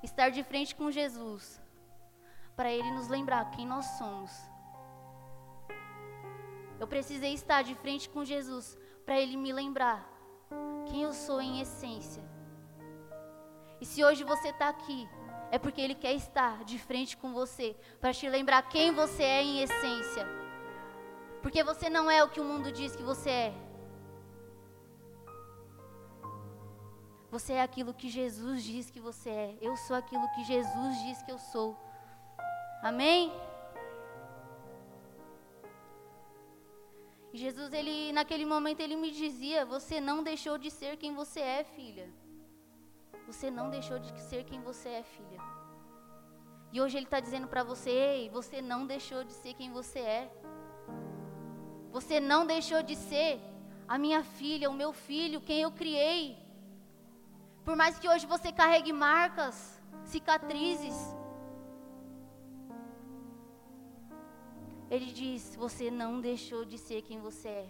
estar 0.03 0.29
de 0.29 0.43
frente 0.43 0.75
com 0.75 0.91
Jesus 0.91 1.61
para 2.55 2.71
Ele 2.71 2.91
nos 2.91 3.07
lembrar 3.07 3.51
quem 3.51 3.65
nós 3.65 3.85
somos. 3.97 4.31
Eu 6.79 6.87
precisei 6.87 7.33
estar 7.33 7.63
de 7.63 7.75
frente 7.75 8.09
com 8.09 8.23
Jesus 8.23 8.77
para 9.05 9.19
Ele 9.19 9.37
me 9.37 9.51
lembrar 9.51 10.07
quem 10.87 11.03
eu 11.03 11.13
sou 11.13 11.41
em 11.41 11.59
essência. 11.59 12.23
E 13.79 13.85
se 13.85 14.03
hoje 14.03 14.23
você 14.23 14.49
está 14.49 14.69
aqui, 14.69 15.07
é 15.51 15.57
porque 15.57 15.81
Ele 15.81 15.95
quer 15.95 16.13
estar 16.13 16.63
de 16.63 16.77
frente 16.77 17.17
com 17.17 17.33
você 17.33 17.75
para 17.99 18.13
te 18.13 18.27
lembrar 18.29 18.61
quem 18.63 18.91
você 18.91 19.23
é 19.23 19.43
em 19.43 19.61
essência. 19.61 20.27
Porque 21.41 21.63
você 21.63 21.89
não 21.89 22.09
é 22.09 22.23
o 22.23 22.29
que 22.29 22.41
o 22.41 22.43
mundo 22.43 22.71
diz 22.71 22.95
que 22.95 23.03
você 23.03 23.29
é. 23.29 23.64
Você 27.35 27.51
é 27.51 27.61
aquilo 27.61 27.93
que 27.93 28.07
Jesus 28.07 28.63
diz 28.63 28.89
que 28.89 29.01
você 29.07 29.29
é. 29.29 29.57
Eu 29.61 29.75
sou 29.75 29.95
aquilo 29.97 30.25
que 30.33 30.43
Jesus 30.45 30.91
diz 31.05 31.21
que 31.21 31.31
eu 31.33 31.37
sou. 31.37 31.69
Amém? 32.81 33.29
Jesus, 37.33 37.73
ele, 37.73 38.13
naquele 38.13 38.45
momento, 38.45 38.79
ele 38.79 38.95
me 38.95 39.11
dizia: 39.11 39.65
Você 39.65 39.99
não 39.99 40.23
deixou 40.23 40.57
de 40.57 40.71
ser 40.71 40.95
quem 40.95 41.13
você 41.13 41.41
é, 41.41 41.65
filha. 41.65 42.07
Você 43.27 43.51
não 43.51 43.69
deixou 43.69 43.99
de 43.99 44.17
ser 44.29 44.45
quem 44.45 44.61
você 44.61 44.87
é, 44.87 45.03
filha. 45.03 45.41
E 46.71 46.79
hoje 46.79 46.95
ele 46.95 47.05
está 47.05 47.19
dizendo 47.19 47.49
para 47.49 47.65
você: 47.65 47.89
Ei, 47.89 48.29
você 48.29 48.61
não 48.61 48.87
deixou 48.87 49.25
de 49.25 49.33
ser 49.33 49.55
quem 49.55 49.73
você 49.73 49.99
é. 49.99 50.31
Você 51.91 52.21
não 52.21 52.45
deixou 52.45 52.81
de 52.81 52.95
ser 52.95 53.41
a 53.85 53.97
minha 53.97 54.23
filha, 54.23 54.69
o 54.69 54.73
meu 54.73 54.93
filho, 54.93 55.41
quem 55.41 55.59
eu 55.63 55.71
criei. 55.83 56.44
Por 57.65 57.75
mais 57.75 57.97
que 57.99 58.07
hoje 58.07 58.25
você 58.27 58.51
carregue 58.51 58.93
marcas, 58.93 59.81
cicatrizes, 60.03 60.97
Ele 64.89 65.11
diz: 65.11 65.55
Você 65.55 65.89
não 65.89 66.21
deixou 66.21 66.63
de 66.63 66.77
ser 66.77 67.01
quem 67.01 67.19
você 67.19 67.47
é. 67.47 67.69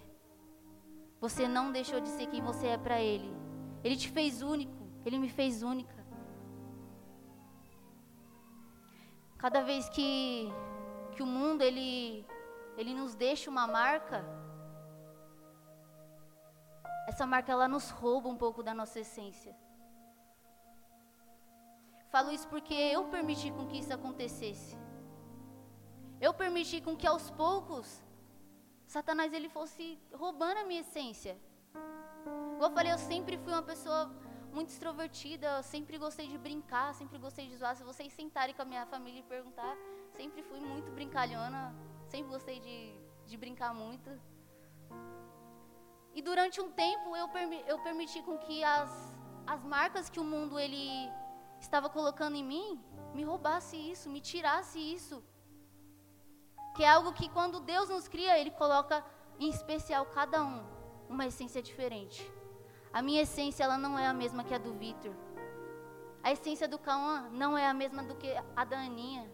Você 1.22 1.48
não 1.48 1.72
deixou 1.72 2.00
de 2.02 2.10
ser 2.10 2.28
quem 2.28 2.42
você 2.42 2.68
é 2.68 2.78
para 2.78 3.02
Ele. 3.02 3.32
Ele 3.84 3.96
te 3.96 4.10
fez 4.10 4.42
único. 4.42 4.86
Ele 5.06 5.18
me 5.18 5.30
fez 5.30 5.64
única. 5.64 5.96
Cada 9.38 9.62
vez 9.62 9.88
que, 9.90 10.52
que 11.14 11.22
o 11.22 11.26
mundo 11.26 11.62
ele, 11.62 12.26
ele 12.78 12.94
nos 12.96 13.14
deixa 13.14 13.50
uma 13.50 13.68
marca, 13.68 14.26
essa 17.08 17.28
marca 17.28 17.52
ela 17.52 17.68
nos 17.68 17.92
rouba 17.92 18.28
um 18.28 18.38
pouco 18.38 18.64
da 18.64 18.74
nossa 18.74 19.00
essência. 19.00 19.56
Falo 22.10 22.32
isso 22.32 22.48
porque 22.48 22.74
eu 22.74 23.06
permiti 23.06 23.52
com 23.52 23.68
que 23.68 23.78
isso 23.80 23.94
acontecesse. 23.94 24.78
Eu 26.20 26.34
permiti 26.34 26.80
com 26.82 26.96
que 26.96 27.06
aos 27.06 27.30
poucos 27.32 28.02
Satanás 28.88 29.34
ele 29.34 29.50
fosse 29.50 30.00
roubando 30.14 30.60
a 30.60 30.64
minha 30.64 30.82
essência. 30.82 31.38
Como 32.24 32.64
eu 32.64 32.72
falei, 32.72 32.92
eu 32.92 32.98
sempre 32.98 33.38
fui 33.38 33.52
uma 33.52 33.64
pessoa 33.64 34.12
muito 34.54 34.70
extrovertida, 34.70 35.48
eu 35.58 35.64
sempre 35.64 35.98
gostei 35.98 36.28
de 36.28 36.38
brincar, 36.38 36.94
sempre 36.94 37.18
gostei 37.18 37.48
de 37.48 37.58
zoar. 37.58 37.76
Se 37.76 37.84
vocês 37.84 38.14
sentarem 38.14 38.56
com 38.56 38.62
a 38.62 38.66
minha 38.66 38.86
família 38.86 39.20
e 39.20 39.24
perguntar, 39.24 39.76
sempre 40.14 40.42
fui 40.44 40.62
muito 40.62 40.90
brincalhona, 40.92 41.76
sempre 42.08 42.30
gostei 42.30 42.60
de, 42.60 42.78
de 43.28 43.36
brincar 43.36 43.74
muito. 43.74 44.10
E 46.14 46.22
durante 46.22 46.62
um 46.62 46.72
tempo 46.72 47.16
eu, 47.18 47.28
permi 47.28 47.62
eu 47.68 47.78
permiti 47.80 48.22
com 48.22 48.38
que 48.38 48.64
as, 48.64 48.90
as 49.46 49.62
marcas 49.66 50.10
que 50.10 50.20
o 50.20 50.24
mundo 50.24 50.58
ele 50.58 51.12
estava 51.66 51.90
colocando 51.90 52.36
em 52.36 52.44
mim 52.44 52.68
me 53.14 53.24
roubasse 53.24 53.76
isso, 53.76 54.10
me 54.10 54.22
tirasse 54.22 54.80
isso 54.80 55.24
que 56.76 56.84
é 56.84 56.90
algo 56.90 57.14
que 57.14 57.30
quando 57.30 57.62
Deus 57.62 57.88
nos 57.90 58.08
cria, 58.08 58.38
Ele 58.38 58.52
coloca 58.52 59.04
em 59.40 59.50
especial 59.50 60.06
cada 60.08 60.44
um 60.44 60.62
uma 61.10 61.26
essência 61.26 61.62
diferente. 61.62 62.30
A 62.92 63.02
minha 63.02 63.22
essência 63.22 63.64
ela 63.64 63.78
não 63.78 63.98
é 63.98 64.06
a 64.06 64.14
mesma 64.14 64.44
que 64.44 64.54
a 64.54 64.58
do 64.58 64.74
Vitor. 64.74 65.16
A 66.22 66.32
essência 66.34 66.68
do 66.68 66.78
Cauã 66.78 67.30
não 67.32 67.58
é 67.58 67.66
a 67.66 67.74
mesma 67.74 68.04
do 68.04 68.16
que 68.16 68.30
a 68.56 68.66
da 68.66 68.78
Aninha. 68.80 69.26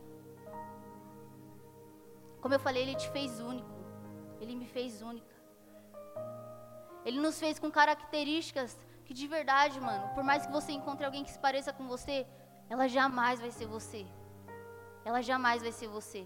Como 2.42 2.54
eu 2.54 2.60
falei, 2.60 2.84
Ele 2.84 2.96
te 2.96 3.10
fez 3.10 3.40
único. 3.40 3.70
Ele 4.40 4.56
me 4.56 4.68
fez 4.68 5.02
única. 5.02 5.36
Ele 7.04 7.20
nos 7.20 7.40
fez 7.40 7.58
com 7.58 7.72
características 7.72 8.78
que 9.12 9.16
de 9.22 9.28
verdade, 9.28 9.78
mano, 9.82 10.08
por 10.16 10.24
mais 10.24 10.46
que 10.46 10.52
você 10.54 10.72
encontre 10.72 11.06
alguém 11.06 11.26
que 11.26 11.32
se 11.32 11.38
pareça 11.38 11.74
com 11.74 11.86
você, 11.86 12.26
ela 12.70 12.88
jamais 12.88 13.42
vai 13.42 13.52
ser 13.52 13.66
você. 13.66 14.08
Ela 15.04 15.22
jamais 15.22 15.62
vai 15.62 15.74
ser 15.74 15.90
você. 15.90 16.26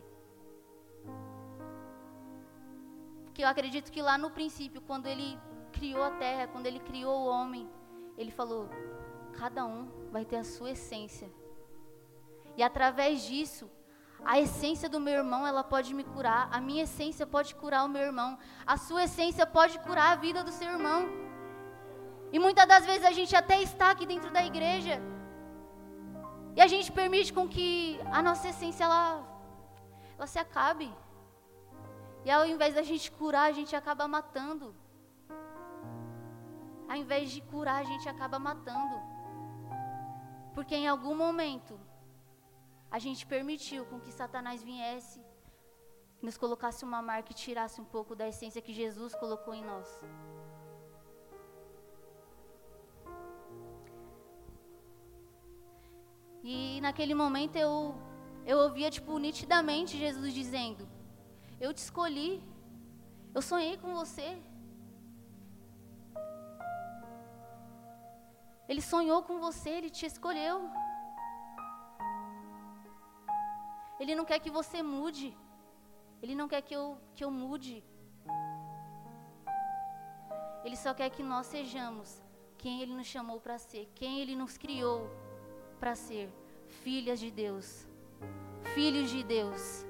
Porque 3.23 3.43
eu 3.43 3.47
acredito 3.47 3.91
que 3.91 4.03
lá 4.03 4.19
no 4.19 4.29
princípio, 4.29 4.83
quando 4.83 5.07
ele 5.07 5.35
criou 5.71 6.03
a 6.03 6.11
terra, 6.11 6.47
quando 6.47 6.67
ele 6.67 6.79
criou 6.79 7.21
o 7.21 7.25
homem, 7.25 7.67
ele 8.19 8.29
falou: 8.29 8.69
cada 9.33 9.65
um 9.65 9.89
vai 10.11 10.23
ter 10.23 10.37
a 10.37 10.43
sua 10.43 10.69
essência. 10.69 11.27
E 12.55 12.61
através 12.61 13.23
disso, 13.23 13.67
a 14.23 14.39
essência 14.39 14.87
do 14.87 14.99
meu 14.99 15.15
irmão, 15.15 15.47
ela 15.47 15.63
pode 15.63 15.91
me 15.91 16.03
curar, 16.03 16.49
a 16.51 16.61
minha 16.61 16.83
essência 16.83 17.25
pode 17.25 17.55
curar 17.55 17.83
o 17.83 17.89
meu 17.89 18.03
irmão, 18.03 18.37
a 18.63 18.77
sua 18.77 19.05
essência 19.05 19.43
pode 19.47 19.79
curar 19.79 20.11
a 20.11 20.15
vida 20.27 20.43
do 20.43 20.51
seu 20.51 20.69
irmão. 20.69 21.24
E 22.31 22.39
muitas 22.39 22.67
das 22.67 22.85
vezes 22.85 23.05
a 23.05 23.11
gente 23.11 23.35
até 23.35 23.61
está 23.61 23.91
aqui 23.91 24.05
dentro 24.05 24.31
da 24.31 24.43
igreja. 24.45 25.01
E 26.55 26.61
a 26.61 26.67
gente 26.67 26.91
permite 26.91 27.31
com 27.33 27.47
que 27.47 27.99
a 28.11 28.21
nossa 28.21 28.47
essência 28.47 28.83
ela, 28.83 29.23
ela 30.17 30.27
se 30.27 30.39
acabe. 30.39 30.91
E 32.23 32.31
ao 32.31 32.45
invés 32.45 32.73
da 32.73 32.81
gente 32.81 33.11
curar, 33.11 33.49
a 33.49 33.51
gente 33.51 33.75
acaba 33.75 34.07
matando. 34.07 34.75
Ao 36.87 36.95
invés 36.95 37.31
de 37.31 37.41
curar, 37.41 37.81
a 37.81 37.83
gente 37.83 38.07
acaba 38.07 38.39
matando. 38.39 38.95
Porque 40.53 40.75
em 40.75 40.87
algum 40.87 41.15
momento 41.15 41.79
a 42.89 42.99
gente 42.99 43.25
permitiu 43.25 43.85
com 43.85 43.99
que 43.99 44.11
Satanás 44.11 44.63
viesse, 44.63 45.19
nos 46.21 46.37
colocasse 46.37 46.83
uma 46.85 47.01
marca 47.01 47.31
e 47.31 47.35
tirasse 47.35 47.79
um 47.81 47.85
pouco 47.85 48.15
da 48.15 48.27
essência 48.27 48.61
que 48.61 48.73
Jesus 48.73 49.13
colocou 49.15 49.53
em 49.53 49.63
nós. 49.63 49.89
E 56.53 56.79
naquele 56.81 57.15
momento 57.23 57.55
eu 57.55 57.73
eu 58.45 58.57
ouvia 58.65 58.89
tipo 58.91 59.17
nitidamente 59.17 59.97
Jesus 59.97 60.31
dizendo: 60.41 60.87
eu 61.59 61.73
te 61.73 61.77
escolhi. 61.77 62.43
Eu 63.33 63.41
sonhei 63.41 63.77
com 63.77 63.93
você. 63.93 64.27
Ele 68.67 68.81
sonhou 68.81 69.21
com 69.23 69.39
você, 69.39 69.69
ele 69.69 69.89
te 69.89 70.05
escolheu. 70.05 70.69
Ele 73.99 74.15
não 74.15 74.25
quer 74.25 74.39
que 74.39 74.49
você 74.59 74.81
mude. 74.83 75.37
Ele 76.21 76.35
não 76.35 76.47
quer 76.47 76.61
que 76.61 76.75
eu, 76.79 76.97
que 77.15 77.23
eu 77.23 77.31
mude. 77.31 77.83
Ele 80.63 80.75
só 80.75 80.93
quer 80.93 81.09
que 81.09 81.23
nós 81.23 81.45
sejamos 81.45 82.21
quem 82.57 82.81
Ele 82.81 82.93
nos 82.93 83.07
chamou 83.07 83.39
para 83.39 83.57
ser, 83.59 83.83
quem 83.93 84.19
Ele 84.21 84.35
nos 84.35 84.57
criou 84.57 85.01
para 85.75 85.95
ser, 85.95 86.29
filhas 86.83 87.19
de 87.19 87.29
Deus, 87.31 87.87
filhos 88.73 89.09
de 89.09 89.23
Deus. 89.23 89.85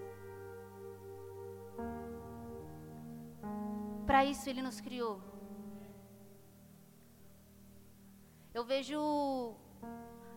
Para 4.05 4.23
isso 4.25 4.49
ele 4.49 4.61
nos 4.61 4.79
criou. 4.79 5.19
Eu 8.53 8.63
vejo 8.63 9.55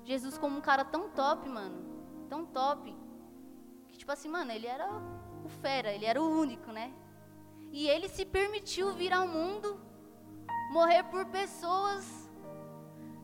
Jesus 0.05 0.36
como 0.36 0.59
um 0.59 0.61
cara 0.61 0.84
tão 0.84 1.11
top, 1.11 1.49
mano. 1.49 1.78
Tão 2.28 2.44
top. 2.46 2.94
Que 3.88 3.99
tipo 3.99 4.11
assim, 4.11 4.28
mano, 4.28 4.51
ele 4.51 4.66
era 4.66 4.88
o 5.44 5.49
fera, 5.49 5.92
ele 5.92 6.05
era 6.05 6.20
o 6.20 6.28
único, 6.28 6.72
né? 6.72 6.92
E 7.70 7.86
ele 7.88 8.09
se 8.09 8.24
permitiu 8.24 8.92
vir 8.92 9.12
ao 9.12 9.28
mundo, 9.28 9.78
morrer 10.70 11.05
por 11.05 11.26
pessoas 11.26 12.28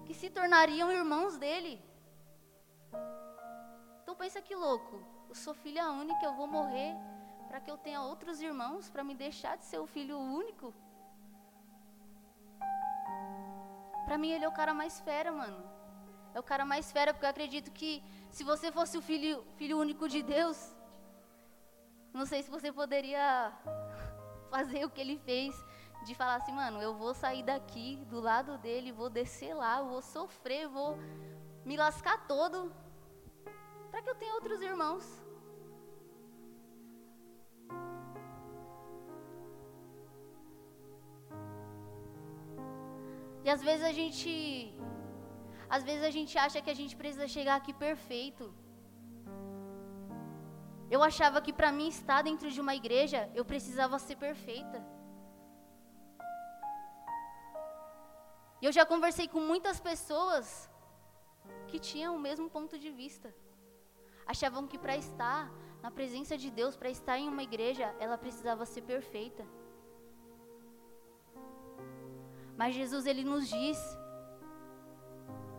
que 0.04 0.14
se 0.14 0.28
tornariam 0.30 0.92
irmãos 0.92 1.38
dele. 1.38 1.82
Então 4.14 4.26
pensa 4.26 4.40
que 4.40 4.54
louco. 4.54 5.02
Eu 5.28 5.34
sou 5.34 5.52
filha 5.52 5.90
única, 5.90 6.24
eu 6.24 6.34
vou 6.34 6.46
morrer 6.46 6.94
para 7.48 7.58
que 7.60 7.68
eu 7.68 7.76
tenha 7.76 8.00
outros 8.00 8.40
irmãos, 8.40 8.88
para 8.88 9.02
me 9.02 9.12
deixar 9.12 9.56
de 9.56 9.64
ser 9.64 9.80
o 9.80 9.88
filho 9.88 10.16
único. 10.16 10.72
Para 14.04 14.16
mim 14.16 14.30
ele 14.30 14.44
é 14.44 14.48
o 14.48 14.52
cara 14.52 14.72
mais 14.72 15.00
fera, 15.00 15.32
mano. 15.32 15.60
É 16.32 16.38
o 16.38 16.44
cara 16.44 16.64
mais 16.64 16.92
fera, 16.92 17.12
porque 17.12 17.26
eu 17.26 17.30
acredito 17.30 17.72
que 17.72 18.04
se 18.30 18.44
você 18.44 18.70
fosse 18.70 18.96
o 18.96 19.02
filho, 19.02 19.44
filho 19.56 19.80
único 19.80 20.08
de 20.08 20.22
Deus, 20.22 20.58
não 22.12 22.24
sei 22.24 22.40
se 22.44 22.50
você 22.56 22.70
poderia 22.72 23.52
fazer 24.48 24.84
o 24.84 24.90
que 24.90 25.00
ele 25.00 25.18
fez, 25.18 25.56
de 26.06 26.14
falar 26.14 26.36
assim, 26.36 26.52
mano, 26.52 26.80
eu 26.80 26.94
vou 26.94 27.14
sair 27.14 27.42
daqui 27.42 27.96
do 28.08 28.20
lado 28.20 28.58
dele, 28.58 28.92
vou 28.92 29.10
descer 29.10 29.54
lá, 29.54 29.82
vou 29.82 30.00
sofrer, 30.00 30.68
vou 30.68 30.96
me 31.64 31.76
lascar 31.76 32.28
todo, 32.28 32.72
para 33.94 34.02
que 34.02 34.10
eu 34.10 34.20
tenha 34.20 34.34
outros 34.38 34.60
irmãos. 34.68 35.04
E 43.44 43.50
às 43.54 43.62
vezes 43.66 43.84
a 43.90 43.92
gente 43.98 44.32
às 45.76 45.84
vezes 45.88 46.02
a 46.08 46.10
gente 46.16 46.34
acha 46.46 46.62
que 46.64 46.72
a 46.74 46.78
gente 46.80 46.96
precisa 47.02 47.28
chegar 47.36 47.54
aqui 47.60 47.72
perfeito. 47.86 48.44
Eu 50.94 51.00
achava 51.10 51.40
que 51.44 51.52
para 51.60 51.70
mim 51.78 51.88
estar 51.98 52.20
dentro 52.30 52.50
de 52.50 52.60
uma 52.64 52.74
igreja, 52.82 53.20
eu 53.38 53.44
precisava 53.52 54.04
ser 54.06 54.16
perfeita. 54.26 54.80
E 58.60 58.66
eu 58.66 58.72
já 58.72 58.84
conversei 58.92 59.28
com 59.28 59.40
muitas 59.52 59.78
pessoas 59.88 60.68
que 61.70 61.78
tinham 61.78 62.12
o 62.16 62.24
mesmo 62.28 62.48
ponto 62.58 62.76
de 62.84 62.92
vista. 63.02 63.30
Achavam 64.26 64.66
que 64.66 64.78
para 64.78 64.96
estar 64.96 65.50
na 65.82 65.90
presença 65.90 66.36
de 66.36 66.50
Deus, 66.50 66.76
para 66.76 66.90
estar 66.90 67.18
em 67.18 67.28
uma 67.28 67.42
igreja, 67.42 67.94
ela 67.98 68.16
precisava 68.16 68.64
ser 68.64 68.82
perfeita. 68.82 69.44
Mas 72.56 72.74
Jesus 72.74 73.06
ele 73.06 73.24
nos 73.24 73.48
diz 73.48 73.78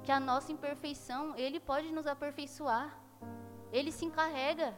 que 0.03 0.11
a 0.11 0.19
nossa 0.19 0.51
imperfeição, 0.51 1.35
ele 1.35 1.59
pode 1.59 1.91
nos 1.91 2.07
aperfeiçoar. 2.07 2.87
Ele 3.71 3.91
se 3.91 4.05
encarrega. 4.05 4.73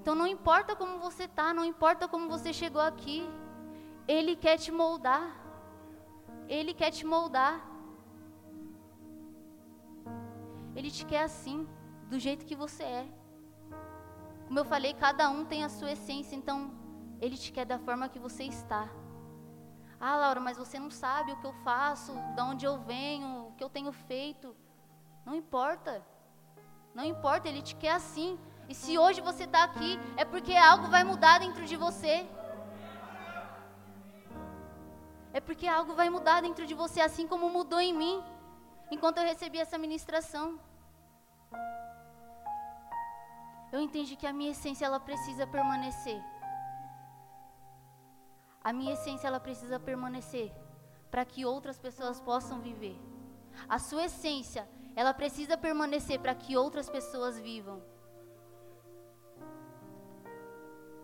Então 0.00 0.14
não 0.14 0.26
importa 0.26 0.74
como 0.74 0.98
você 0.98 1.24
está, 1.24 1.52
não 1.52 1.64
importa 1.64 2.08
como 2.08 2.30
você 2.30 2.50
chegou 2.52 2.80
aqui, 2.80 3.28
Ele 4.06 4.34
quer 4.36 4.56
te 4.56 4.70
moldar. 4.72 5.26
Ele 6.48 6.72
quer 6.72 6.90
te 6.90 7.04
moldar. 7.04 7.67
Ele 10.78 10.92
te 10.92 11.04
quer 11.04 11.22
assim, 11.24 11.66
do 12.10 12.20
jeito 12.20 12.46
que 12.46 12.54
você 12.54 12.84
é. 12.84 13.04
Como 14.46 14.60
eu 14.60 14.64
falei, 14.64 14.94
cada 14.94 15.28
um 15.28 15.44
tem 15.44 15.64
a 15.64 15.68
sua 15.68 15.90
essência, 15.90 16.36
então 16.36 16.70
Ele 17.20 17.36
te 17.36 17.50
quer 17.50 17.64
da 17.66 17.80
forma 17.80 18.08
que 18.08 18.20
você 18.26 18.44
está. 18.44 18.88
Ah, 20.00 20.14
Laura, 20.14 20.38
mas 20.38 20.56
você 20.56 20.78
não 20.78 20.88
sabe 20.88 21.32
o 21.32 21.40
que 21.40 21.48
eu 21.48 21.52
faço, 21.64 22.12
de 22.36 22.42
onde 22.42 22.64
eu 22.64 22.78
venho, 22.78 23.48
o 23.48 23.52
que 23.56 23.64
eu 23.64 23.68
tenho 23.68 23.90
feito. 23.90 24.54
Não 25.26 25.34
importa. 25.34 26.00
Não 26.94 27.04
importa, 27.04 27.48
Ele 27.48 27.60
te 27.60 27.74
quer 27.74 27.94
assim. 27.96 28.38
E 28.68 28.74
se 28.82 28.96
hoje 28.96 29.20
você 29.20 29.44
está 29.48 29.64
aqui, 29.64 29.98
é 30.16 30.24
porque 30.24 30.54
algo 30.54 30.86
vai 30.86 31.02
mudar 31.02 31.40
dentro 31.40 31.64
de 31.64 31.74
você. 31.74 32.24
É 35.32 35.40
porque 35.40 35.66
algo 35.66 35.92
vai 35.94 36.08
mudar 36.08 36.40
dentro 36.40 36.64
de 36.64 36.74
você, 36.82 37.00
assim 37.00 37.26
como 37.26 37.50
mudou 37.50 37.80
em 37.80 37.92
mim, 37.92 38.22
enquanto 38.92 39.18
eu 39.18 39.24
recebi 39.24 39.58
essa 39.58 39.76
ministração. 39.76 40.67
Eu 43.72 43.80
entendi 43.80 44.16
que 44.16 44.26
a 44.26 44.32
minha 44.32 44.50
essência 44.50 44.86
ela 44.86 44.98
precisa 44.98 45.46
permanecer. 45.46 46.22
A 48.62 48.72
minha 48.72 48.94
essência 48.94 49.28
ela 49.28 49.40
precisa 49.40 49.78
permanecer 49.78 50.52
para 51.10 51.24
que 51.24 51.44
outras 51.44 51.78
pessoas 51.78 52.20
possam 52.20 52.60
viver. 52.60 52.98
A 53.68 53.78
sua 53.78 54.04
essência, 54.04 54.68
ela 54.94 55.12
precisa 55.14 55.56
permanecer 55.56 56.20
para 56.20 56.34
que 56.34 56.56
outras 56.56 56.88
pessoas 56.88 57.38
vivam. 57.38 57.82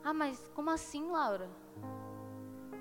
Ah, 0.02 0.12
mas 0.12 0.50
como 0.54 0.70
assim, 0.70 1.10
Laura? 1.10 1.48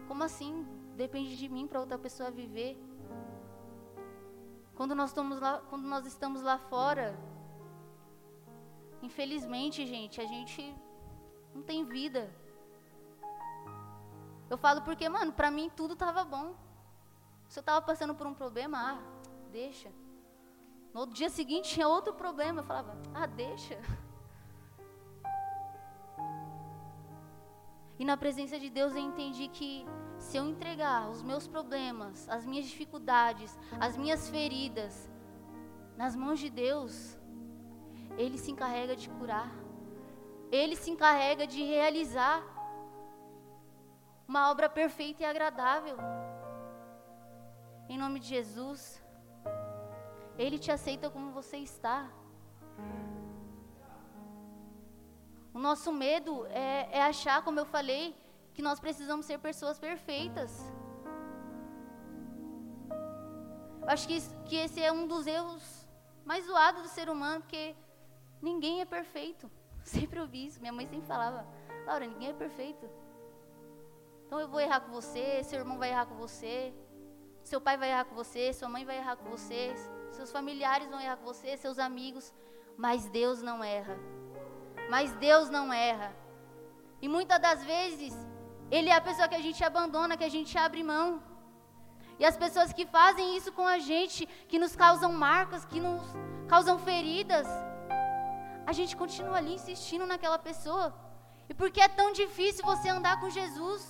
Como 0.08 0.24
assim? 0.24 0.66
Depende 0.96 1.38
de 1.38 1.50
mim 1.50 1.68
para 1.68 1.80
outra 1.80 1.98
pessoa 1.98 2.30
viver. 2.30 2.78
Quando 4.76 4.94
nós 4.94 5.12
estamos 5.12 5.40
lá, 5.40 5.62
quando 5.70 5.86
nós 5.88 6.06
estamos 6.06 6.42
lá 6.42 6.58
fora, 6.58 7.18
infelizmente, 9.04 9.86
gente, 9.86 10.22
a 10.22 10.26
gente 10.26 10.76
não 11.54 11.62
tem 11.62 11.84
vida. 11.84 12.34
Eu 14.50 14.58
falo 14.58 14.82
porque, 14.82 15.08
mano, 15.10 15.34
para 15.34 15.52
mim 15.52 15.70
tudo 15.76 15.94
estava 15.94 16.24
bom. 16.24 16.56
Se 17.48 17.60
eu 17.60 17.62
estava 17.62 17.82
passando 17.82 18.16
por 18.16 18.26
um 18.26 18.34
problema, 18.34 18.78
ah, 18.92 19.00
deixa. 19.52 19.92
No 20.94 21.06
dia 21.08 21.30
seguinte 21.30 21.74
tinha 21.74 21.88
outro 21.88 22.14
problema, 22.14 22.62
eu 22.62 22.64
falava, 22.64 22.98
ah, 23.14 23.28
deixa. 23.28 23.78
E 28.00 28.04
na 28.04 28.18
presença 28.18 28.60
de 28.60 28.70
Deus 28.72 28.94
eu 28.94 29.00
entendi 29.00 29.48
que 29.48 29.86
se 30.18 30.36
eu 30.36 30.46
entregar 30.46 31.10
os 31.12 31.22
meus 31.22 31.48
problemas, 31.48 32.28
as 32.28 32.44
minhas 32.44 32.66
dificuldades, 32.66 33.58
as 33.80 33.96
minhas 33.96 34.28
feridas 34.28 35.10
nas 35.96 36.16
mãos 36.16 36.40
de 36.40 36.50
Deus, 36.50 37.18
Ele 38.18 38.38
se 38.38 38.52
encarrega 38.52 38.96
de 38.96 39.10
curar, 39.10 39.52
Ele 40.52 40.76
se 40.76 40.90
encarrega 40.92 41.48
de 41.48 41.64
realizar 41.64 42.44
uma 44.28 44.50
obra 44.52 44.70
perfeita 44.70 45.24
e 45.24 45.26
agradável. 45.26 45.98
Em 47.90 47.98
nome 47.98 48.20
de 48.20 48.28
Jesus, 48.28 49.02
Ele 50.38 50.58
te 50.58 50.72
aceita 50.72 51.10
como 51.10 51.32
você 51.32 51.58
está. 51.58 52.10
O 55.54 55.60
nosso 55.60 55.92
medo 55.92 56.46
é, 56.48 56.90
é 56.92 57.02
achar, 57.04 57.44
como 57.44 57.60
eu 57.60 57.66
falei, 57.66 58.16
que 58.54 58.62
nós 58.62 58.80
precisamos 58.80 59.26
ser 59.26 59.38
pessoas 59.40 59.80
perfeitas. 59.80 60.52
Eu 63.82 63.90
acho 63.90 64.08
que, 64.08 64.18
que 64.46 64.56
esse 64.56 64.82
é 64.82 64.92
um 64.92 65.06
dos 65.06 65.28
erros 65.28 65.88
mais 66.26 66.46
zoados 66.46 66.82
do 66.84 66.88
ser 66.88 67.10
humano, 67.10 67.42
porque 67.42 67.76
ninguém 68.44 68.82
é 68.82 68.86
perfeito. 68.86 69.50
Sempre 69.84 70.20
ouvi 70.20 70.46
isso. 70.48 70.60
Minha 70.60 70.74
mãe 70.74 70.86
sempre 70.86 71.08
falava, 71.08 71.46
Laura, 71.86 72.06
ninguém 72.06 72.30
é 72.30 72.34
perfeito. 72.34 72.90
Então 74.26 74.40
eu 74.40 74.48
vou 74.48 74.60
errar 74.60 74.82
com 74.82 74.92
você, 74.92 75.44
seu 75.44 75.60
irmão 75.60 75.78
vai 75.78 75.90
errar 75.90 76.06
com 76.06 76.16
você, 76.16 76.74
seu 77.44 77.60
pai 77.60 77.78
vai 77.78 77.90
errar 77.92 78.06
com 78.06 78.16
você, 78.16 78.54
sua 78.54 78.70
mãe 78.70 78.86
vai 78.86 78.98
errar 78.98 79.18
com 79.18 79.30
você, 79.30 79.74
seus 80.12 80.32
familiares 80.32 80.90
vão 80.90 81.00
errar 81.00 81.18
com 81.18 81.26
você, 81.26 81.58
seus 81.58 81.78
amigos, 81.78 82.34
mas 82.78 83.06
Deus 83.10 83.42
não 83.42 83.64
erra. 83.64 83.98
Mas 84.90 85.12
Deus 85.14 85.50
não 85.50 85.72
erra. 85.72 86.16
E 87.02 87.08
muitas 87.08 87.40
das 87.40 87.64
vezes, 87.64 88.14
Ele 88.72 88.90
é 88.90 88.96
a 88.96 89.02
pessoa 89.02 89.28
que 89.28 89.36
a 89.36 89.42
gente 89.42 89.64
abandona, 89.64 90.18
que 90.18 90.24
a 90.24 90.30
gente 90.38 90.58
abre 90.58 90.82
mão. 90.84 91.22
E 92.18 92.26
as 92.26 92.38
pessoas 92.38 92.72
que 92.72 92.86
fazem 92.86 93.36
isso 93.38 93.52
com 93.52 93.68
a 93.68 93.78
gente, 93.78 94.26
que 94.48 94.58
nos 94.58 94.76
causam 94.76 95.12
marcas, 95.12 95.66
que 95.66 95.80
nos 95.80 96.02
causam 96.48 96.80
feridas, 96.80 97.48
a 98.66 98.74
gente 98.78 98.96
continua 99.02 99.38
ali 99.38 99.54
insistindo 99.60 100.06
naquela 100.06 100.40
pessoa. 100.40 100.88
E 101.50 101.54
por 101.54 101.70
que 101.72 101.82
é 101.82 101.88
tão 101.88 102.12
difícil 102.22 102.64
você 102.72 102.90
andar 102.90 103.20
com 103.20 103.30
Jesus? 103.30 103.82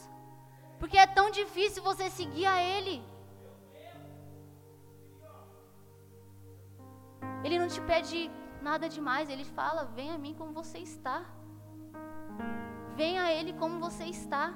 Porque 0.80 0.97
é 0.97 1.07
tão 1.07 1.30
difícil 1.32 1.82
você 1.89 2.09
seguir 2.09 2.45
a 2.45 2.61
Ele? 2.61 2.95
Ele 7.43 7.59
não 7.59 7.67
te 7.67 7.82
pede 7.82 8.32
nada 8.61 8.88
demais. 8.89 9.30
Ele 9.30 9.45
fala: 9.59 9.86
Vem 9.97 10.09
a 10.11 10.17
mim 10.17 10.34
como 10.34 10.53
você 10.53 10.80
está. 10.80 11.17
Venha 12.95 13.24
a 13.24 13.32
Ele 13.34 13.53
como 13.53 13.80
você 13.80 14.05
está. 14.05 14.53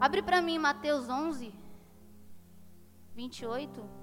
Abre 0.00 0.22
para 0.22 0.42
mim 0.42 0.58
Mateus 0.58 1.08
11, 1.08 1.54
28. 3.14 4.01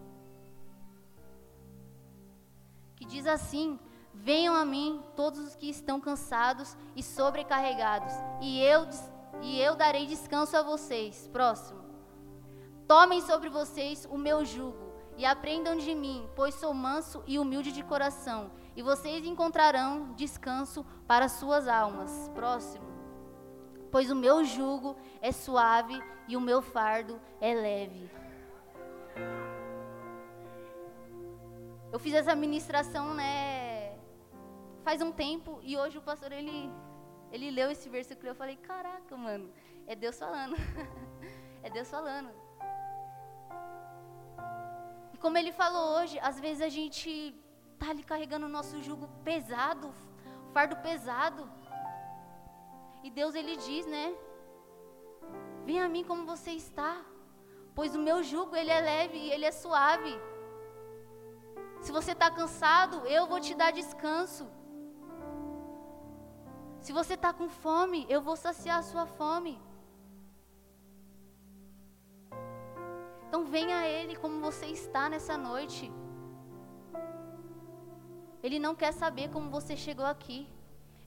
Que 3.00 3.06
diz 3.06 3.26
assim: 3.26 3.80
Venham 4.14 4.54
a 4.54 4.66
mim 4.66 5.02
todos 5.16 5.40
os 5.40 5.56
que 5.56 5.70
estão 5.70 6.00
cansados 6.00 6.76
e 6.96 7.02
sobrecarregados, 7.02 8.14
e 8.42 8.62
eu, 8.62 8.86
e 9.42 9.60
eu 9.60 9.76
darei 9.76 10.06
descanso 10.06 10.58
a 10.58 10.62
vocês. 10.62 11.28
Próximo. 11.32 11.80
Tomem 12.86 13.22
sobre 13.22 13.50
vocês 13.50 14.06
o 14.12 14.18
meu 14.18 14.44
jugo 14.44 14.92
e 15.16 15.26
aprendam 15.26 15.78
de 15.78 15.96
mim, 15.96 16.28
pois 16.36 16.56
sou 16.56 16.74
manso 16.74 17.24
e 17.26 17.40
humilde 17.40 17.72
de 17.72 17.84
coração, 17.84 18.52
e 18.76 18.82
vocês 18.82 19.26
encontrarão 19.26 20.14
descanso 20.14 20.86
para 21.08 21.30
suas 21.30 21.68
almas. 21.68 22.30
Próximo. 22.36 22.90
Pois 23.92 24.12
o 24.12 24.16
meu 24.16 24.44
jugo 24.44 24.98
é 25.22 25.32
suave 25.32 25.98
e 26.28 26.36
o 26.36 26.42
meu 26.42 26.62
fardo 26.62 27.20
é 27.40 27.54
leve. 27.54 28.10
Eu 31.92 32.00
fiz 32.00 32.14
essa 32.14 32.36
ministração, 32.36 33.14
né, 33.14 33.98
faz 34.84 35.02
um 35.02 35.12
tempo 35.12 35.60
e 35.64 35.76
hoje 35.78 35.98
o 35.98 36.02
pastor 36.02 36.32
ele 36.32 36.72
ele 37.32 37.52
leu 37.52 37.70
esse 37.70 37.88
versículo 37.90 38.28
e 38.28 38.32
eu 38.32 38.36
falei: 38.36 38.56
"Caraca, 38.58 39.16
mano, 39.16 39.52
é 39.88 39.96
Deus 39.96 40.18
falando". 40.18 40.56
é 41.64 41.70
Deus 41.70 41.90
falando. 41.90 42.32
E 45.14 45.18
como 45.18 45.38
ele 45.38 45.52
falou 45.52 45.98
hoje, 45.98 46.18
às 46.20 46.40
vezes 46.40 46.62
a 46.62 46.70
gente 46.70 47.36
tá 47.78 47.90
ali 47.92 48.04
carregando 48.04 48.46
o 48.46 48.56
nosso 48.58 48.82
jugo 48.82 49.08
pesado, 49.24 49.94
fardo 50.54 50.76
pesado. 50.78 51.50
E 53.04 53.10
Deus 53.10 53.36
ele 53.36 53.56
diz, 53.56 53.86
né? 53.86 54.14
Venha 55.66 55.86
a 55.86 55.90
mim 55.90 56.04
como 56.04 56.26
você 56.26 56.52
está, 56.52 57.04
pois 57.74 57.96
o 57.96 58.00
meu 58.00 58.22
jugo 58.24 58.56
ele 58.56 58.72
é 58.72 58.82
leve 58.82 59.18
e 59.18 59.32
ele 59.32 59.46
é 59.46 59.52
suave. 59.52 60.14
Se 61.82 61.92
você 61.92 62.12
está 62.12 62.30
cansado, 62.30 63.06
eu 63.08 63.26
vou 63.32 63.40
te 63.40 63.54
dar 63.56 63.72
descanso. 63.72 64.46
Se 66.82 66.92
você 66.92 67.14
está 67.16 67.32
com 67.34 67.50
fome, 67.50 68.06
eu 68.10 68.22
vou 68.22 68.36
saciar 68.36 68.80
a 68.80 68.88
sua 68.92 69.06
fome. 69.06 69.56
Então 73.28 73.46
venha 73.46 73.78
a 73.80 73.88
Ele 73.88 74.16
como 74.16 74.42
você 74.42 74.66
está 74.66 75.10
nessa 75.10 75.38
noite. 75.38 75.92
Ele 78.42 78.60
não 78.66 78.74
quer 78.76 78.94
saber 78.94 79.30
como 79.30 79.50
você 79.50 79.76
chegou 79.76 80.06
aqui. 80.06 80.40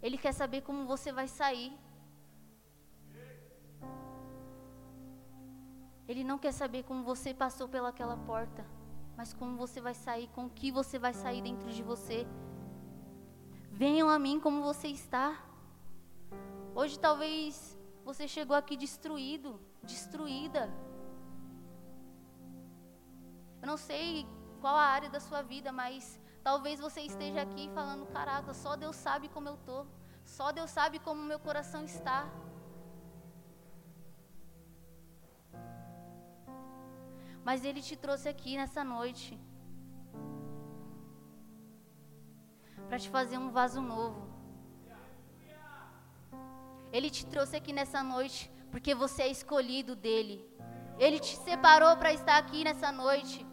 Ele 0.03 0.19
quer 0.19 0.33
saber 0.33 0.61
como 0.63 0.87
você 0.87 1.11
vai 1.13 1.27
sair. 1.27 1.73
Ele 6.07 6.25
não 6.25 6.39
quer 6.39 6.53
saber 6.53 6.83
como 6.83 7.03
você 7.03 7.33
passou 7.33 7.69
pelaquela 7.69 8.17
porta, 8.17 8.65
mas 9.17 9.33
como 9.33 9.57
você 9.57 9.81
vai 9.81 9.95
sair, 9.95 10.29
com 10.29 10.47
o 10.47 10.51
que 10.51 10.71
você 10.71 10.99
vai 10.99 11.13
sair 11.13 11.43
dentro 11.43 11.71
de 11.71 11.83
você. 11.83 12.27
Venham 13.71 14.09
a 14.09 14.19
mim 14.19 14.41
como 14.41 14.63
você 14.63 14.89
está. 14.89 15.43
Hoje 16.75 16.99
talvez 16.99 17.79
você 18.05 18.27
chegou 18.27 18.57
aqui 18.57 18.77
destruído, 18.77 19.61
destruída. 19.83 20.73
Eu 23.61 23.67
não 23.67 23.77
sei 23.77 24.27
qual 24.61 24.77
a 24.77 24.83
área 24.83 25.09
da 25.09 25.21
sua 25.21 25.43
vida, 25.43 25.71
mas 25.71 26.21
talvez 26.43 26.81
você 26.81 27.03
esteja 27.03 27.43
aqui 27.43 27.69
falando: 27.75 28.07
caraca, 28.07 28.53
só 28.55 28.77
Deus 28.77 28.97
sabe 28.97 29.29
como 29.29 29.49
eu 29.49 29.57
tô. 29.59 29.87
Só 30.25 30.53
Deus 30.53 30.71
sabe 30.71 30.99
como 30.99 31.23
meu 31.23 31.39
coração 31.39 31.85
está. 31.85 32.29
Mas 37.45 37.65
Ele 37.65 37.83
te 37.83 37.97
trouxe 37.97 38.29
aqui 38.29 38.57
nessa 38.57 38.85
noite 38.85 39.39
para 42.89 42.99
te 42.99 43.09
fazer 43.09 43.39
um 43.39 43.51
vaso 43.51 43.81
novo. 43.81 44.21
Ele 46.93 47.09
te 47.11 47.25
trouxe 47.27 47.57
aqui 47.57 47.73
nessa 47.73 48.03
noite 48.03 48.53
porque 48.71 48.95
você 48.95 49.23
é 49.23 49.29
escolhido 49.29 49.97
dele. 49.97 50.37
Ele 50.99 51.19
te 51.19 51.35
separou 51.37 51.97
para 51.97 52.13
estar 52.13 52.37
aqui 52.37 52.63
nessa 52.65 52.93
noite. 52.93 53.47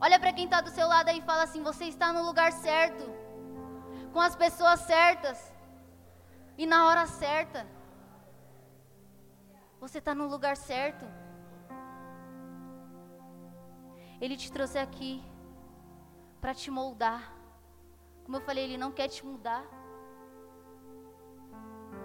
Olha 0.00 0.18
para 0.18 0.32
quem 0.32 0.44
está 0.44 0.60
do 0.60 0.70
seu 0.70 0.86
lado 0.86 1.08
aí 1.08 1.18
e 1.20 1.22
fala 1.22 1.44
assim: 1.44 1.62
você 1.62 1.84
está 1.84 2.12
no 2.12 2.22
lugar 2.24 2.52
certo, 2.52 3.04
com 4.12 4.20
as 4.20 4.36
pessoas 4.36 4.80
certas 4.80 5.38
e 6.58 6.66
na 6.66 6.86
hora 6.86 7.06
certa. 7.06 7.66
Você 9.80 9.98
está 9.98 10.14
no 10.14 10.26
lugar 10.26 10.56
certo. 10.56 11.04
Ele 14.24 14.36
te 14.42 14.50
trouxe 14.56 14.78
aqui 14.86 15.12
para 16.40 16.52
te 16.60 16.68
moldar. 16.78 17.22
Como 18.24 18.36
eu 18.38 18.44
falei, 18.48 18.64
Ele 18.64 18.78
não 18.84 18.90
quer 18.98 19.08
te 19.14 19.22
mudar. 19.30 19.62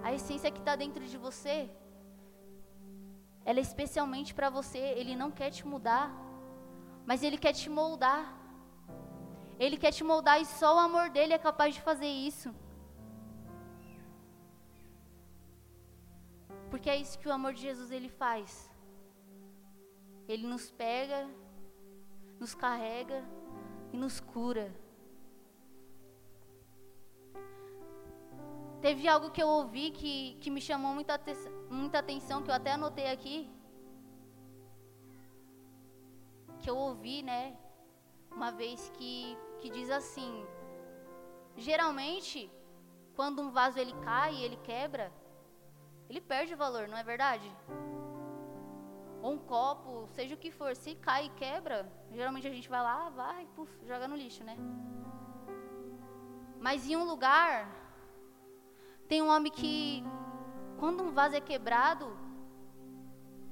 A 0.07 0.09
essência 0.17 0.51
que 0.55 0.61
está 0.63 0.75
dentro 0.83 1.03
de 1.11 1.17
você, 1.25 1.55
ela 3.49 3.59
é 3.59 3.67
especialmente 3.69 4.33
para 4.37 4.49
você. 4.57 4.81
Ele 4.99 5.15
não 5.21 5.31
quer 5.39 5.49
te 5.57 5.63
mudar, 5.73 6.07
mas 7.09 7.23
Ele 7.23 7.37
quer 7.45 7.53
te 7.61 7.69
moldar. 7.79 8.23
Ele 9.57 9.77
quer 9.83 9.93
te 9.97 10.03
moldar 10.11 10.37
e 10.41 10.45
só 10.59 10.69
o 10.75 10.83
amor 10.87 11.09
dele 11.15 11.33
é 11.33 11.47
capaz 11.49 11.75
de 11.75 11.81
fazer 11.89 12.13
isso. 12.29 12.49
Porque 16.71 16.89
é 16.89 16.97
isso 17.03 17.19
que 17.19 17.29
o 17.29 17.35
amor 17.39 17.53
de 17.53 17.61
Jesus 17.67 17.91
ele 17.97 18.09
faz. 18.23 18.71
Ele 20.27 20.45
nos 20.53 20.65
pega 20.69 21.21
nos 22.39 22.55
carrega 22.55 23.23
e 23.91 23.97
nos 23.97 24.19
cura. 24.19 24.73
Teve 28.81 29.07
algo 29.09 29.29
que 29.29 29.43
eu 29.43 29.47
ouvi 29.47 29.91
que, 29.91 30.37
que 30.39 30.49
me 30.49 30.61
chamou 30.61 30.93
muita, 30.93 31.19
muita 31.69 31.99
atenção, 31.99 32.41
que 32.41 32.49
eu 32.49 32.55
até 32.55 32.71
anotei 32.71 33.11
aqui. 33.11 33.49
Que 36.59 36.69
eu 36.69 36.77
ouvi, 36.77 37.21
né? 37.21 37.57
Uma 38.31 38.51
vez 38.51 38.89
que, 38.97 39.37
que 39.59 39.69
diz 39.69 39.89
assim: 39.89 40.45
geralmente, 41.57 42.49
quando 43.15 43.41
um 43.41 43.51
vaso 43.51 43.77
ele 43.77 43.93
cai, 44.01 44.41
ele 44.41 44.55
quebra, 44.57 45.11
ele 46.09 46.21
perde 46.21 46.55
valor, 46.55 46.87
não 46.87 46.97
é 46.97 47.03
verdade? 47.03 47.51
Ou 49.21 49.33
um 49.33 49.37
copo, 49.37 50.07
seja 50.07 50.35
o 50.35 50.37
que 50.37 50.51
for, 50.51 50.75
se 50.75 50.95
cai 50.95 51.25
e 51.25 51.29
quebra, 51.29 51.91
geralmente 52.11 52.47
a 52.47 52.51
gente 52.51 52.69
vai 52.69 52.81
lá, 52.81 53.09
vai, 53.09 53.47
puf, 53.55 53.71
joga 53.85 54.07
no 54.07 54.15
lixo, 54.15 54.43
né? 54.43 54.57
Mas 56.59 56.87
em 56.87 56.95
um 56.95 57.03
lugar, 57.03 57.69
tem 59.07 59.21
um 59.21 59.29
homem 59.29 59.51
que, 59.51 60.03
quando 60.77 61.03
um 61.03 61.11
vaso 61.11 61.35
é 61.35 61.41
quebrado, 61.41 62.17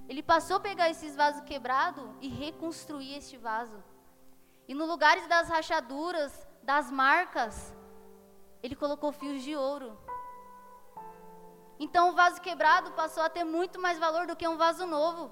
ele 0.07 0.24
passou 0.24 0.57
a 0.57 0.59
pegar 0.59 0.89
esses 0.89 1.15
vasos 1.15 1.41
quebrados 1.41 2.05
e 2.22 2.28
reconstruir 2.28 3.15
este 3.15 3.38
vaso. 3.38 3.84
E 4.68 4.74
no 4.74 4.86
lugares 4.86 5.28
das 5.28 5.49
rachaduras, 5.49 6.47
das 6.63 6.89
marcas, 6.91 7.76
ele 8.61 8.76
colocou 8.76 9.11
fios 9.11 9.41
de 9.43 9.55
ouro. 9.55 9.97
Então 11.80 12.09
o 12.09 12.13
vaso 12.13 12.41
quebrado 12.41 12.91
passou 12.91 13.24
a 13.24 13.30
ter 13.30 13.43
muito 13.43 13.80
mais 13.80 13.99
valor 13.99 14.26
do 14.28 14.36
que 14.36 14.47
um 14.47 14.57
vaso 14.57 14.86
novo. 14.86 15.32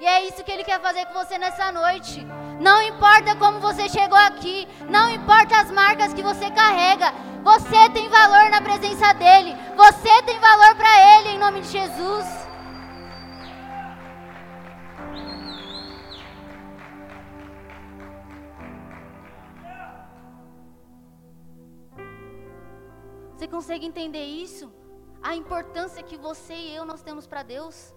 E 0.00 0.06
é 0.06 0.24
isso 0.26 0.42
que 0.44 0.50
Ele 0.50 0.64
quer 0.64 0.80
fazer 0.80 1.06
com 1.06 1.14
você 1.14 1.38
nessa 1.38 1.70
noite. 1.72 2.26
Não 2.60 2.82
importa 2.82 3.36
como 3.36 3.60
você 3.60 3.88
chegou 3.88 4.18
aqui, 4.18 4.68
não 4.88 5.08
importa 5.08 5.60
as 5.60 5.70
marcas 5.70 6.12
que 6.12 6.22
você 6.22 6.50
carrega, 6.50 7.12
você 7.42 7.88
tem 7.90 8.08
valor 8.08 8.50
na 8.50 8.60
presença 8.60 9.12
dEle, 9.12 9.54
você 9.76 10.22
tem 10.22 10.38
valor 10.38 10.74
para 10.74 11.18
Ele, 11.18 11.28
em 11.30 11.38
nome 11.38 11.60
de 11.60 11.68
Jesus. 11.68 12.44
Você 23.36 23.48
consegue 23.48 23.84
entender 23.84 24.24
isso? 24.24 24.72
A 25.22 25.36
importância 25.36 26.02
que 26.02 26.16
você 26.16 26.54
e 26.54 26.74
eu 26.74 26.84
nós 26.84 27.02
temos 27.02 27.26
para 27.26 27.42
Deus? 27.42 27.94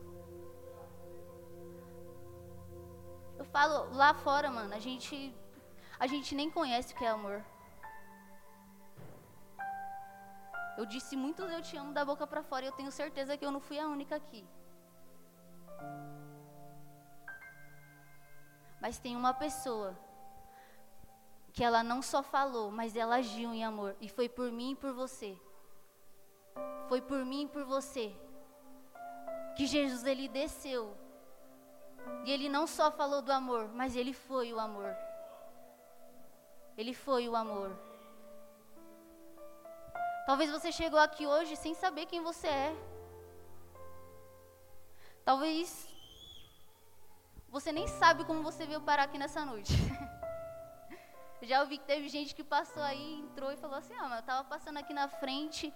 Eu 3.38 3.46
falo, 3.46 3.96
lá 3.96 4.14
fora, 4.14 4.50
mano, 4.50 4.74
a 4.74 4.80
gente 4.80 5.36
a 6.00 6.06
gente 6.06 6.36
nem 6.36 6.50
conhece 6.50 6.94
o 6.94 6.98
que 6.98 7.06
é 7.06 7.10
amor. 7.10 7.44
Eu 10.78 10.86
disse 10.86 11.16
muitos 11.16 11.52
eu 11.52 11.62
te 11.62 11.76
amo 11.76 11.92
da 11.92 12.06
boca 12.06 12.28
para 12.28 12.44
fora 12.44 12.66
e 12.66 12.68
eu 12.68 12.72
tenho 12.72 12.92
certeza 12.92 13.36
que 13.36 13.44
eu 13.44 13.52
não 13.52 13.60
fui 13.60 13.80
a 13.80 13.88
única 13.88 14.16
aqui. 14.16 14.48
Mas 18.80 19.00
tem 19.00 19.16
uma 19.16 19.34
pessoa 19.34 19.98
que 21.52 21.64
ela 21.64 21.82
não 21.82 22.04
só 22.04 22.22
falou, 22.22 22.70
mas 22.70 22.96
ela 22.96 23.16
agiu 23.16 23.52
em 23.52 23.64
amor 23.66 23.96
e 24.00 24.08
foi 24.08 24.30
por 24.30 24.52
mim 24.52 24.74
e 24.74 24.76
por 24.76 24.94
você. 24.94 25.36
Foi 26.88 27.02
por 27.02 27.26
mim 27.26 27.46
e 27.46 27.48
por 27.48 27.66
você 27.66 28.16
que 29.56 29.66
Jesus 29.66 30.04
ele 30.06 30.28
desceu 30.28 30.96
e 32.26 32.32
ele 32.32 32.50
não 32.50 32.66
só 32.68 32.92
falou 32.92 33.22
do 33.22 33.32
amor, 33.32 33.70
mas 33.74 33.96
ele 33.96 34.14
foi 34.14 34.52
o 34.54 34.60
amor. 34.60 34.96
Ele 36.78 36.94
foi 36.94 37.28
o 37.28 37.36
amor. 37.36 37.72
Talvez 40.26 40.52
você 40.52 40.72
chegou 40.72 41.00
aqui 41.00 41.26
hoje 41.26 41.56
sem 41.56 41.74
saber 41.74 42.06
quem 42.06 42.22
você 42.22 42.48
é. 42.48 42.76
Talvez 45.24 45.88
você 47.50 47.72
nem 47.72 47.88
sabe 47.88 48.26
como 48.26 48.44
você 48.44 48.66
veio 48.66 48.82
parar 48.82 49.04
aqui 49.04 49.18
nessa 49.18 49.46
noite. 49.46 49.74
Já 51.42 51.62
ouvi 51.62 51.78
que 51.78 51.86
teve 51.86 52.10
gente 52.10 52.36
que 52.36 52.44
passou 52.44 52.84
aí, 52.84 53.20
entrou 53.20 53.52
e 53.52 53.58
falou 53.58 53.78
assim: 53.78 53.94
Ah, 53.94 54.04
mas 54.04 54.14
eu 54.14 54.20
estava 54.20 54.44
passando 54.44 54.78
aqui 54.78 54.94
na 54.94 55.08
frente, 55.08 55.74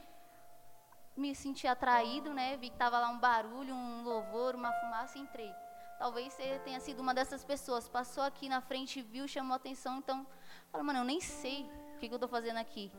me 1.15 1.33
senti 1.33 1.67
atraído, 1.67 2.33
né? 2.33 2.57
Vi 2.57 2.69
que 2.69 2.75
estava 2.75 2.99
lá 2.99 3.09
um 3.09 3.19
barulho, 3.19 3.73
um 3.73 4.03
louvor, 4.03 4.55
uma 4.55 4.73
fumaça 4.73 5.17
entrei. 5.17 5.53
Talvez 6.01 6.33
você 6.33 6.59
tenha 6.65 6.79
sido 6.79 6.99
uma 6.99 7.13
dessas 7.13 7.43
pessoas. 7.43 7.87
Passou 7.87 8.23
aqui 8.23 8.49
na 8.49 8.59
frente, 8.59 9.03
viu, 9.03 9.27
chamou 9.27 9.55
atenção, 9.55 9.99
então 9.99 10.25
fala, 10.71 10.83
mano, 10.83 10.99
eu 11.01 11.03
nem 11.03 11.19
sei 11.21 11.59
o 11.93 11.99
que, 11.99 12.07
que 12.07 12.13
eu 12.15 12.21
estou 12.21 12.27
fazendo 12.27 12.57
aqui. 12.57 12.91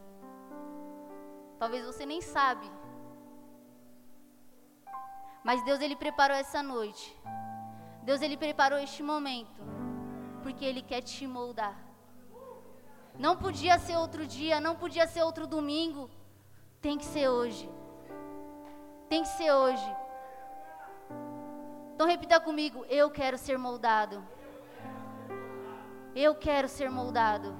Talvez 1.59 1.85
você 1.85 2.07
nem 2.07 2.21
sabe. 2.21 2.71
Mas 5.43 5.65
Deus 5.65 5.81
ele 5.81 5.97
preparou 5.97 6.37
essa 6.37 6.63
noite. 6.63 7.05
Deus 8.05 8.23
ele 8.23 8.37
preparou 8.37 8.79
este 8.79 9.03
momento 9.03 9.61
porque 10.45 10.65
ele 10.65 10.81
quer 10.81 11.03
te 11.03 11.27
moldar. 11.27 11.77
Não 13.19 13.37
podia 13.37 13.81
ser 13.81 13.97
outro 13.97 14.25
dia, 14.29 14.61
não 14.61 14.77
podia 14.77 15.09
ser 15.09 15.25
outro 15.25 15.49
domingo. 15.49 16.09
Tem 16.81 16.97
que 16.97 17.05
ser 17.05 17.29
hoje. 17.29 17.69
Tem 19.09 19.23
que 19.23 19.29
ser 19.29 19.51
hoje. 19.51 20.02
Então 22.03 22.11
repita 22.11 22.41
comigo: 22.41 22.85
eu 22.87 23.09
quero 23.13 23.39
ser 23.39 23.57
moldado. 23.57 24.27
Eu 26.17 26.35
quero 26.35 26.69
ser 26.69 26.91
moldado. 26.91 27.55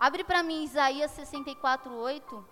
Abre 0.00 0.24
para 0.24 0.42
mim 0.42 0.64
Isaías 0.64 1.12
64, 1.12 1.94
8. 1.94 2.48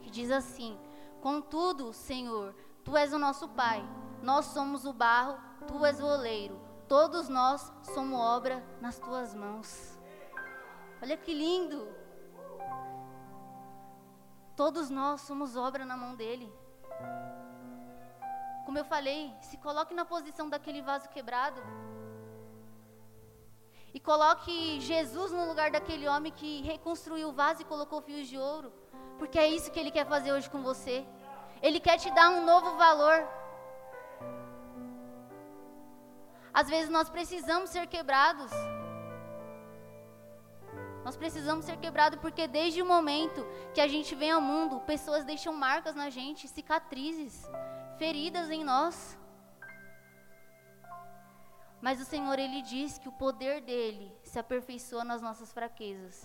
Que 0.00 0.10
diz 0.10 0.30
assim: 0.30 0.80
Contudo, 1.20 1.92
Senhor, 1.92 2.54
tu 2.82 2.96
és 2.96 3.12
o 3.12 3.18
nosso 3.18 3.50
Pai, 3.50 3.86
nós 4.22 4.46
somos 4.46 4.86
o 4.86 4.94
barro, 4.94 5.38
tu 5.68 5.84
és 5.84 6.00
o 6.00 6.06
oleiro, 6.06 6.58
todos 6.88 7.28
nós 7.28 7.70
somos 7.82 8.18
obra 8.18 8.64
nas 8.80 8.98
tuas 8.98 9.34
mãos. 9.34 10.00
Olha 11.02 11.16
que 11.16 11.34
lindo! 11.34 11.80
Todos 14.54 14.88
nós 14.88 15.22
somos 15.22 15.56
obra 15.56 15.84
na 15.84 15.96
mão 15.96 16.14
dele. 16.14 16.48
Como 18.64 18.78
eu 18.78 18.84
falei, 18.84 19.34
se 19.40 19.56
coloque 19.56 19.94
na 19.94 20.04
posição 20.04 20.48
daquele 20.48 20.80
vaso 20.80 21.08
quebrado. 21.08 21.60
E 23.92 23.98
coloque 23.98 24.80
Jesus 24.80 25.32
no 25.32 25.46
lugar 25.46 25.70
daquele 25.72 26.06
homem 26.06 26.32
que 26.32 26.62
reconstruiu 26.62 27.30
o 27.30 27.32
vaso 27.32 27.62
e 27.62 27.70
colocou 27.72 28.00
fios 28.00 28.28
de 28.28 28.38
ouro. 28.38 28.72
Porque 29.18 29.38
é 29.38 29.48
isso 29.48 29.72
que 29.72 29.80
ele 29.80 29.90
quer 29.90 30.06
fazer 30.06 30.32
hoje 30.32 30.48
com 30.48 30.62
você. 30.62 31.04
Ele 31.60 31.80
quer 31.80 31.98
te 31.98 32.10
dar 32.12 32.30
um 32.30 32.44
novo 32.44 32.76
valor. 32.76 33.18
Às 36.54 36.68
vezes 36.68 36.90
nós 36.90 37.10
precisamos 37.10 37.70
ser 37.70 37.86
quebrados. 37.88 38.52
Nós 41.04 41.16
precisamos 41.16 41.64
ser 41.64 41.76
quebrados 41.78 42.18
porque 42.20 42.46
desde 42.46 42.80
o 42.80 42.86
momento 42.86 43.46
que 43.74 43.80
a 43.80 43.88
gente 43.88 44.14
vem 44.14 44.30
ao 44.30 44.40
mundo, 44.40 44.80
pessoas 44.80 45.24
deixam 45.24 45.52
marcas 45.52 45.94
na 45.94 46.08
gente, 46.10 46.46
cicatrizes, 46.46 47.50
feridas 47.98 48.50
em 48.50 48.62
nós. 48.62 49.18
Mas 51.80 52.00
o 52.00 52.04
Senhor, 52.04 52.38
Ele 52.38 52.62
diz 52.62 52.96
que 52.96 53.08
o 53.08 53.12
poder 53.12 53.60
dEle 53.60 54.16
se 54.22 54.38
aperfeiçoa 54.38 55.02
nas 55.02 55.20
nossas 55.20 55.52
fraquezas. 55.52 56.24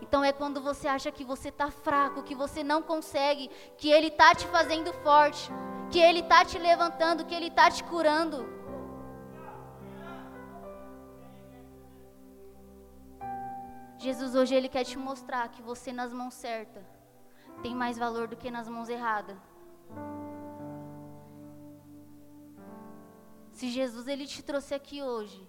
Então 0.00 0.22
é 0.22 0.32
quando 0.32 0.60
você 0.60 0.86
acha 0.86 1.10
que 1.10 1.24
você 1.24 1.48
está 1.48 1.72
fraco, 1.72 2.22
que 2.22 2.36
você 2.36 2.62
não 2.62 2.80
consegue, 2.80 3.50
que 3.76 3.90
Ele 3.90 4.06
está 4.06 4.32
te 4.32 4.46
fazendo 4.46 4.92
forte, 5.02 5.50
que 5.90 5.98
Ele 5.98 6.20
está 6.20 6.44
te 6.44 6.56
levantando, 6.56 7.24
que 7.24 7.34
Ele 7.34 7.48
está 7.48 7.68
te 7.68 7.82
curando. 7.82 8.55
Jesus 13.98 14.34
hoje 14.34 14.54
Ele 14.54 14.68
quer 14.68 14.84
te 14.84 14.98
mostrar 14.98 15.48
que 15.48 15.62
você 15.62 15.92
nas 15.92 16.12
mãos 16.12 16.34
certas 16.34 16.84
tem 17.62 17.74
mais 17.74 17.96
valor 17.98 18.28
do 18.28 18.36
que 18.36 18.50
nas 18.50 18.68
mãos 18.68 18.88
erradas. 18.88 19.38
Se 23.52 23.70
Jesus 23.70 24.06
ele 24.06 24.26
te 24.26 24.42
trouxe 24.42 24.74
aqui 24.74 25.02
hoje, 25.02 25.48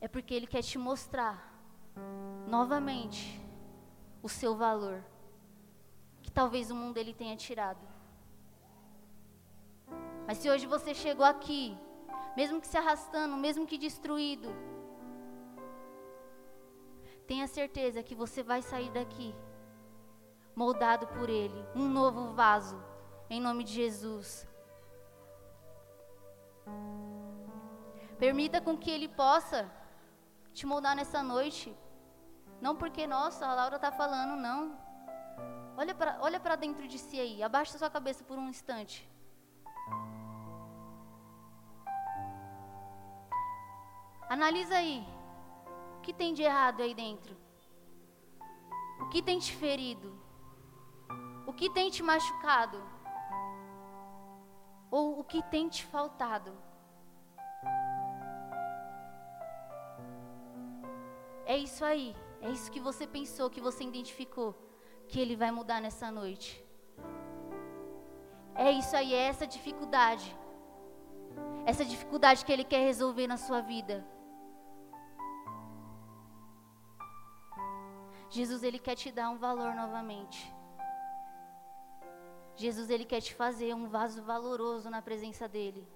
é 0.00 0.06
porque 0.06 0.34
ele 0.34 0.46
quer 0.46 0.62
te 0.62 0.76
mostrar 0.76 1.50
novamente 2.46 3.40
o 4.22 4.28
seu 4.28 4.54
valor, 4.54 5.02
que 6.22 6.30
talvez 6.30 6.70
o 6.70 6.74
mundo 6.74 6.98
ele 6.98 7.14
tenha 7.14 7.36
tirado. 7.36 7.80
Mas 10.26 10.38
se 10.38 10.50
hoje 10.50 10.66
você 10.66 10.94
chegou 10.94 11.24
aqui, 11.24 11.76
mesmo 12.36 12.60
que 12.60 12.66
se 12.66 12.76
arrastando, 12.76 13.36
mesmo 13.36 13.66
que 13.66 13.78
destruído, 13.78 14.48
tenha 17.30 17.46
certeza 17.46 18.02
que 18.02 18.14
você 18.22 18.42
vai 18.42 18.60
sair 18.60 18.90
daqui 18.90 19.32
moldado 20.62 21.06
por 21.16 21.28
ele, 21.30 21.60
um 21.76 21.86
novo 21.88 22.32
vaso, 22.32 22.76
em 23.34 23.40
nome 23.40 23.62
de 23.62 23.72
Jesus. 23.72 24.48
Permita 28.18 28.60
com 28.60 28.76
que 28.76 28.90
Ele 28.90 29.08
possa 29.08 29.70
te 30.52 30.66
moldar 30.66 30.96
nessa 30.96 31.22
noite. 31.22 31.72
Não 32.60 32.74
porque, 32.74 33.06
nossa, 33.06 33.46
a 33.46 33.54
Laura 33.54 33.76
está 33.76 33.92
falando, 33.92 34.34
não. 34.48 34.76
Olha 35.76 35.94
para 35.94 36.18
olha 36.20 36.56
dentro 36.56 36.88
de 36.88 36.98
si 36.98 37.20
aí. 37.20 37.44
Abaixa 37.44 37.78
sua 37.78 37.88
cabeça 37.88 38.24
por 38.24 38.36
um 38.40 38.48
instante. 38.48 39.08
Analisa 44.28 44.74
aí. 44.74 45.19
O 46.00 46.02
que 46.02 46.14
tem 46.14 46.32
de 46.32 46.42
errado 46.42 46.80
aí 46.82 46.94
dentro? 46.94 47.36
O 49.02 49.08
que 49.10 49.20
tem 49.20 49.38
te 49.38 49.54
ferido? 49.54 50.18
O 51.46 51.52
que 51.52 51.68
tem 51.68 51.90
te 51.90 52.02
machucado? 52.02 52.82
Ou 54.90 55.20
o 55.20 55.24
que 55.24 55.42
tem 55.42 55.68
te 55.68 55.84
faltado? 55.84 56.56
É 61.44 61.58
isso 61.58 61.84
aí. 61.84 62.16
É 62.40 62.48
isso 62.48 62.72
que 62.72 62.80
você 62.80 63.06
pensou, 63.06 63.50
que 63.50 63.60
você 63.60 63.84
identificou, 63.84 64.56
que 65.06 65.20
ele 65.20 65.36
vai 65.36 65.50
mudar 65.50 65.82
nessa 65.82 66.10
noite. 66.10 66.64
É 68.54 68.70
isso 68.70 68.96
aí, 68.96 69.12
é 69.12 69.24
essa 69.24 69.46
dificuldade. 69.46 70.34
Essa 71.66 71.84
dificuldade 71.84 72.42
que 72.42 72.50
ele 72.50 72.64
quer 72.64 72.86
resolver 72.86 73.26
na 73.26 73.36
sua 73.36 73.60
vida. 73.60 74.02
Jesus 78.30 78.62
ele 78.62 78.78
quer 78.78 78.94
te 78.94 79.10
dar 79.10 79.28
um 79.30 79.38
valor 79.38 79.74
novamente. 79.74 80.54
Jesus 82.54 82.88
ele 82.90 83.04
quer 83.04 83.20
te 83.20 83.34
fazer 83.34 83.74
um 83.74 83.88
vaso 83.88 84.22
valoroso 84.22 84.88
na 84.88 85.02
presença 85.02 85.48
dele. 85.48 85.86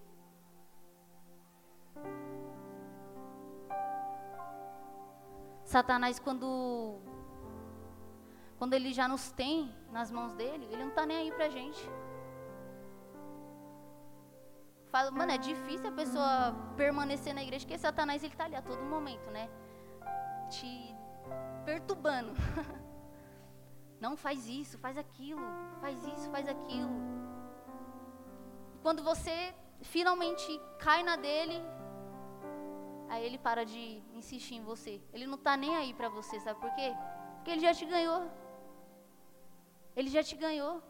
Satanás 5.64 6.18
quando 6.18 7.00
quando 8.58 8.74
ele 8.74 8.92
já 8.92 9.06
nos 9.06 9.30
tem 9.30 9.74
nas 9.90 10.10
mãos 10.10 10.32
dele, 10.34 10.64
ele 10.70 10.82
não 10.82 10.88
está 10.88 11.04
nem 11.06 11.16
aí 11.16 11.32
pra 11.32 11.48
gente. 11.48 11.82
Fala, 14.90 15.10
mano, 15.10 15.32
é 15.32 15.38
difícil 15.38 15.88
a 15.88 15.92
pessoa 15.92 16.54
permanecer 16.76 17.34
na 17.34 17.42
igreja, 17.42 17.64
porque 17.66 17.76
Satanás 17.76 18.22
ele 18.22 18.34
tá 18.36 18.44
ali 18.44 18.54
a 18.54 18.62
todo 18.62 18.80
momento, 18.84 19.28
né? 19.30 19.50
Te 20.48 20.93
perturbando. 21.64 22.32
Não 24.00 24.16
faz 24.16 24.48
isso, 24.48 24.78
faz 24.78 24.98
aquilo, 24.98 25.40
faz 25.80 26.04
isso, 26.06 26.30
faz 26.30 26.48
aquilo. 26.48 26.90
Quando 28.82 29.02
você 29.02 29.54
finalmente 29.80 30.60
cai 30.78 31.02
na 31.02 31.16
dele, 31.16 31.54
aí 33.08 33.24
ele 33.24 33.38
para 33.38 33.64
de 33.64 34.02
insistir 34.12 34.56
em 34.56 34.62
você. 34.62 35.00
Ele 35.12 35.26
não 35.26 35.36
está 35.36 35.56
nem 35.56 35.74
aí 35.74 35.94
para 35.94 36.08
você, 36.08 36.38
sabe 36.40 36.60
por 36.60 36.70
quê? 36.74 36.92
Porque 37.36 37.50
ele 37.50 37.60
já 37.60 37.72
te 37.72 37.86
ganhou. 37.86 38.30
Ele 39.96 40.10
já 40.10 40.22
te 40.22 40.36
ganhou. 40.36 40.82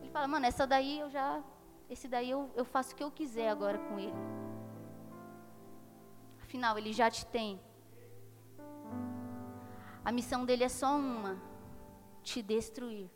Ele 0.00 0.10
fala, 0.10 0.26
mano, 0.28 0.46
essa 0.46 0.66
daí 0.66 1.00
eu 1.00 1.10
já. 1.10 1.42
Esse 1.90 2.08
daí 2.08 2.30
eu, 2.30 2.50
eu 2.54 2.64
faço 2.64 2.92
o 2.92 2.96
que 2.96 3.02
eu 3.02 3.10
quiser 3.10 3.48
agora 3.50 3.78
com 3.78 3.98
ele. 3.98 4.14
Afinal, 6.42 6.78
ele 6.78 6.92
já 6.92 7.10
te 7.10 7.26
tem. 7.26 7.60
A 10.04 10.12
missão 10.12 10.44
dele 10.44 10.64
é 10.64 10.68
só 10.68 10.96
uma 10.96 11.40
te 12.22 12.42
destruir. 12.42 13.10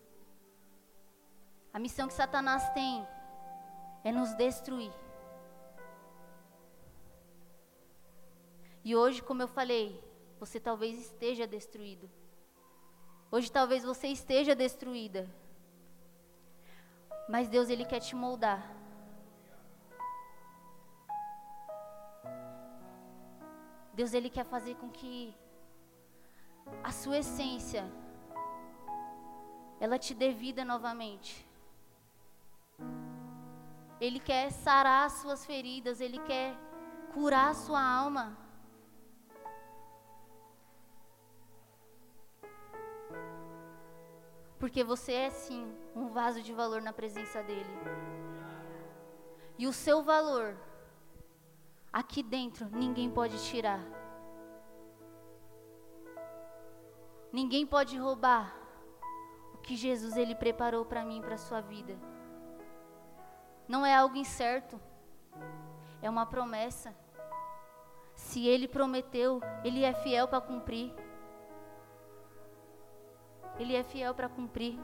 A 1.73 1.79
missão 1.79 2.09
que 2.09 2.15
Satanás 2.15 2.71
tem 2.71 3.07
é 4.03 4.11
nos 4.11 4.35
destruir. 4.35 4.93
E 8.83 8.97
hoje, 8.97 9.23
como 9.23 9.43
eu 9.43 9.49
falei, 9.49 10.03
você 10.41 10.59
talvez 10.59 10.99
esteja 10.99 11.47
destruído. 11.47 12.11
Hoje 13.31 13.53
talvez 13.53 13.85
você 13.85 14.09
esteja 14.09 14.55
destruída. 14.55 15.29
Mas 17.29 17.49
Deus 17.49 17.69
ele 17.69 17.85
quer 17.85 18.01
te 18.01 18.17
moldar. 18.17 18.75
Deus 23.93 24.15
ele 24.15 24.31
quer 24.31 24.45
fazer 24.45 24.77
com 24.77 24.89
que 24.89 25.37
a 26.83 26.93
sua 26.93 27.19
essência 27.19 27.91
ela 29.81 29.99
te 29.99 30.13
dê 30.15 30.33
vida 30.33 30.65
novamente. 30.65 31.47
Ele 34.01 34.21
quer 34.21 34.51
sarar 34.51 35.07
as 35.07 35.15
suas 35.15 35.45
feridas, 35.45 36.01
ele 36.01 36.19
quer 36.21 36.57
curar 37.13 37.51
a 37.51 37.55
sua 37.55 37.83
alma. 37.83 38.37
Porque 44.59 44.83
você 44.83 45.13
é 45.13 45.31
sim 45.31 45.73
um 45.95 46.09
vaso 46.09 46.43
de 46.43 46.53
valor 46.53 46.83
na 46.83 46.93
presença 46.93 47.43
dele. 47.43 47.71
E 49.57 49.67
o 49.67 49.73
seu 49.73 50.03
valor 50.03 50.57
aqui 51.93 52.23
dentro 52.23 52.69
ninguém 52.71 53.11
pode 53.11 53.37
tirar. 53.45 53.98
Ninguém 57.39 57.65
pode 57.65 57.97
roubar 57.97 58.53
o 59.55 59.59
que 59.59 59.77
Jesus 59.77 60.17
ele 60.17 60.35
preparou 60.35 60.85
para 60.85 61.05
mim 61.05 61.21
para 61.21 61.39
sua 61.39 61.61
vida. 61.61 61.97
Não 63.69 63.87
é 63.87 63.95
algo 63.95 64.17
incerto. 64.17 64.81
É 66.03 66.11
uma 66.11 66.27
promessa. 66.27 66.93
Se 68.13 68.45
ele 68.45 68.67
prometeu, 68.67 69.41
ele 69.63 69.85
é 69.85 69.93
fiel 69.93 70.27
para 70.27 70.41
cumprir. 70.41 70.93
Ele 73.57 73.77
é 73.77 73.85
fiel 73.85 74.13
para 74.17 74.29
cumprir. 74.29 74.77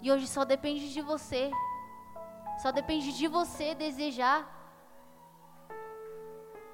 E 0.00 0.10
hoje 0.10 0.26
só 0.26 0.42
depende 0.46 0.90
de 0.90 1.02
você. 1.02 1.50
Só 2.62 2.72
depende 2.72 3.12
de 3.12 3.28
você 3.28 3.74
desejar 3.74 4.61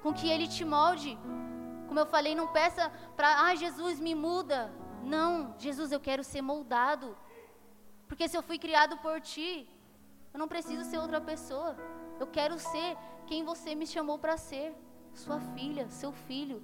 com 0.01 0.13
que 0.13 0.29
ele 0.29 0.47
te 0.47 0.63
molde. 0.63 1.17
Como 1.87 1.99
eu 1.99 2.05
falei, 2.05 2.35
não 2.35 2.47
peça 2.47 2.91
para, 3.15 3.45
ah, 3.45 3.55
Jesus 3.55 3.99
me 3.99 4.13
muda. 4.13 4.71
Não, 5.03 5.55
Jesus, 5.57 5.91
eu 5.91 5.99
quero 5.99 6.23
ser 6.23 6.41
moldado. 6.41 7.17
Porque 8.07 8.27
se 8.27 8.37
eu 8.37 8.43
fui 8.43 8.57
criado 8.57 8.97
por 8.97 9.19
ti, 9.21 9.67
eu 10.33 10.39
não 10.39 10.47
preciso 10.47 10.83
ser 10.89 10.97
outra 10.97 11.19
pessoa. 11.19 11.75
Eu 12.19 12.27
quero 12.27 12.59
ser 12.59 12.97
quem 13.27 13.43
você 13.43 13.73
me 13.75 13.87
chamou 13.87 14.17
para 14.17 14.37
ser. 14.37 14.75
Sua 15.13 15.39
filha, 15.55 15.89
seu 15.89 16.11
filho. 16.11 16.61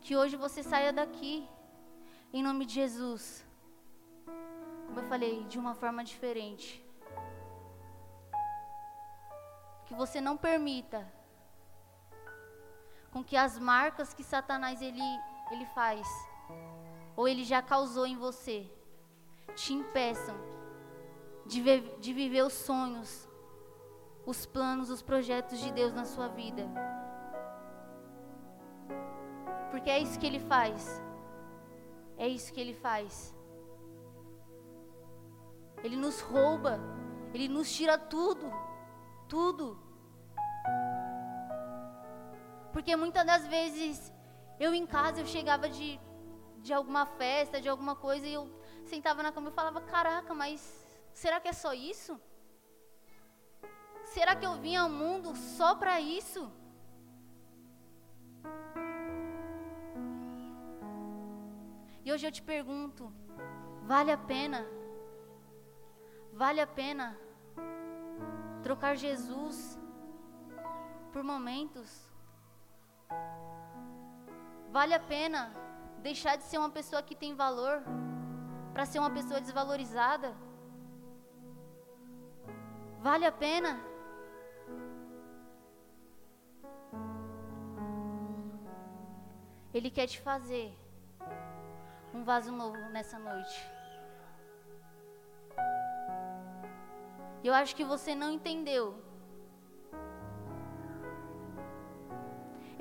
Que 0.00 0.16
hoje 0.16 0.36
você 0.36 0.62
saia 0.62 0.92
daqui, 0.92 1.46
em 2.32 2.42
nome 2.42 2.64
de 2.64 2.74
Jesus. 2.74 3.44
Como 4.92 5.06
eu 5.06 5.08
falei, 5.08 5.44
de 5.44 5.58
uma 5.58 5.74
forma 5.74 6.04
diferente. 6.04 6.84
Que 9.86 9.94
você 9.94 10.20
não 10.20 10.36
permita 10.36 11.10
com 13.10 13.24
que 13.24 13.34
as 13.34 13.58
marcas 13.58 14.12
que 14.12 14.22
Satanás 14.22 14.82
ele, 14.82 15.00
ele 15.50 15.64
faz, 15.64 16.06
ou 17.16 17.26
ele 17.26 17.42
já 17.42 17.62
causou 17.62 18.06
em 18.06 18.18
você, 18.18 18.70
te 19.54 19.72
impeçam 19.72 20.36
de, 21.46 21.62
ve 21.62 21.80
de 21.98 22.12
viver 22.12 22.42
os 22.42 22.52
sonhos, 22.52 23.26
os 24.26 24.44
planos, 24.44 24.90
os 24.90 25.00
projetos 25.00 25.58
de 25.58 25.72
Deus 25.72 25.94
na 25.94 26.04
sua 26.04 26.28
vida. 26.28 26.68
Porque 29.70 29.88
é 29.88 29.98
isso 29.98 30.20
que 30.20 30.26
ele 30.26 30.40
faz. 30.40 31.02
É 32.18 32.28
isso 32.28 32.52
que 32.52 32.60
ele 32.60 32.74
faz. 32.74 33.34
Ele 35.82 35.96
nos 35.96 36.20
rouba, 36.20 36.80
ele 37.34 37.48
nos 37.48 37.72
tira 37.72 37.98
tudo, 37.98 38.52
tudo. 39.28 39.78
Porque 42.72 42.94
muitas 42.96 43.24
das 43.26 43.46
vezes 43.46 44.12
eu 44.58 44.72
em 44.74 44.86
casa 44.86 45.20
eu 45.20 45.26
chegava 45.26 45.68
de, 45.68 46.00
de 46.58 46.72
alguma 46.72 47.04
festa, 47.04 47.60
de 47.60 47.68
alguma 47.68 47.96
coisa 47.96 48.26
e 48.26 48.34
eu 48.34 48.48
sentava 48.84 49.22
na 49.22 49.32
cama 49.32 49.50
e 49.50 49.52
falava: 49.60 49.80
"Caraca, 49.80 50.32
mas 50.32 50.60
será 51.12 51.40
que 51.40 51.48
é 51.48 51.52
só 51.52 51.72
isso? 51.74 52.20
Será 54.04 54.34
que 54.36 54.46
eu 54.46 54.54
vim 54.54 54.76
ao 54.76 54.88
mundo 54.88 55.34
só 55.36 55.74
para 55.74 56.00
isso?" 56.00 56.50
E 62.04 62.12
hoje 62.12 62.26
eu 62.26 62.32
te 62.32 62.42
pergunto: 62.42 63.12
vale 63.82 64.10
a 64.10 64.18
pena? 64.18 64.64
Vale 66.32 66.60
a 66.60 66.66
pena 66.66 67.16
trocar 68.62 68.96
Jesus 68.96 69.78
por 71.12 71.22
momentos? 71.22 72.10
Vale 74.70 74.94
a 74.94 75.00
pena 75.00 75.52
deixar 75.98 76.36
de 76.36 76.44
ser 76.44 76.56
uma 76.56 76.70
pessoa 76.70 77.02
que 77.02 77.14
tem 77.14 77.34
valor 77.34 77.82
para 78.72 78.86
ser 78.86 78.98
uma 78.98 79.10
pessoa 79.10 79.40
desvalorizada? 79.40 80.34
Vale 83.00 83.26
a 83.26 83.32
pena? 83.32 83.78
Ele 89.74 89.90
quer 89.90 90.06
te 90.06 90.18
fazer 90.20 90.74
um 92.14 92.24
vaso 92.24 92.50
novo 92.52 92.78
nessa 92.90 93.18
noite. 93.18 93.81
Eu 97.42 97.54
acho 97.54 97.74
que 97.74 97.84
você 97.84 98.14
não 98.14 98.30
entendeu 98.30 99.02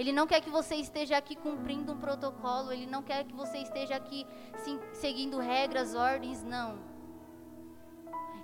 Ele 0.02 0.12
não 0.12 0.26
quer 0.26 0.42
que 0.42 0.50
você 0.50 0.76
esteja 0.76 1.16
aqui 1.16 1.36
cumprindo 1.36 1.94
um 1.94 1.98
protocolo, 1.98 2.72
ele 2.72 2.88
não 2.88 3.04
quer 3.04 3.24
que 3.24 3.36
você 3.36 3.60
esteja 3.60 3.96
aqui 3.96 4.26
seguindo 4.94 5.38
regras, 5.38 5.94
ordens, 5.94 6.42
não. 6.44 6.80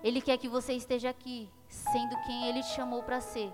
Ele 0.03 0.21
quer 0.21 0.37
que 0.37 0.47
você 0.47 0.73
esteja 0.73 1.09
aqui 1.09 1.49
sendo 1.67 2.15
quem 2.27 2.47
ele 2.47 2.61
te 2.61 2.69
chamou 2.75 3.01
para 3.01 3.19
ser. 3.19 3.51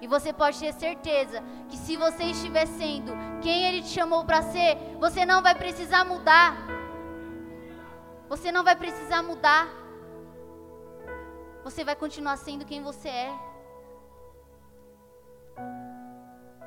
E 0.00 0.06
você 0.06 0.32
pode 0.32 0.56
ter 0.60 0.72
certeza 0.72 1.42
que 1.68 1.76
se 1.76 1.96
você 1.96 2.24
estiver 2.26 2.64
sendo 2.66 3.12
quem 3.40 3.64
ele 3.64 3.82
te 3.82 3.88
chamou 3.88 4.24
para 4.24 4.42
ser, 4.42 4.76
você 5.00 5.26
não 5.26 5.42
vai 5.42 5.56
precisar 5.56 6.04
mudar. 6.04 6.56
Você 8.28 8.52
não 8.52 8.62
vai 8.62 8.76
precisar 8.76 9.20
mudar. 9.20 9.81
Você 11.64 11.84
vai 11.84 11.94
continuar 11.94 12.36
sendo 12.36 12.64
quem 12.64 12.82
você 12.82 13.08
é. 13.08 13.32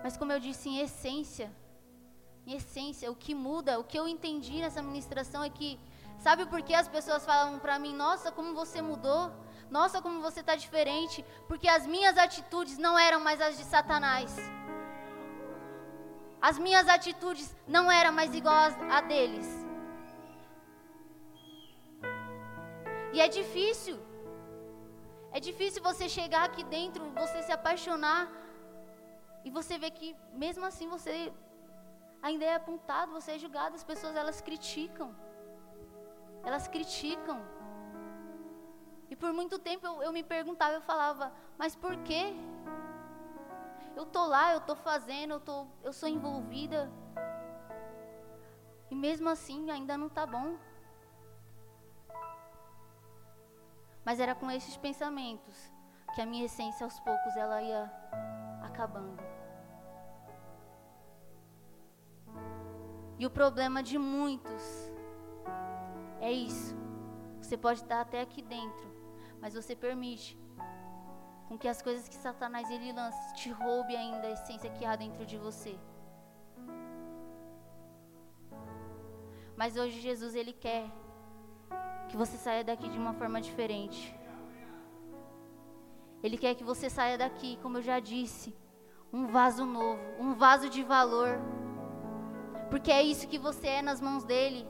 Mas 0.03 0.15
como 0.15 0.31
eu 0.31 0.39
disse, 0.39 0.69
em 0.69 0.79
essência, 0.79 1.51
em 2.45 2.53
essência, 2.53 3.11
o 3.11 3.15
que 3.15 3.33
muda, 3.33 3.79
o 3.79 3.83
que 3.83 3.97
eu 3.97 4.07
entendi 4.07 4.59
nessa 4.59 4.81
ministração 4.81 5.43
é 5.43 5.49
que, 5.49 5.79
sabe 6.19 6.45
por 6.45 6.61
que 6.61 6.73
as 6.73 6.87
pessoas 6.87 7.25
falam 7.25 7.59
para 7.59 7.79
mim, 7.79 7.93
nossa, 7.93 8.31
como 8.31 8.53
você 8.53 8.81
mudou? 8.81 9.31
Nossa, 9.69 10.01
como 10.01 10.21
você 10.21 10.41
está 10.41 10.55
diferente? 10.55 11.25
Porque 11.47 11.67
as 11.67 11.85
minhas 11.87 12.17
atitudes 12.17 12.77
não 12.77 12.97
eram 12.97 13.19
mais 13.19 13.41
as 13.41 13.57
de 13.57 13.63
Satanás. 13.63 14.37
As 16.39 16.59
minhas 16.59 16.87
atitudes 16.87 17.55
não 17.67 17.91
eram 17.91 18.11
mais 18.11 18.33
iguais 18.35 18.77
a 18.91 19.01
deles. 19.01 19.47
E 23.11 23.19
é 23.19 23.27
difícil. 23.27 23.97
É 25.35 25.39
difícil 25.47 25.81
você 25.87 26.05
chegar 26.17 26.43
aqui 26.45 26.63
dentro, 26.75 27.09
você 27.21 27.39
se 27.47 27.51
apaixonar 27.51 28.21
e 29.43 29.49
você 29.57 29.73
vê 29.81 29.89
que 29.97 30.15
mesmo 30.43 30.63
assim 30.69 30.87
você 30.93 31.15
ainda 32.27 32.45
é 32.45 32.53
apontado, 32.55 33.11
você 33.11 33.31
é 33.33 33.37
julgado, 33.43 33.75
as 33.75 33.83
pessoas 33.83 34.15
elas 34.21 34.39
criticam. 34.39 35.09
Elas 36.41 36.69
criticam. 36.69 37.39
E 39.09 39.15
por 39.23 39.33
muito 39.39 39.59
tempo 39.59 39.85
eu, 39.85 39.95
eu 40.03 40.13
me 40.13 40.23
perguntava, 40.23 40.75
eu 40.75 40.81
falava, 40.81 41.33
mas 41.57 41.75
por 41.75 41.97
quê? 42.07 42.23
Eu 43.93 44.05
tô 44.05 44.25
lá, 44.25 44.53
eu 44.53 44.61
tô 44.61 44.75
fazendo, 44.89 45.31
eu, 45.33 45.41
tô, 45.41 45.67
eu 45.83 45.91
sou 45.91 46.07
envolvida. 46.07 46.89
E 48.89 48.95
mesmo 48.95 49.27
assim 49.27 49.69
ainda 49.69 49.97
não 49.97 50.07
tá 50.07 50.25
bom. 50.25 50.55
Mas 54.05 54.19
era 54.19 54.35
com 54.35 54.49
esses 54.51 54.77
pensamentos 54.77 55.71
que 56.13 56.21
a 56.21 56.25
minha 56.25 56.45
essência 56.45 56.83
aos 56.83 56.99
poucos 56.99 57.35
ela 57.35 57.61
ia 57.61 57.91
acabando. 58.61 59.21
E 63.17 63.25
o 63.25 63.29
problema 63.29 63.81
de 63.81 63.97
muitos 63.97 64.91
é 66.21 66.31
isso. 66.31 66.75
Você 67.41 67.57
pode 67.57 67.81
estar 67.81 68.01
até 68.01 68.21
aqui 68.21 68.41
dentro, 68.41 68.87
mas 69.41 69.53
você 69.53 69.75
permite 69.75 70.37
com 71.47 71.57
que 71.57 71.67
as 71.67 71.81
coisas 71.81 72.07
que 72.07 72.15
Satanás 72.15 72.69
ele 72.69 72.91
lança 72.91 73.33
te 73.33 73.49
roube 73.49 73.95
ainda 73.95 74.27
a 74.27 74.31
essência 74.31 74.69
que 74.71 74.85
há 74.85 74.95
dentro 74.95 75.25
de 75.25 75.37
você. 75.37 75.77
Mas 79.55 79.77
hoje 79.77 80.01
Jesus 80.01 80.35
ele 80.35 80.53
quer 80.53 80.89
que 82.09 82.17
você 82.17 82.37
saia 82.37 82.63
daqui 82.63 82.87
de 82.89 82.97
uma 82.97 83.13
forma 83.13 83.41
diferente. 83.41 84.15
Ele 86.23 86.37
quer 86.37 86.55
que 86.55 86.63
você 86.63 86.89
saia 86.89 87.17
daqui, 87.17 87.57
como 87.61 87.77
eu 87.77 87.81
já 87.81 87.99
disse, 87.99 88.55
um 89.13 89.27
vaso 89.27 89.65
novo, 89.65 90.01
um 90.19 90.33
vaso 90.33 90.69
de 90.69 90.83
valor. 90.83 91.39
Porque 92.69 92.91
é 92.91 93.03
isso 93.03 93.27
que 93.27 93.37
você 93.37 93.67
é 93.67 93.81
nas 93.81 94.01
mãos 94.01 94.23
dele. 94.23 94.67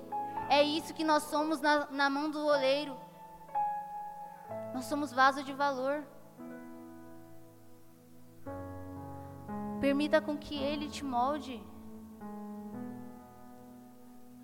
É 0.49 0.61
isso 0.61 0.93
que 0.93 1.03
nós 1.03 1.23
somos 1.23 1.61
na, 1.61 1.87
na 1.89 2.09
mão 2.09 2.29
do 2.29 2.45
oleiro. 2.45 2.95
Nós 4.73 4.85
somos 4.85 5.11
vaso 5.11 5.43
de 5.43 5.53
valor. 5.53 6.03
Permita 9.79 10.21
com 10.21 10.37
que 10.37 10.55
ele 10.55 10.89
te 10.89 11.03
molde. 11.03 11.63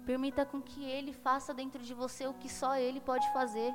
Permita 0.06 0.46
com 0.46 0.62
que 0.62 0.84
ele 0.84 1.14
faça 1.14 1.54
dentro 1.54 1.82
de 1.84 1.94
você 1.94 2.28
o 2.28 2.34
que 2.34 2.50
só 2.50 2.76
ele 2.76 3.00
pode 3.00 3.32
fazer. 3.34 3.74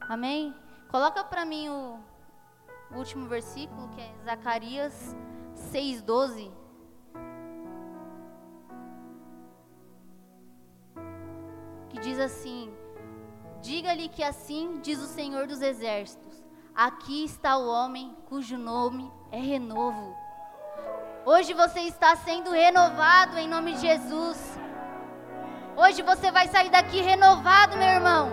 Amém? 0.00 0.54
Coloca 0.90 1.22
para 1.22 1.44
mim 1.44 1.68
o, 1.68 2.00
último 2.90 3.28
versículo, 3.28 3.88
que 3.90 4.00
é 4.00 4.12
Zacarias 4.24 5.14
6:12. 5.54 6.50
Que 11.90 12.00
diz 12.00 12.18
assim: 12.18 12.74
Diga-lhe 13.62 14.08
que 14.08 14.22
assim 14.22 14.80
diz 14.80 14.98
o 15.00 15.06
Senhor 15.06 15.46
dos 15.46 15.60
exércitos: 15.60 16.42
Aqui 16.74 17.24
está 17.24 17.56
o 17.56 17.68
homem 17.68 18.16
cujo 18.26 18.56
nome 18.56 19.12
é 19.30 19.38
renovo. 19.38 20.16
Hoje 21.24 21.52
você 21.52 21.80
está 21.80 22.16
sendo 22.16 22.50
renovado 22.50 23.38
em 23.38 23.46
nome 23.46 23.74
de 23.74 23.80
Jesus. 23.80 24.58
Hoje 25.76 26.00
você 26.00 26.32
vai 26.32 26.48
sair 26.48 26.70
daqui 26.70 27.02
renovado, 27.02 27.76
meu 27.76 27.88
irmão. 27.88 28.30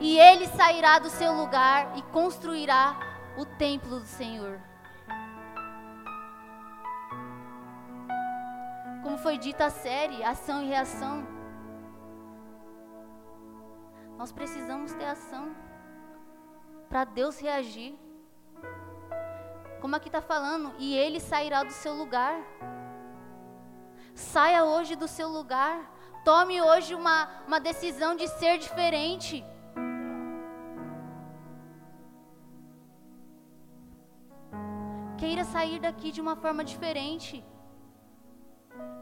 E 0.00 0.18
ele 0.18 0.46
sairá 0.48 0.98
do 0.98 1.08
seu 1.08 1.32
lugar 1.32 1.96
e 1.96 2.02
construirá 2.02 2.96
o 3.38 3.46
templo 3.46 4.00
do 4.00 4.06
Senhor. 4.06 4.60
Como 9.04 9.18
foi 9.18 9.38
dita 9.38 9.66
a 9.66 9.70
série, 9.70 10.24
ação 10.24 10.62
e 10.64 10.66
reação. 10.66 11.24
Nós 14.18 14.32
precisamos 14.32 14.92
ter 14.94 15.04
ação 15.04 15.54
para 16.88 17.04
Deus 17.04 17.38
reagir. 17.38 18.05
Como 19.86 19.94
aqui 19.94 20.08
está 20.08 20.20
falando, 20.20 20.74
e 20.80 20.96
ele 20.96 21.20
sairá 21.20 21.62
do 21.62 21.70
seu 21.70 21.94
lugar. 21.94 22.36
Saia 24.16 24.64
hoje 24.64 24.96
do 24.96 25.06
seu 25.06 25.28
lugar. 25.28 25.76
Tome 26.24 26.60
hoje 26.60 26.92
uma, 26.92 27.28
uma 27.46 27.60
decisão 27.60 28.16
de 28.16 28.26
ser 28.26 28.58
diferente. 28.58 29.44
Queira 35.20 35.44
sair 35.44 35.78
daqui 35.78 36.10
de 36.10 36.20
uma 36.20 36.34
forma 36.34 36.64
diferente. 36.64 37.44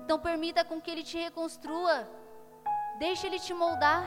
Então 0.02 0.18
permita 0.18 0.66
com 0.66 0.82
que 0.82 0.90
ele 0.90 1.02
te 1.02 1.16
reconstrua. 1.16 1.96
Deixe 2.98 3.26
ele 3.26 3.38
te 3.38 3.54
moldar. 3.54 4.02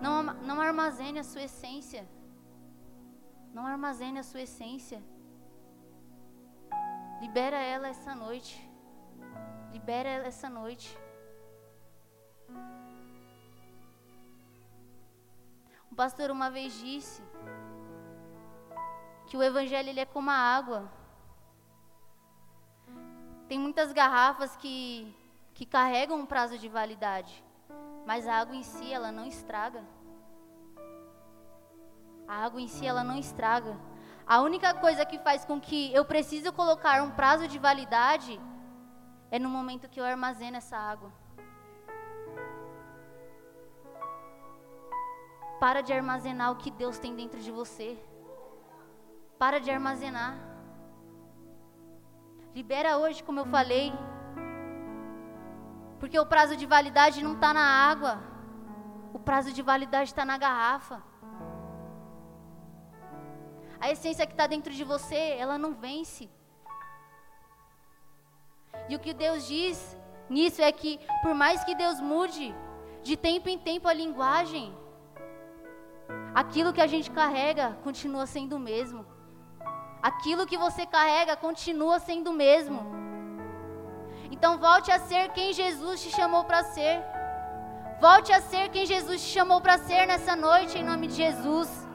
Não, 0.00 0.22
não 0.22 0.60
armazene 0.60 1.18
a 1.18 1.24
sua 1.24 1.42
essência. 1.42 2.06
Não 3.52 3.66
armazene 3.66 4.18
a 4.18 4.22
sua 4.22 4.42
essência. 4.42 5.02
Libera 7.20 7.58
ela 7.58 7.88
essa 7.88 8.14
noite. 8.14 8.56
Libera 9.72 10.08
ela 10.08 10.26
essa 10.26 10.48
noite. 10.48 10.96
Um 15.90 15.94
pastor 15.96 16.30
uma 16.30 16.50
vez 16.50 16.72
disse 16.78 17.22
que 19.26 19.36
o 19.36 19.42
evangelho 19.42 19.88
ele 19.88 20.00
é 20.00 20.06
como 20.06 20.30
a 20.30 20.34
água. 20.34 20.90
Tem 23.48 23.58
muitas 23.58 23.92
garrafas 23.92 24.54
que, 24.56 25.14
que 25.54 25.66
carregam 25.66 26.18
um 26.18 26.26
prazo 26.26 26.58
de 26.58 26.68
validade, 26.68 27.42
mas 28.06 28.26
a 28.28 28.38
água 28.38 28.54
em 28.54 28.62
si 28.62 28.92
ela 28.92 29.10
não 29.10 29.26
estraga. 29.26 29.82
A 32.28 32.44
água 32.44 32.60
em 32.60 32.68
si 32.68 32.86
ela 32.86 33.02
não 33.02 33.16
estraga. 33.16 33.74
A 34.26 34.42
única 34.42 34.74
coisa 34.74 35.06
que 35.06 35.18
faz 35.18 35.46
com 35.46 35.58
que 35.58 35.92
eu 35.94 36.04
precise 36.04 36.52
colocar 36.52 37.02
um 37.02 37.10
prazo 37.10 37.48
de 37.48 37.58
validade 37.58 38.38
é 39.30 39.38
no 39.38 39.48
momento 39.48 39.88
que 39.88 39.98
eu 39.98 40.04
armazeno 40.04 40.58
essa 40.58 40.76
água. 40.76 41.10
Para 45.58 45.80
de 45.80 45.92
armazenar 45.94 46.52
o 46.52 46.56
que 46.56 46.70
Deus 46.70 46.98
tem 46.98 47.16
dentro 47.16 47.40
de 47.40 47.50
você. 47.50 47.98
Para 49.38 49.58
de 49.58 49.70
armazenar. 49.70 50.36
Libera 52.54 52.98
hoje, 52.98 53.24
como 53.24 53.40
eu 53.40 53.46
falei. 53.46 53.92
Porque 55.98 56.18
o 56.18 56.26
prazo 56.26 56.54
de 56.54 56.66
validade 56.66 57.24
não 57.24 57.32
está 57.32 57.54
na 57.54 57.66
água. 57.90 58.20
O 59.14 59.18
prazo 59.18 59.52
de 59.52 59.62
validade 59.62 60.10
está 60.10 60.24
na 60.24 60.36
garrafa. 60.36 61.07
A 63.80 63.90
essência 63.90 64.26
que 64.26 64.32
está 64.32 64.46
dentro 64.46 64.72
de 64.72 64.84
você, 64.84 65.36
ela 65.38 65.56
não 65.56 65.74
vence. 65.74 66.28
E 68.88 68.96
o 68.96 68.98
que 68.98 69.12
Deus 69.12 69.46
diz 69.46 69.96
nisso 70.28 70.60
é 70.62 70.70
que, 70.72 70.98
por 71.22 71.34
mais 71.34 71.64
que 71.64 71.74
Deus 71.74 72.00
mude, 72.00 72.54
de 73.02 73.16
tempo 73.16 73.48
em 73.48 73.58
tempo 73.58 73.88
a 73.88 73.92
linguagem, 73.92 74.74
aquilo 76.34 76.72
que 76.72 76.80
a 76.80 76.86
gente 76.86 77.10
carrega 77.10 77.76
continua 77.82 78.26
sendo 78.26 78.56
o 78.56 78.58
mesmo. 78.58 79.06
Aquilo 80.02 80.46
que 80.46 80.56
você 80.56 80.86
carrega 80.86 81.36
continua 81.36 81.98
sendo 81.98 82.30
o 82.30 82.32
mesmo. 82.34 82.80
Então 84.30 84.58
volte 84.58 84.90
a 84.90 84.98
ser 85.00 85.30
quem 85.30 85.52
Jesus 85.52 86.02
te 86.02 86.10
chamou 86.10 86.44
para 86.44 86.62
ser. 86.64 87.02
Volte 88.00 88.32
a 88.32 88.40
ser 88.40 88.68
quem 88.68 88.86
Jesus 88.86 89.22
te 89.22 89.28
chamou 89.28 89.60
para 89.60 89.78
ser 89.78 90.06
nessa 90.06 90.36
noite, 90.36 90.78
em 90.78 90.84
nome 90.84 91.08
de 91.08 91.14
Jesus. 91.14 91.87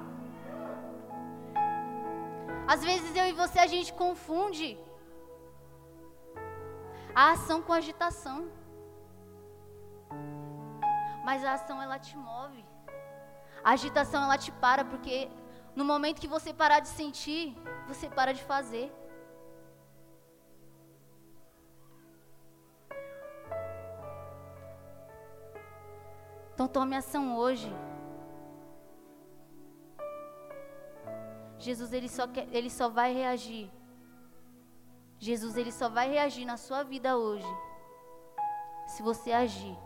Às 2.68 2.84
vezes 2.84 3.16
eu 3.16 3.26
e 3.26 3.34
você 3.34 3.60
a 3.60 3.68
gente 3.68 3.94
confunde 3.94 4.78
a 7.14 7.32
ação 7.32 7.62
com 7.62 7.74
a 7.74 7.78
agitação. 7.78 8.50
Mas 11.26 11.44
a 11.44 11.54
ação 11.54 11.82
ela 11.82 12.00
te 12.00 12.16
move. 12.18 12.66
A 13.64 13.72
agitação 13.72 14.24
ela 14.24 14.38
te 14.38 14.52
para 14.52 14.84
porque 14.84 15.30
no 15.76 15.86
momento 15.86 16.22
que 16.22 16.28
você 16.28 16.54
parar 16.54 16.80
de 16.80 16.88
sentir, 16.88 17.56
você 17.88 18.10
para 18.10 18.34
de 18.34 18.44
fazer. 18.44 18.92
Então 26.54 26.68
tome 26.68 26.96
ação 26.96 27.36
hoje. 27.38 27.72
Jesus 31.60 31.94
ele 31.94 32.10
só, 32.10 32.28
quer, 32.28 32.48
ele 32.52 32.70
só 32.70 32.90
vai 32.90 33.14
reagir. 33.14 33.72
Jesus 35.20 35.56
ele 35.56 35.72
só 35.72 35.88
vai 35.90 36.10
reagir 36.10 36.46
na 36.46 36.58
sua 36.58 36.84
vida 36.84 37.18
hoje. 37.18 37.48
Se 38.88 39.02
você 39.02 39.32
agir. 39.32 39.78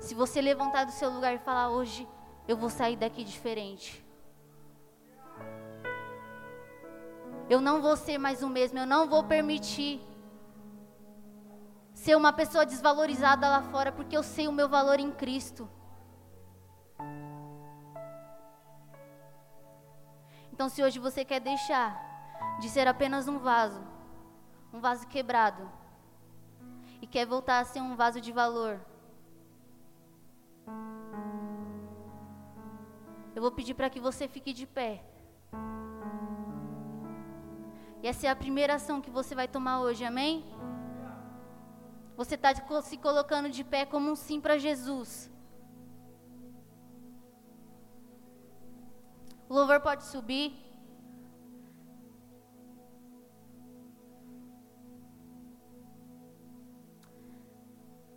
Se 0.00 0.14
você 0.14 0.40
levantar 0.40 0.84
do 0.84 0.92
seu 0.92 1.10
lugar 1.10 1.34
e 1.34 1.38
falar 1.38 1.70
hoje, 1.70 2.06
eu 2.46 2.56
vou 2.56 2.68
sair 2.68 2.96
daqui 2.96 3.24
diferente. 3.24 4.04
Eu 7.48 7.60
não 7.60 7.80
vou 7.80 7.96
ser 7.96 8.18
mais 8.18 8.42
o 8.42 8.48
mesmo, 8.48 8.78
eu 8.78 8.86
não 8.86 9.08
vou 9.08 9.24
permitir 9.24 10.00
ser 11.94 12.14
uma 12.14 12.32
pessoa 12.32 12.66
desvalorizada 12.66 13.48
lá 13.48 13.62
fora, 13.62 13.90
porque 13.90 14.16
eu 14.16 14.22
sei 14.22 14.46
o 14.46 14.52
meu 14.52 14.68
valor 14.68 15.00
em 15.00 15.10
Cristo. 15.10 15.68
Então, 20.56 20.70
se 20.70 20.82
hoje 20.82 20.98
você 20.98 21.22
quer 21.22 21.38
deixar 21.38 21.90
de 22.58 22.70
ser 22.70 22.88
apenas 22.88 23.28
um 23.28 23.38
vaso, 23.38 23.78
um 24.72 24.80
vaso 24.80 25.06
quebrado, 25.06 25.70
e 27.02 27.06
quer 27.06 27.26
voltar 27.26 27.58
a 27.58 27.64
ser 27.66 27.82
um 27.82 27.94
vaso 27.94 28.22
de 28.22 28.32
valor, 28.32 28.80
eu 33.34 33.42
vou 33.42 33.52
pedir 33.52 33.74
para 33.74 33.90
que 33.90 34.00
você 34.00 34.26
fique 34.26 34.54
de 34.54 34.66
pé. 34.66 35.04
E 38.02 38.08
essa 38.08 38.26
é 38.26 38.30
a 38.30 38.34
primeira 38.44 38.76
ação 38.76 39.02
que 39.02 39.10
você 39.10 39.34
vai 39.34 39.46
tomar 39.46 39.80
hoje, 39.80 40.06
amém? 40.06 40.42
Você 42.16 42.34
está 42.34 42.54
se 42.80 42.96
colocando 42.96 43.50
de 43.50 43.62
pé 43.62 43.84
como 43.84 44.10
um 44.10 44.16
sim 44.16 44.40
para 44.40 44.56
Jesus. 44.56 45.30
Louvor 49.56 49.80
pode 49.80 50.04
subir. 50.04 50.48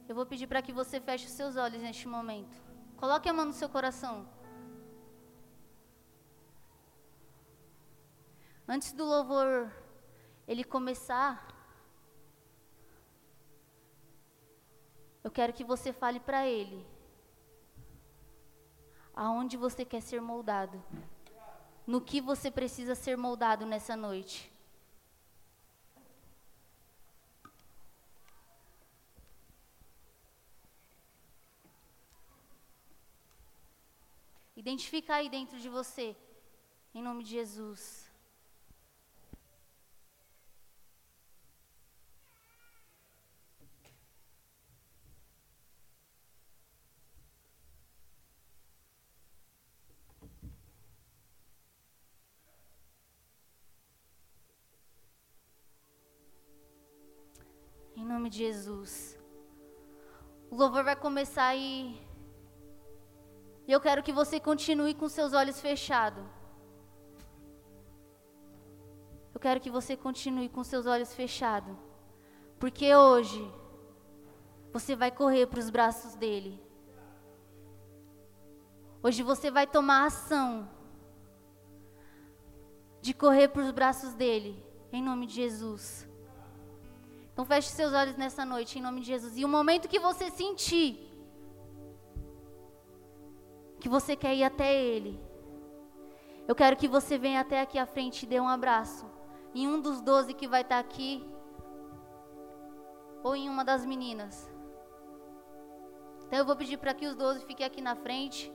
Eu 0.08 0.16
vou 0.16 0.26
pedir 0.32 0.48
para 0.48 0.62
que 0.62 0.74
você 0.80 1.00
feche 1.00 1.28
os 1.28 1.36
seus 1.40 1.56
olhos 1.56 1.82
neste 1.82 2.08
momento. 2.16 2.56
Coloque 2.98 3.30
a 3.30 3.34
mão 3.38 3.46
no 3.46 3.54
seu 3.54 3.70
coração. 3.70 4.16
Antes 8.68 8.92
do 8.92 9.06
louvor 9.06 9.72
ele 10.48 10.64
começar, 10.64 11.32
eu 15.24 15.32
quero 15.32 15.54
que 15.54 15.64
você 15.64 15.94
fale 15.94 16.20
para 16.20 16.46
ele 16.48 16.86
aonde 19.14 19.56
você 19.58 19.84
quer 19.84 20.02
ser 20.02 20.22
moldado, 20.22 20.82
no 21.90 22.00
que 22.00 22.22
você 22.22 22.52
precisa 22.52 22.94
ser 22.94 23.18
moldado 23.18 23.66
nessa 23.66 23.96
noite. 23.96 24.52
Identifica 34.56 35.16
aí 35.16 35.30
dentro 35.30 35.60
de 35.60 35.68
você, 35.68 36.16
em 36.94 37.02
nome 37.02 37.24
de 37.24 37.32
Jesus. 37.32 38.08
Em 58.00 58.06
nome 58.30 58.32
de 58.32 58.38
Jesus. 58.38 59.18
O 60.52 60.56
louvor 60.56 60.84
vai 60.84 60.96
começar. 60.96 61.56
E 61.56 62.00
eu 63.68 63.82
quero 63.82 64.04
que 64.04 64.14
você 64.14 64.40
continue 64.40 64.94
com 64.94 65.10
seus 65.10 65.34
olhos 65.34 65.60
fechados. 65.60 66.24
Eu 69.34 69.40
quero 69.40 69.60
que 69.60 69.70
você 69.70 69.98
continue 69.98 70.50
com 70.50 70.64
seus 70.64 70.86
olhos 70.86 71.14
fechados. 71.14 71.76
Porque 72.60 72.96
hoje 72.96 73.42
você 74.72 74.96
vai 74.96 75.12
correr 75.12 75.48
para 75.48 75.60
os 75.60 75.70
braços 75.70 76.16
dele. 76.16 76.62
Hoje 79.02 79.24
você 79.24 79.50
vai 79.50 79.66
tomar 79.66 80.06
ação 80.06 80.70
de 83.02 83.14
correr 83.14 83.48
para 83.48 83.64
os 83.64 83.72
braços 83.72 84.14
dele, 84.14 84.62
em 84.92 85.02
nome 85.02 85.26
de 85.26 85.36
Jesus. 85.36 86.09
Então 87.40 87.46
feche 87.46 87.70
seus 87.70 87.94
olhos 87.94 88.18
nessa 88.18 88.44
noite, 88.44 88.78
em 88.78 88.82
nome 88.82 89.00
de 89.00 89.08
Jesus. 89.08 89.38
E 89.38 89.46
o 89.46 89.48
momento 89.48 89.88
que 89.88 89.98
você 89.98 90.30
sentir 90.30 91.10
que 93.80 93.88
você 93.88 94.14
quer 94.14 94.36
ir 94.36 94.44
até 94.44 94.76
Ele, 94.76 95.18
eu 96.46 96.54
quero 96.54 96.76
que 96.76 96.86
você 96.86 97.18
venha 97.18 97.40
até 97.40 97.62
aqui 97.62 97.80
à 97.80 97.86
frente 97.86 98.24
e 98.24 98.26
dê 98.28 98.42
um 98.42 98.48
abraço. 98.50 99.10
Em 99.56 99.70
um 99.70 99.80
dos 99.80 100.02
doze 100.02 100.34
que 100.34 100.50
vai 100.50 100.64
estar 100.64 100.80
aqui, 100.80 101.26
ou 103.24 103.34
em 103.38 103.48
uma 103.48 103.64
das 103.64 103.86
meninas. 103.86 104.52
Então 106.26 106.40
eu 106.40 106.46
vou 106.46 106.58
pedir 106.58 106.76
para 106.76 106.94
que 106.94 107.08
os 107.08 107.16
doze 107.16 107.46
fiquem 107.46 107.66
aqui 107.66 107.80
na 107.80 107.96
frente. 107.96 108.52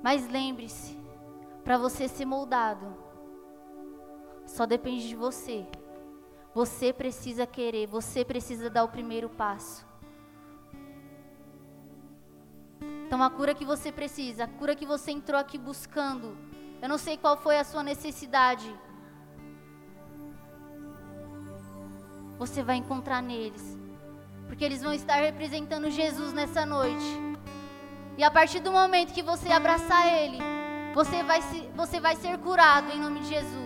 Mas 0.00 0.28
lembre-se, 0.28 0.96
para 1.64 1.76
você 1.76 2.06
ser 2.06 2.26
moldado, 2.26 3.01
só 4.52 4.66
depende 4.66 5.08
de 5.08 5.16
você. 5.16 5.66
Você 6.54 6.92
precisa 6.92 7.46
querer, 7.46 7.86
você 7.86 8.22
precisa 8.22 8.68
dar 8.68 8.84
o 8.84 8.88
primeiro 8.88 9.30
passo. 9.30 9.86
Então 13.06 13.22
a 13.22 13.30
cura 13.30 13.54
que 13.54 13.64
você 13.64 13.90
precisa, 13.90 14.44
a 14.44 14.46
cura 14.46 14.76
que 14.76 14.84
você 14.84 15.10
entrou 15.10 15.40
aqui 15.40 15.56
buscando, 15.56 16.36
eu 16.82 16.88
não 16.88 16.98
sei 16.98 17.16
qual 17.16 17.34
foi 17.38 17.58
a 17.58 17.64
sua 17.64 17.82
necessidade. 17.82 18.68
Você 22.38 22.62
vai 22.62 22.76
encontrar 22.76 23.22
neles. 23.22 23.78
Porque 24.46 24.66
eles 24.66 24.82
vão 24.82 24.92
estar 24.92 25.16
representando 25.16 25.90
Jesus 25.90 26.34
nessa 26.34 26.66
noite. 26.66 27.10
E 28.18 28.22
a 28.22 28.30
partir 28.30 28.60
do 28.60 28.70
momento 28.70 29.14
que 29.14 29.22
você 29.22 29.50
abraçar 29.50 30.06
Ele, 30.12 30.38
você 30.94 31.22
vai, 31.22 31.40
se, 31.40 31.60
você 31.74 31.98
vai 31.98 32.16
ser 32.16 32.36
curado 32.36 32.90
em 32.92 33.00
nome 33.00 33.20
de 33.20 33.28
Jesus. 33.28 33.61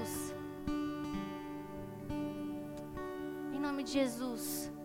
Nome 3.67 3.83
de 3.83 3.91
Jesus. 3.91 4.76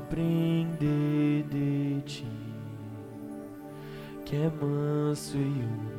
Aprender 0.00 1.44
de 1.44 2.00
ti, 2.06 2.26
que 4.24 4.36
é 4.36 4.50
manso 4.50 5.36
e 5.36 5.40
humilde. 5.40 5.89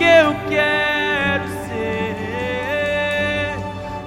Que 0.00 0.04
eu 0.04 0.34
quero 0.48 1.46
ser, 1.68 3.54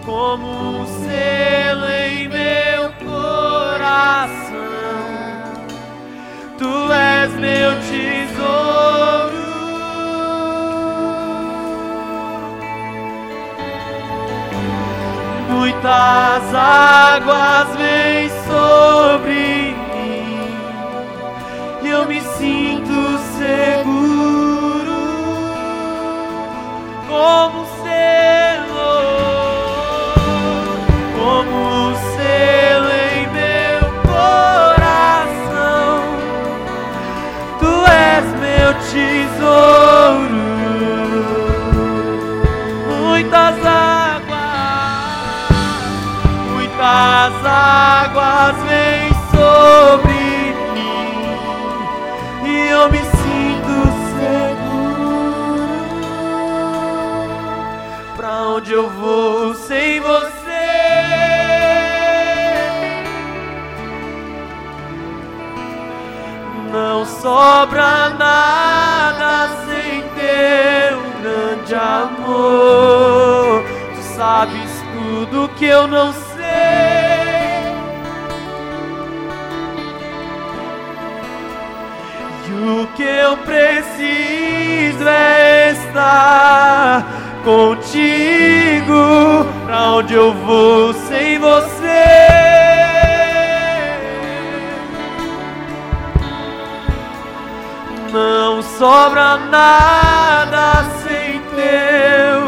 como 0.03 0.47
um 0.47 0.87
selo 0.87 1.87
em 1.87 2.27
meu 2.27 2.91
coração. 3.05 4.57
Tu 6.57 6.91
és 6.91 7.31
meu 7.33 7.75
tesouro. 7.81 9.43
Muitas 15.47 16.55
águas 16.55 17.67
vêm 17.77 18.29
sobre 18.47 19.75
mim 19.93 20.57
e 21.83 21.87
eu 21.87 22.07
me 22.07 22.19
sinto 22.19 23.19
seguro 23.37 23.82
como 27.23 27.61
um 27.61 27.65
selo, 27.81 28.91
como 31.15 31.53
um 31.55 31.95
selo 31.95 32.91
em 33.15 33.21
meu 33.31 33.83
coração. 34.11 35.93
Tu 37.59 37.73
és 37.87 38.25
meu 38.41 38.69
tesouro. 38.91 40.43
Muitas 42.89 43.55
águas, 43.65 44.83
muitas 46.51 47.33
águas 47.45 48.55
vêm 48.67 49.07
sobre 49.31 50.19
mim 50.73 51.23
e 52.49 52.53
eu 52.67 52.83
me 52.91 53.02
onde 58.73 58.75
eu 58.75 58.89
vou 58.89 59.53
sem 59.53 59.99
você? 59.99 60.39
Não 66.71 67.05
sobra 67.05 68.09
nada 68.11 69.49
sem 69.65 70.01
teu 70.15 70.99
grande 71.21 71.75
amor. 71.75 73.63
Tu 73.95 74.01
sabes 74.15 74.71
tudo 74.93 75.49
que 75.55 75.65
eu 75.65 75.87
não 75.87 76.11
sei. 76.11 76.23
E 82.47 82.81
o 82.81 82.87
que 82.95 83.03
eu 83.03 83.37
preciso 83.37 85.07
é 85.07 85.71
estar 85.71 87.22
contigo. 87.43 88.93
Pra 89.65 89.93
onde 89.93 90.13
eu 90.13 90.33
vou 90.33 90.93
sem 90.93 91.37
você? 91.39 92.03
Não 98.11 98.61
sobra 98.61 99.37
nada 99.37 100.83
sem 101.03 101.41
teu. 101.55 102.43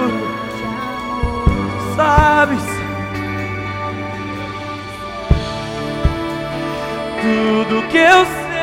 Sabes? 1.95 2.63
Tudo 7.22 7.88
que 7.88 7.97
eu 7.97 8.26
sei 8.26 8.55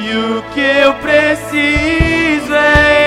e 0.00 0.16
o 0.16 0.42
que 0.54 0.60
eu 0.60 0.94
preciso 0.94 2.54
é 2.54 3.03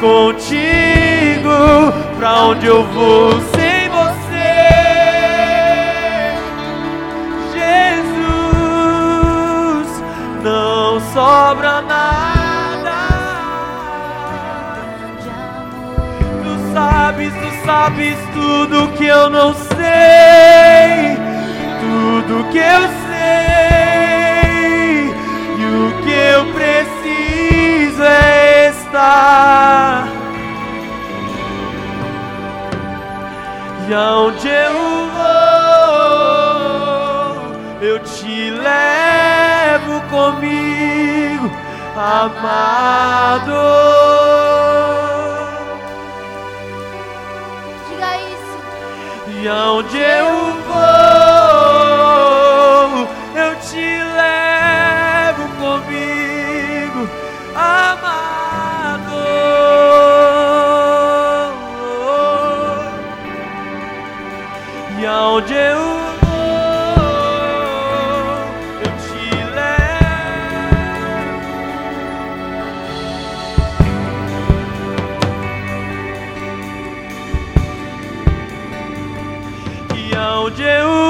contigo. 0.00 1.92
Pra 2.18 2.44
onde 2.44 2.66
eu 2.66 2.84
vou 2.84 3.32
sem 3.54 3.88
você? 3.88 4.54
Jesus, 8.24 8.82
não 10.42 11.00
sobra 11.12 11.82
nada. 11.82 12.14
Tu 16.42 16.52
sabes, 16.72 17.32
tu 17.32 17.50
sabes 17.66 18.16
tudo 18.32 18.88
que 18.96 19.06
eu 19.06 19.28
não 19.30 19.54
sei, 19.54 21.16
tudo 21.80 22.44
que 22.50 22.58
eu 22.58 22.82
sei, 22.88 23.03
estar. 28.06 30.08
E 33.86 33.92
aonde 33.92 34.48
eu 34.48 35.10
vou, 35.14 35.24
eu 37.82 37.98
te 37.98 38.48
levo 38.50 40.00
comigo, 40.08 41.50
amado. 41.94 43.52
Diga 47.90 48.16
isso. 48.16 48.58
E 49.28 49.46
aonde 49.48 49.98
eu 49.98 50.54
vou, 50.66 52.33
E 65.34 65.36
aonde 65.36 65.52
eu 65.52 65.80
vou, 66.22 66.38
eu 68.84 68.90
te 69.02 69.26
levo. 69.52 70.36
E 79.96 80.14
aonde 80.14 80.62
eu 80.62 81.03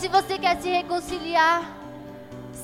se 0.00 0.08
você 0.08 0.38
quer 0.38 0.58
se 0.62 0.70
reconciliar, 0.70 1.76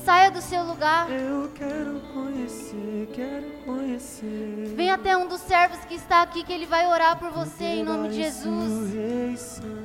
saia 0.03 0.31
do 0.31 0.41
seu 0.41 0.63
lugar. 0.63 1.07
Eu 1.11 1.51
quero 1.53 2.01
conhecer, 2.11 3.07
quero 3.13 3.51
conhecer. 3.63 4.73
Vem 4.75 4.89
até 4.89 5.15
um 5.15 5.27
dos 5.27 5.41
servos 5.41 5.77
que 5.85 5.93
está 5.93 6.23
aqui 6.23 6.43
que 6.43 6.51
ele 6.51 6.65
vai 6.65 6.87
orar 6.87 7.19
por 7.19 7.29
você 7.29 7.63
em 7.63 7.83
nome 7.83 8.09
de 8.09 8.15
Jesus. 8.15 8.91
Ressurreição. 8.91 9.77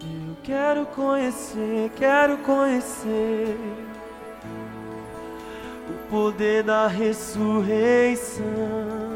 Eu 0.00 0.36
quero 0.42 0.84
conhecer, 0.86 1.92
quero 1.94 2.38
conhecer 2.38 3.56
o 5.88 6.10
poder 6.10 6.64
da 6.64 6.88
ressurreição. 6.88 9.09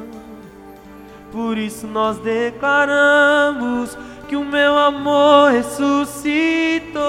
Por 1.34 1.58
isso 1.58 1.88
nós 1.88 2.16
declaramos 2.18 3.98
que 4.28 4.36
o 4.36 4.44
meu 4.44 4.78
amor 4.78 5.50
ressuscitou, 5.50 7.02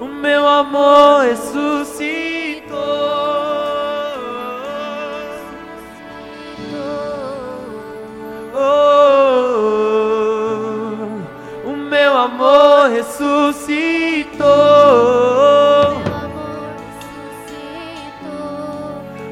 o 0.00 0.06
meu 0.06 0.44
amor 0.44 1.22
ressuscitou. 1.22 2.74
Oh, 8.52 8.88
o 11.70 11.76
meu 11.76 12.16
amor 12.16 12.88
ressuscitou. 12.90 14.44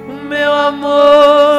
O 0.09 0.13
meu 0.29 0.53
amor 0.53 1.52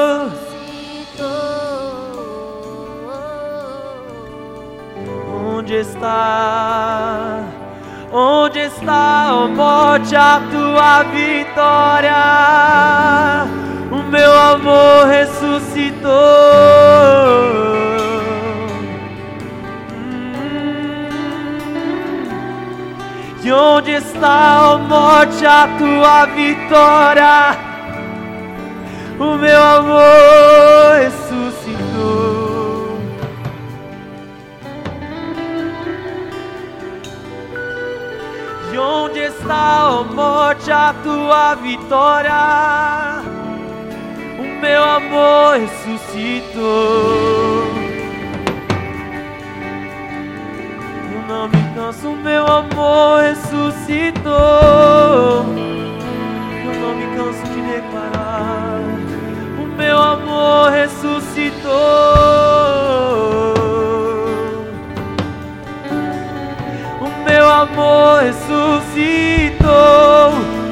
Onde 5.73 5.81
está? 5.81 7.39
Onde 8.11 8.59
está, 8.59 9.29
ó 9.33 9.47
morte, 9.47 10.15
a 10.15 10.39
tua 10.51 11.01
vitória? 11.01 12.13
O 13.91 14.03
meu 14.03 14.39
amor 14.39 15.07
ressuscitou. 15.07 16.11
E 23.43 23.51
onde 23.51 23.93
está, 23.93 24.73
ó 24.73 24.77
morte, 24.77 25.43
a 25.43 25.67
tua 25.79 26.25
vitória? 26.27 27.57
O 29.17 29.37
meu 29.37 29.63
amor 29.63 30.99
ressuscitou. 30.99 31.52
Está, 39.43 39.89
ó 39.91 40.03
morte, 40.03 40.71
a 40.71 40.95
tua 41.03 41.55
vitória? 41.55 42.31
O 44.39 44.43
meu 44.61 44.83
amor 44.83 45.57
ressuscitou. 45.57 46.63
Eu 51.11 51.21
não 51.27 51.47
me 51.49 51.75
canso, 51.75 52.11
meu 52.15 52.47
amor 52.47 53.21
ressuscitou. 53.21 54.31
Eu 56.65 56.73
não 56.81 56.95
me 56.95 57.05
canso 57.17 57.43
de 57.53 57.61
declarar: 57.61 58.79
o 59.61 59.65
meu 59.77 59.97
amor 60.01 60.71
ressuscitou. 60.71 61.73
Meu 67.43 67.51
amor 67.51 68.21
ressuscitou. 68.21 69.67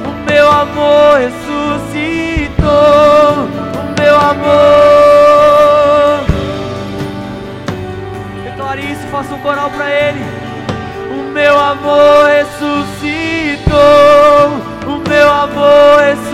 O 0.07 0.11
meu 0.25 0.49
amor 0.49 1.19
ressuscitou. 1.19 2.69
O 3.75 3.99
meu 3.99 4.15
amor. 4.15 4.63
Declare 8.45 8.81
isso, 8.89 9.05
faça 9.11 9.33
um 9.33 9.39
coral 9.39 9.69
pra 9.71 9.91
ele. 9.91 10.23
O 11.09 11.23
meu 11.33 11.59
amor 11.59 12.27
ressuscitou. 12.27 13.75
O 14.87 15.09
meu 15.09 15.29
amor 15.29 15.99
ressuscitou. 15.99 16.30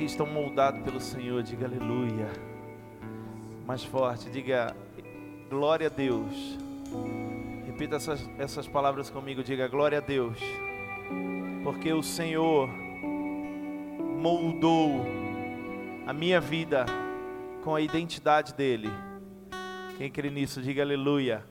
Aqui 0.00 0.06
estão 0.06 0.24
moldados 0.24 0.80
pelo 0.80 0.98
Senhor? 0.98 1.42
Diga 1.42 1.66
aleluia. 1.66 2.30
Mais 3.66 3.84
forte, 3.84 4.30
diga 4.30 4.74
glória 5.50 5.88
a 5.88 5.90
Deus. 5.90 6.58
Repita 7.66 7.96
essas, 7.96 8.26
essas 8.38 8.66
palavras 8.66 9.10
comigo, 9.10 9.42
diga 9.42 9.68
glória 9.68 9.98
a 9.98 10.00
Deus. 10.00 10.38
Porque 11.62 11.92
o 11.92 12.02
Senhor 12.02 12.66
moldou 14.22 15.04
a 16.06 16.14
minha 16.14 16.40
vida 16.40 16.86
com 17.62 17.74
a 17.74 17.82
identidade 17.82 18.54
dele. 18.54 18.88
Quem 19.98 20.10
crê 20.10 20.30
nisso, 20.30 20.62
diga 20.62 20.80
aleluia. 20.80 21.44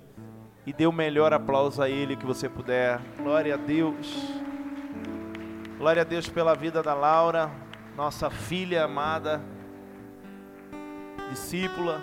E 0.66 0.74
dê 0.74 0.88
o 0.88 0.92
melhor 0.92 1.34
aplauso 1.34 1.84
a 1.84 1.88
ele 1.88 2.16
que 2.16 2.26
você 2.26 2.50
puder. 2.50 3.00
Glória 3.16 3.54
a 3.54 3.58
Deus. 3.58 4.12
Glória 5.78 6.02
a 6.02 6.06
Deus 6.06 6.28
pela 6.28 6.56
vida 6.56 6.82
da 6.82 6.96
Laura, 6.96 7.69
nossa 8.00 8.30
filha 8.30 8.86
amada, 8.86 9.42
discípula, 11.30 12.00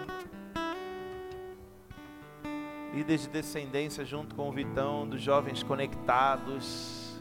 líder 2.93 3.17
de 3.17 3.29
descendência 3.31 4.05
junto 4.05 4.35
com 4.35 4.47
o 4.47 4.53
Vitão, 4.53 5.09
dos 5.09 5.23
jovens 5.23 5.63
conectados, 5.63 7.19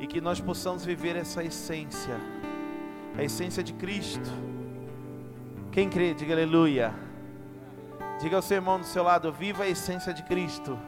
e 0.00 0.06
que 0.06 0.18
nós 0.18 0.40
possamos 0.40 0.82
viver 0.82 1.14
essa 1.14 1.44
essência, 1.44 2.18
a 3.14 3.22
essência 3.22 3.62
de 3.62 3.74
Cristo. 3.74 4.30
Quem 5.70 5.90
crê, 5.90 6.14
diga 6.14 6.32
aleluia. 6.32 6.94
Diga 8.18 8.36
ao 8.36 8.42
seu 8.42 8.56
irmão 8.56 8.80
do 8.80 8.86
seu 8.86 9.02
lado: 9.02 9.30
viva 9.30 9.64
a 9.64 9.68
essência 9.68 10.14
de 10.14 10.22
Cristo. 10.22 10.78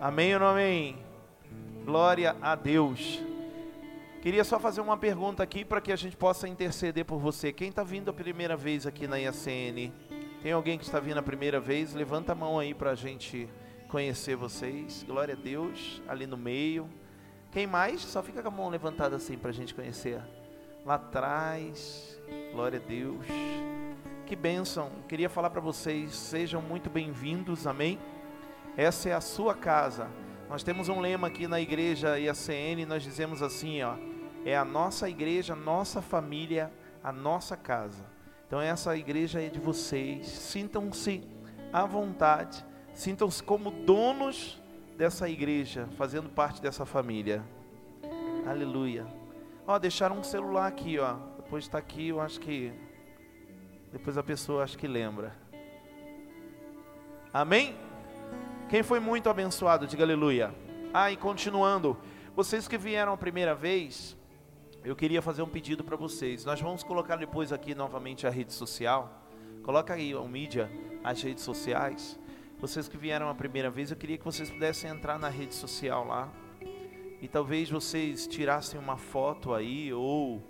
Amém 0.00 0.34
ou 0.34 0.40
não 0.40 0.48
amém? 0.48 0.98
Glória 1.84 2.34
a 2.42 2.56
Deus. 2.56 3.24
Queria 4.26 4.42
só 4.42 4.58
fazer 4.58 4.80
uma 4.80 4.96
pergunta 4.96 5.40
aqui 5.40 5.64
para 5.64 5.80
que 5.80 5.92
a 5.92 5.94
gente 5.94 6.16
possa 6.16 6.48
interceder 6.48 7.04
por 7.04 7.16
você. 7.16 7.52
Quem 7.52 7.68
está 7.68 7.84
vindo 7.84 8.10
a 8.10 8.12
primeira 8.12 8.56
vez 8.56 8.84
aqui 8.84 9.06
na 9.06 9.18
IACN? 9.20 9.92
Tem 10.42 10.50
alguém 10.50 10.76
que 10.76 10.82
está 10.82 10.98
vindo 10.98 11.16
a 11.18 11.22
primeira 11.22 11.60
vez? 11.60 11.94
Levanta 11.94 12.32
a 12.32 12.34
mão 12.34 12.58
aí 12.58 12.74
para 12.74 12.90
a 12.90 12.94
gente 12.96 13.48
conhecer 13.88 14.34
vocês. 14.34 15.04
Glória 15.06 15.34
a 15.34 15.36
Deus. 15.36 16.02
Ali 16.08 16.26
no 16.26 16.36
meio. 16.36 16.90
Quem 17.52 17.68
mais? 17.68 18.00
Só 18.00 18.20
fica 18.20 18.42
com 18.42 18.48
a 18.48 18.50
mão 18.50 18.68
levantada 18.68 19.14
assim 19.14 19.38
para 19.38 19.50
a 19.50 19.54
gente 19.54 19.72
conhecer. 19.72 20.20
Lá 20.84 20.96
atrás. 20.96 22.20
Glória 22.50 22.82
a 22.84 22.84
Deus. 22.84 23.24
Que 24.26 24.34
bênção. 24.34 24.90
Queria 25.08 25.30
falar 25.30 25.50
para 25.50 25.60
vocês. 25.60 26.12
Sejam 26.12 26.60
muito 26.60 26.90
bem-vindos. 26.90 27.64
Amém? 27.64 27.96
Essa 28.76 29.08
é 29.08 29.12
a 29.12 29.20
sua 29.20 29.54
casa. 29.54 30.10
Nós 30.48 30.64
temos 30.64 30.88
um 30.88 30.98
lema 30.98 31.28
aqui 31.28 31.46
na 31.46 31.60
igreja 31.60 32.18
IACN, 32.18 32.86
nós 32.86 33.02
dizemos 33.02 33.42
assim, 33.42 33.82
ó, 33.82 33.96
é 34.46 34.56
a 34.56 34.64
nossa 34.64 35.10
igreja, 35.10 35.54
a 35.54 35.56
nossa 35.56 36.00
família, 36.00 36.72
a 37.02 37.10
nossa 37.10 37.56
casa. 37.56 38.06
Então 38.46 38.60
essa 38.60 38.96
igreja 38.96 39.42
é 39.42 39.48
de 39.48 39.58
vocês. 39.58 40.28
Sintam-se 40.28 41.20
à 41.72 41.84
vontade, 41.84 42.64
sintam-se 42.94 43.42
como 43.42 43.72
donos 43.72 44.62
dessa 44.96 45.28
igreja, 45.28 45.88
fazendo 45.98 46.28
parte 46.28 46.62
dessa 46.62 46.86
família. 46.86 47.42
Aleluia. 48.46 49.04
Ó, 49.66 49.76
deixaram 49.80 50.20
um 50.20 50.22
celular 50.22 50.68
aqui, 50.68 50.96
ó. 50.96 51.14
Depois 51.38 51.64
está 51.64 51.78
aqui, 51.78 52.08
eu 52.08 52.20
acho 52.20 52.38
que 52.38 52.72
depois 53.90 54.16
a 54.16 54.22
pessoa 54.22 54.62
acho 54.62 54.78
que 54.78 54.86
lembra. 54.86 55.34
Amém? 57.32 57.76
Quem 58.68 58.84
foi 58.84 59.00
muito 59.00 59.28
abençoado, 59.28 59.88
diga 59.88 60.04
aleluia. 60.04 60.54
Ah, 60.94 61.10
e 61.10 61.16
continuando, 61.16 61.98
vocês 62.36 62.68
que 62.68 62.78
vieram 62.78 63.12
a 63.12 63.16
primeira 63.16 63.52
vez, 63.52 64.16
eu 64.86 64.94
queria 64.94 65.20
fazer 65.20 65.42
um 65.42 65.48
pedido 65.48 65.82
para 65.82 65.96
vocês. 65.96 66.44
Nós 66.44 66.60
vamos 66.60 66.84
colocar 66.84 67.16
depois 67.16 67.52
aqui 67.52 67.74
novamente 67.74 68.24
a 68.24 68.30
rede 68.30 68.52
social. 68.52 69.20
Coloca 69.64 69.92
aí 69.94 70.14
o 70.14 70.28
mídia, 70.28 70.70
as 71.02 71.20
redes 71.20 71.42
sociais. 71.42 72.16
Vocês 72.60 72.86
que 72.86 72.96
vieram 72.96 73.28
a 73.28 73.34
primeira 73.34 73.68
vez, 73.68 73.90
eu 73.90 73.96
queria 73.96 74.16
que 74.16 74.24
vocês 74.24 74.48
pudessem 74.48 74.88
entrar 74.88 75.18
na 75.18 75.28
rede 75.28 75.56
social 75.56 76.06
lá. 76.06 76.32
E 77.20 77.26
talvez 77.26 77.68
vocês 77.68 78.28
tirassem 78.28 78.78
uma 78.78 78.96
foto 78.96 79.52
aí 79.52 79.92
ou 79.92 80.40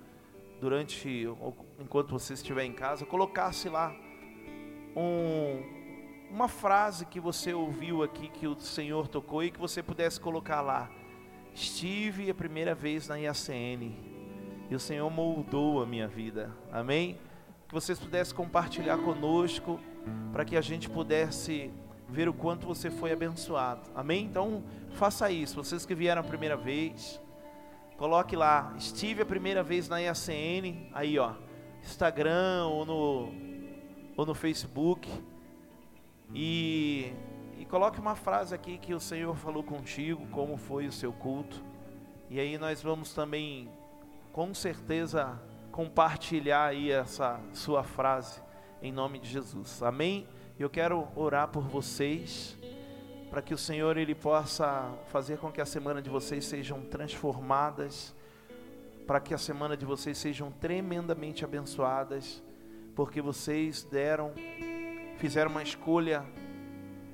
durante 0.61 1.27
ou 1.27 1.57
enquanto 1.79 2.11
você 2.11 2.35
estiver 2.35 2.65
em 2.65 2.75
casa, 2.75 3.07
colocasse 3.07 3.71
lá 3.71 3.97
um 4.95 5.75
uma 6.31 6.49
frase 6.49 7.07
que 7.07 7.21
você 7.21 7.55
ouviu 7.55 8.03
aqui 8.03 8.29
que 8.29 8.47
o 8.47 8.59
Senhor 8.61 9.09
tocou 9.09 9.43
e 9.43 9.51
que 9.51 9.59
você 9.59 9.83
pudesse 9.83 10.21
colocar 10.21 10.61
lá. 10.61 10.91
Estive 11.55 12.29
a 12.29 12.35
primeira 12.35 12.75
vez 12.75 13.09
na 13.09 13.17
IACN 13.17 14.16
e 14.71 14.75
o 14.75 14.81
Senhor 14.81 15.11
moldou 15.11 15.83
a 15.83 15.87
minha 15.87 16.09
vida. 16.09 16.51
Amém? 16.73 17.19
Que 17.69 17.75
vocês 17.75 17.99
pudessem 17.99 18.35
compartilhar 18.35 18.99
conosco 18.99 19.81
para 20.33 20.45
que 20.45 20.57
a 20.57 20.61
gente 20.61 20.89
pudesse 20.89 21.71
ver 22.09 22.29
o 22.29 22.33
quanto 22.33 22.67
você 22.67 22.91
foi 22.91 23.13
abençoado. 23.13 23.83
Amém? 23.95 24.25
Então, 24.25 24.63
faça 24.93 25.31
isso. 25.31 25.57
Vocês 25.57 25.85
que 25.85 25.95
vieram 25.95 26.21
a 26.21 26.25
primeira 26.25 26.57
vez, 26.57 27.21
coloque 27.97 28.37
lá. 28.37 28.75
Estive 28.77 29.23
a 29.23 29.27
primeira 29.27 29.63
vez 29.63 29.89
na 29.89 29.99
IACN, 29.99 30.89
aí 30.93 31.19
ó, 31.19 31.35
Instagram 31.83 32.67
ou 32.67 32.85
no 32.85 33.47
ou 34.17 34.25
no 34.25 34.35
Facebook 34.35 35.11
e, 36.35 37.13
e 37.59 37.65
coloque 37.67 38.01
uma 38.01 38.15
frase 38.15 38.55
aqui 38.55 38.79
que 38.79 38.95
o 38.95 39.01
Senhor 39.01 39.37
falou 39.37 39.63
contigo, 39.63 40.27
como 40.29 40.57
foi 40.57 40.87
o 40.87 40.93
seu 40.93 41.13
culto. 41.13 41.63
E 42.31 42.41
aí 42.41 42.59
nós 42.59 42.83
vamos 42.83 43.13
também, 43.13 43.69
com 44.37 44.53
certeza, 44.53 45.41
compartilhar 45.73 46.67
aí 46.67 46.91
essa 46.91 47.41
sua 47.55 47.83
frase 47.83 48.39
em 48.83 48.93
nome 48.93 49.19
de 49.19 49.31
Jesus. 49.31 49.83
Amém? 49.83 50.29
Eu 50.59 50.69
quero 50.69 51.09
orar 51.17 51.49
por 51.49 51.63
vocês 51.63 52.55
para 53.31 53.41
que 53.41 53.55
o 53.55 53.57
Senhor 53.57 53.97
ele 53.97 54.15
possa 54.15 54.93
fazer 55.07 55.39
com 55.39 55.51
que 55.51 55.59
a 55.59 55.65
semana 55.65 56.03
de 56.03 56.11
vocês 56.11 56.45
sejam 56.45 56.83
transformadas, 56.83 58.15
para 59.07 59.21
que 59.21 59.33
a 59.33 59.39
semana 59.39 59.75
de 59.75 59.87
vocês 59.87 60.19
sejam 60.19 60.51
tremendamente 60.51 61.43
abençoadas, 61.43 62.45
porque 62.95 63.23
vocês 63.23 63.85
deram 63.85 64.35
fizeram 65.17 65.51
uma 65.51 65.63
escolha 65.63 66.23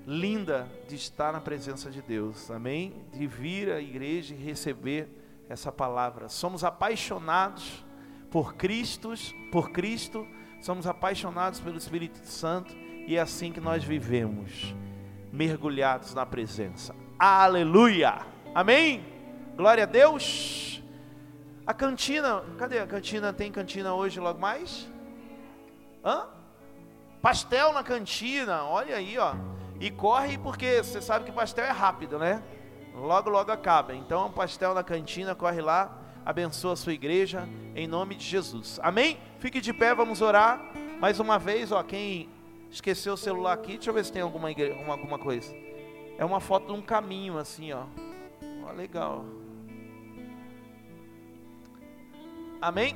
linda 0.04 0.68
de 0.88 0.96
estar 0.96 1.32
na 1.32 1.40
presença 1.40 1.88
de 1.88 2.02
Deus, 2.02 2.50
amém? 2.50 3.06
De 3.12 3.28
vir 3.28 3.70
à 3.70 3.80
igreja 3.80 4.34
e 4.34 4.38
receber 4.38 5.21
essa 5.52 5.70
palavra. 5.70 6.28
Somos 6.28 6.64
apaixonados 6.64 7.84
por 8.30 8.54
Cristo, 8.54 9.12
por 9.50 9.70
Cristo, 9.70 10.26
somos 10.60 10.86
apaixonados 10.86 11.60
pelo 11.60 11.76
Espírito 11.76 12.26
Santo 12.26 12.74
e 13.06 13.16
é 13.16 13.20
assim 13.20 13.52
que 13.52 13.60
nós 13.60 13.84
vivemos, 13.84 14.74
mergulhados 15.30 16.14
na 16.14 16.24
presença. 16.24 16.94
Aleluia! 17.18 18.26
Amém? 18.54 19.04
Glória 19.56 19.84
a 19.84 19.86
Deus. 19.86 20.82
A 21.66 21.74
cantina, 21.74 22.42
cadê 22.58 22.78
a 22.78 22.86
cantina? 22.86 23.32
Tem 23.32 23.52
cantina 23.52 23.94
hoje 23.94 24.18
logo 24.18 24.40
mais? 24.40 24.90
Hã? 26.04 26.26
Pastel 27.20 27.72
na 27.72 27.84
cantina, 27.84 28.64
olha 28.64 28.96
aí, 28.96 29.16
ó. 29.18 29.34
E 29.78 29.90
corre 29.90 30.38
porque 30.38 30.82
você 30.82 31.00
sabe 31.00 31.24
que 31.24 31.32
pastel 31.32 31.64
é 31.64 31.70
rápido, 31.70 32.18
né? 32.18 32.42
Logo, 32.94 33.30
logo 33.30 33.50
acaba. 33.50 33.94
Então, 33.94 34.30
pastel 34.30 34.74
na 34.74 34.82
cantina, 34.82 35.34
corre 35.34 35.60
lá, 35.60 35.98
abençoa 36.24 36.74
a 36.74 36.76
sua 36.76 36.92
igreja, 36.92 37.48
em 37.74 37.86
nome 37.86 38.14
de 38.14 38.24
Jesus. 38.24 38.78
Amém? 38.82 39.18
Fique 39.38 39.60
de 39.60 39.72
pé, 39.72 39.94
vamos 39.94 40.20
orar. 40.20 40.60
Mais 41.00 41.18
uma 41.18 41.38
vez, 41.38 41.72
ó, 41.72 41.82
quem 41.82 42.28
esqueceu 42.70 43.14
o 43.14 43.16
celular 43.16 43.54
aqui, 43.54 43.72
deixa 43.72 43.90
eu 43.90 43.94
ver 43.94 44.04
se 44.04 44.12
tem 44.12 44.22
alguma, 44.22 44.50
igreja, 44.50 44.78
alguma 44.86 45.18
coisa. 45.18 45.54
É 46.18 46.24
uma 46.24 46.40
foto 46.40 46.66
de 46.66 46.72
um 46.72 46.82
caminho, 46.82 47.38
assim, 47.38 47.72
ó. 47.72 47.84
Ó, 48.64 48.72
legal. 48.72 49.24
Amém? 52.60 52.94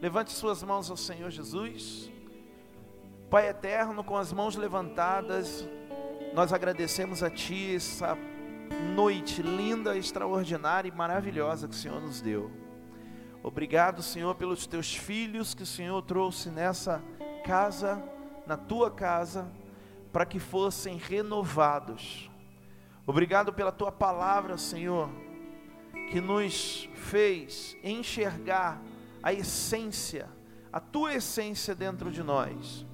Levante 0.00 0.32
suas 0.32 0.62
mãos 0.62 0.90
ao 0.90 0.96
Senhor 0.96 1.30
Jesus. 1.30 2.10
Pai 3.28 3.48
eterno, 3.48 4.02
com 4.02 4.16
as 4.16 4.32
mãos 4.32 4.56
levantadas, 4.56 5.68
nós 6.34 6.52
agradecemos 6.52 7.22
a 7.22 7.30
Ti 7.30 7.76
essa 7.76 8.16
noite 8.94 9.42
linda, 9.42 9.96
extraordinária 9.96 10.88
e 10.88 10.92
maravilhosa 10.92 11.68
que 11.68 11.74
o 11.74 11.78
Senhor 11.78 12.00
nos 12.00 12.20
deu. 12.20 12.50
Obrigado, 13.42 14.02
Senhor, 14.02 14.34
pelos 14.36 14.66
Teus 14.66 14.94
filhos 14.94 15.54
que 15.54 15.64
o 15.64 15.66
Senhor 15.66 16.00
trouxe 16.02 16.48
nessa 16.48 17.02
casa, 17.44 18.02
na 18.46 18.56
Tua 18.56 18.90
casa, 18.90 19.50
para 20.12 20.24
que 20.24 20.38
fossem 20.38 20.96
renovados. 20.96 22.30
Obrigado 23.06 23.52
pela 23.52 23.72
Tua 23.72 23.90
palavra, 23.90 24.56
Senhor, 24.56 25.08
que 26.10 26.20
nos 26.20 26.88
fez 26.94 27.76
enxergar 27.82 28.80
a 29.22 29.32
essência, 29.32 30.28
a 30.72 30.78
Tua 30.78 31.14
essência 31.14 31.74
dentro 31.74 32.10
de 32.10 32.22
nós. 32.22 32.86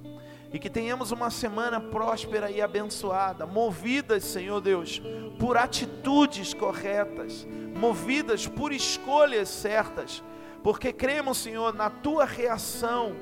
E 0.51 0.57
que 0.57 0.69
tenhamos 0.69 1.11
uma 1.11 1.29
semana 1.29 1.79
próspera 1.79 2.49
e 2.49 2.61
abençoada, 2.61 3.45
movidas, 3.45 4.23
Senhor 4.23 4.59
Deus, 4.59 5.01
por 5.37 5.57
atitudes 5.57 6.53
corretas, 6.53 7.47
movidas 7.75 8.47
por 8.47 8.71
escolhas 8.71 9.47
certas, 9.47 10.23
porque 10.63 10.91
cremos, 10.91 11.37
Senhor, 11.37 11.73
na 11.73 11.89
tua 11.89 12.25
reação 12.25 13.15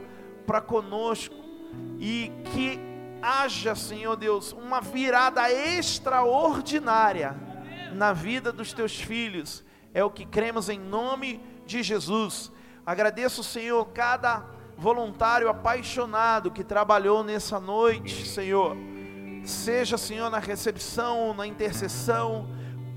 para 0.46 0.62
conosco 0.62 1.36
e 2.00 2.32
que 2.54 2.80
haja, 3.22 3.76
Senhor 3.76 4.16
Deus, 4.16 4.54
uma 4.54 4.80
virada 4.80 5.52
extraordinária 5.52 7.36
na 7.94 8.14
vida 8.14 8.52
dos 8.52 8.74
teus 8.74 8.96
filhos. 8.96 9.64
É 9.94 10.04
o 10.04 10.10
que 10.10 10.26
cremos 10.26 10.70
em 10.70 10.80
nome 10.80 11.42
de 11.66 11.84
Jesus. 11.84 12.52
Agradeço, 12.86 13.44
Senhor, 13.44 13.86
cada 13.88 14.46
voluntário 14.78 15.50
apaixonado 15.50 16.52
que 16.52 16.64
trabalhou 16.64 17.24
nessa 17.24 17.60
noite, 17.60 18.28
Senhor. 18.28 18.78
Seja, 19.44 19.98
Senhor, 19.98 20.30
na 20.30 20.40
recepção, 20.40 21.34
na 21.34 21.48
intercessão, 21.48 22.48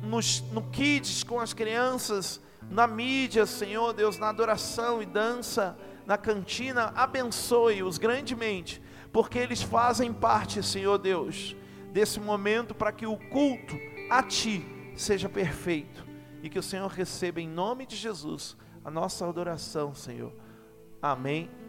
nos, 0.02 0.42
no 0.52 0.62
kids 0.62 1.24
com 1.24 1.40
as 1.40 1.54
crianças, 1.54 2.40
na 2.68 2.86
mídia, 2.86 3.46
Senhor 3.46 3.92
Deus, 3.92 4.18
na 4.18 4.28
adoração 4.28 5.02
e 5.02 5.06
dança, 5.06 5.78
na 6.04 6.18
cantina, 6.18 6.92
abençoe-os 6.94 7.96
grandemente, 7.96 8.82
porque 9.12 9.38
eles 9.38 9.62
fazem 9.62 10.12
parte, 10.12 10.62
Senhor 10.62 10.98
Deus, 10.98 11.56
desse 11.92 12.20
momento 12.20 12.74
para 12.74 12.92
que 12.92 13.06
o 13.06 13.16
culto 13.16 13.78
a 14.10 14.22
Ti 14.22 14.64
seja 14.96 15.28
perfeito 15.28 16.04
e 16.42 16.50
que 16.50 16.58
o 16.58 16.62
Senhor 16.62 16.88
receba 16.88 17.40
em 17.40 17.48
nome 17.48 17.86
de 17.86 17.96
Jesus 17.96 18.56
a 18.84 18.90
nossa 18.90 19.26
adoração, 19.26 19.94
Senhor. 19.94 20.32
Amém 21.00 21.59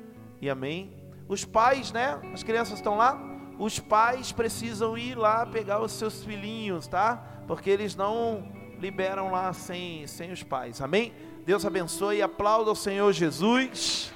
e 0.42 0.50
amém. 0.50 0.92
Os 1.28 1.46
pais, 1.46 1.92
né? 1.92 2.20
As 2.34 2.44
crianças 2.44 2.76
estão 2.76 2.98
lá? 2.98 3.18
Os 3.58 3.80
pais 3.80 4.32
precisam 4.32 4.98
ir 4.98 5.16
lá 5.16 5.46
pegar 5.46 5.80
os 5.80 5.92
seus 5.92 6.24
filhinhos, 6.24 6.88
tá? 6.88 7.24
Porque 7.48 7.70
eles 7.70 7.96
não 7.96 8.52
liberam 8.80 9.32
lá 9.32 9.54
sem, 9.54 10.08
sem 10.08 10.32
os 10.32 10.42
pais. 10.42 10.82
Amém? 10.82 11.14
Deus 11.46 11.66
abençoe 11.66 12.18
e 12.18 12.22
aplauda 12.22 12.72
o 12.72 12.76
Senhor 12.76 13.14
Jesus. 13.14 14.12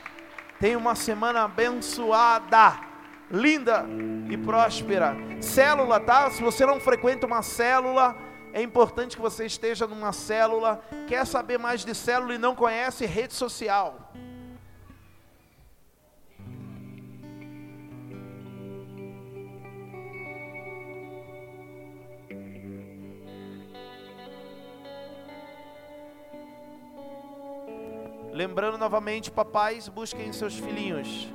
Tenha 0.60 0.78
uma 0.78 0.96
semana 0.96 1.44
abençoada, 1.44 2.80
linda 3.30 3.86
e 4.30 4.38
próspera. 4.38 5.16
Célula, 5.40 6.00
tá? 6.00 6.32
Se 6.32 6.42
você 6.42 6.66
não 6.66 6.80
frequenta 6.80 7.28
uma 7.28 7.44
célula, 7.44 8.16
é 8.52 8.62
importante 8.62 9.16
que 9.16 9.22
você 9.22 9.46
esteja 9.46 9.86
numa 9.86 10.12
célula. 10.12 10.82
Quer 11.08 11.26
saber 11.26 11.60
mais 11.60 11.86
de 11.86 11.94
célula 11.94 12.34
e 12.34 12.40
não 12.40 12.56
conhece 12.56 13.06
rede 13.06 13.34
social? 13.34 14.05
Lembrando 28.36 28.78
novamente, 28.78 29.32
papais, 29.32 29.88
busquem 29.88 30.34
seus 30.34 30.56
filhinhos. 30.56 31.30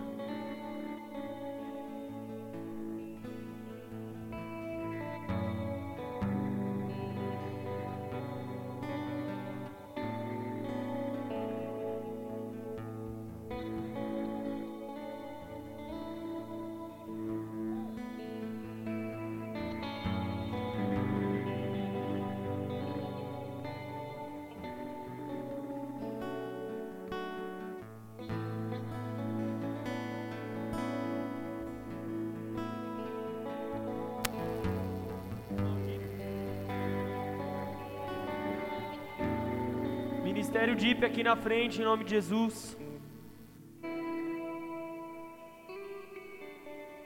DIP 40.80 41.04
aqui 41.04 41.22
na 41.22 41.36
frente, 41.36 41.82
em 41.82 41.84
nome 41.84 42.04
de 42.04 42.12
Jesus. 42.12 42.74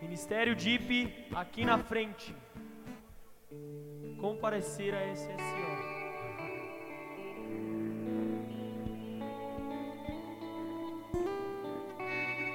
Ministério 0.00 0.54
DIP 0.54 1.26
aqui 1.34 1.64
na 1.64 1.76
frente. 1.78 2.32
Comparecer 4.20 4.94
a 4.94 5.02
SSO. 5.12 5.73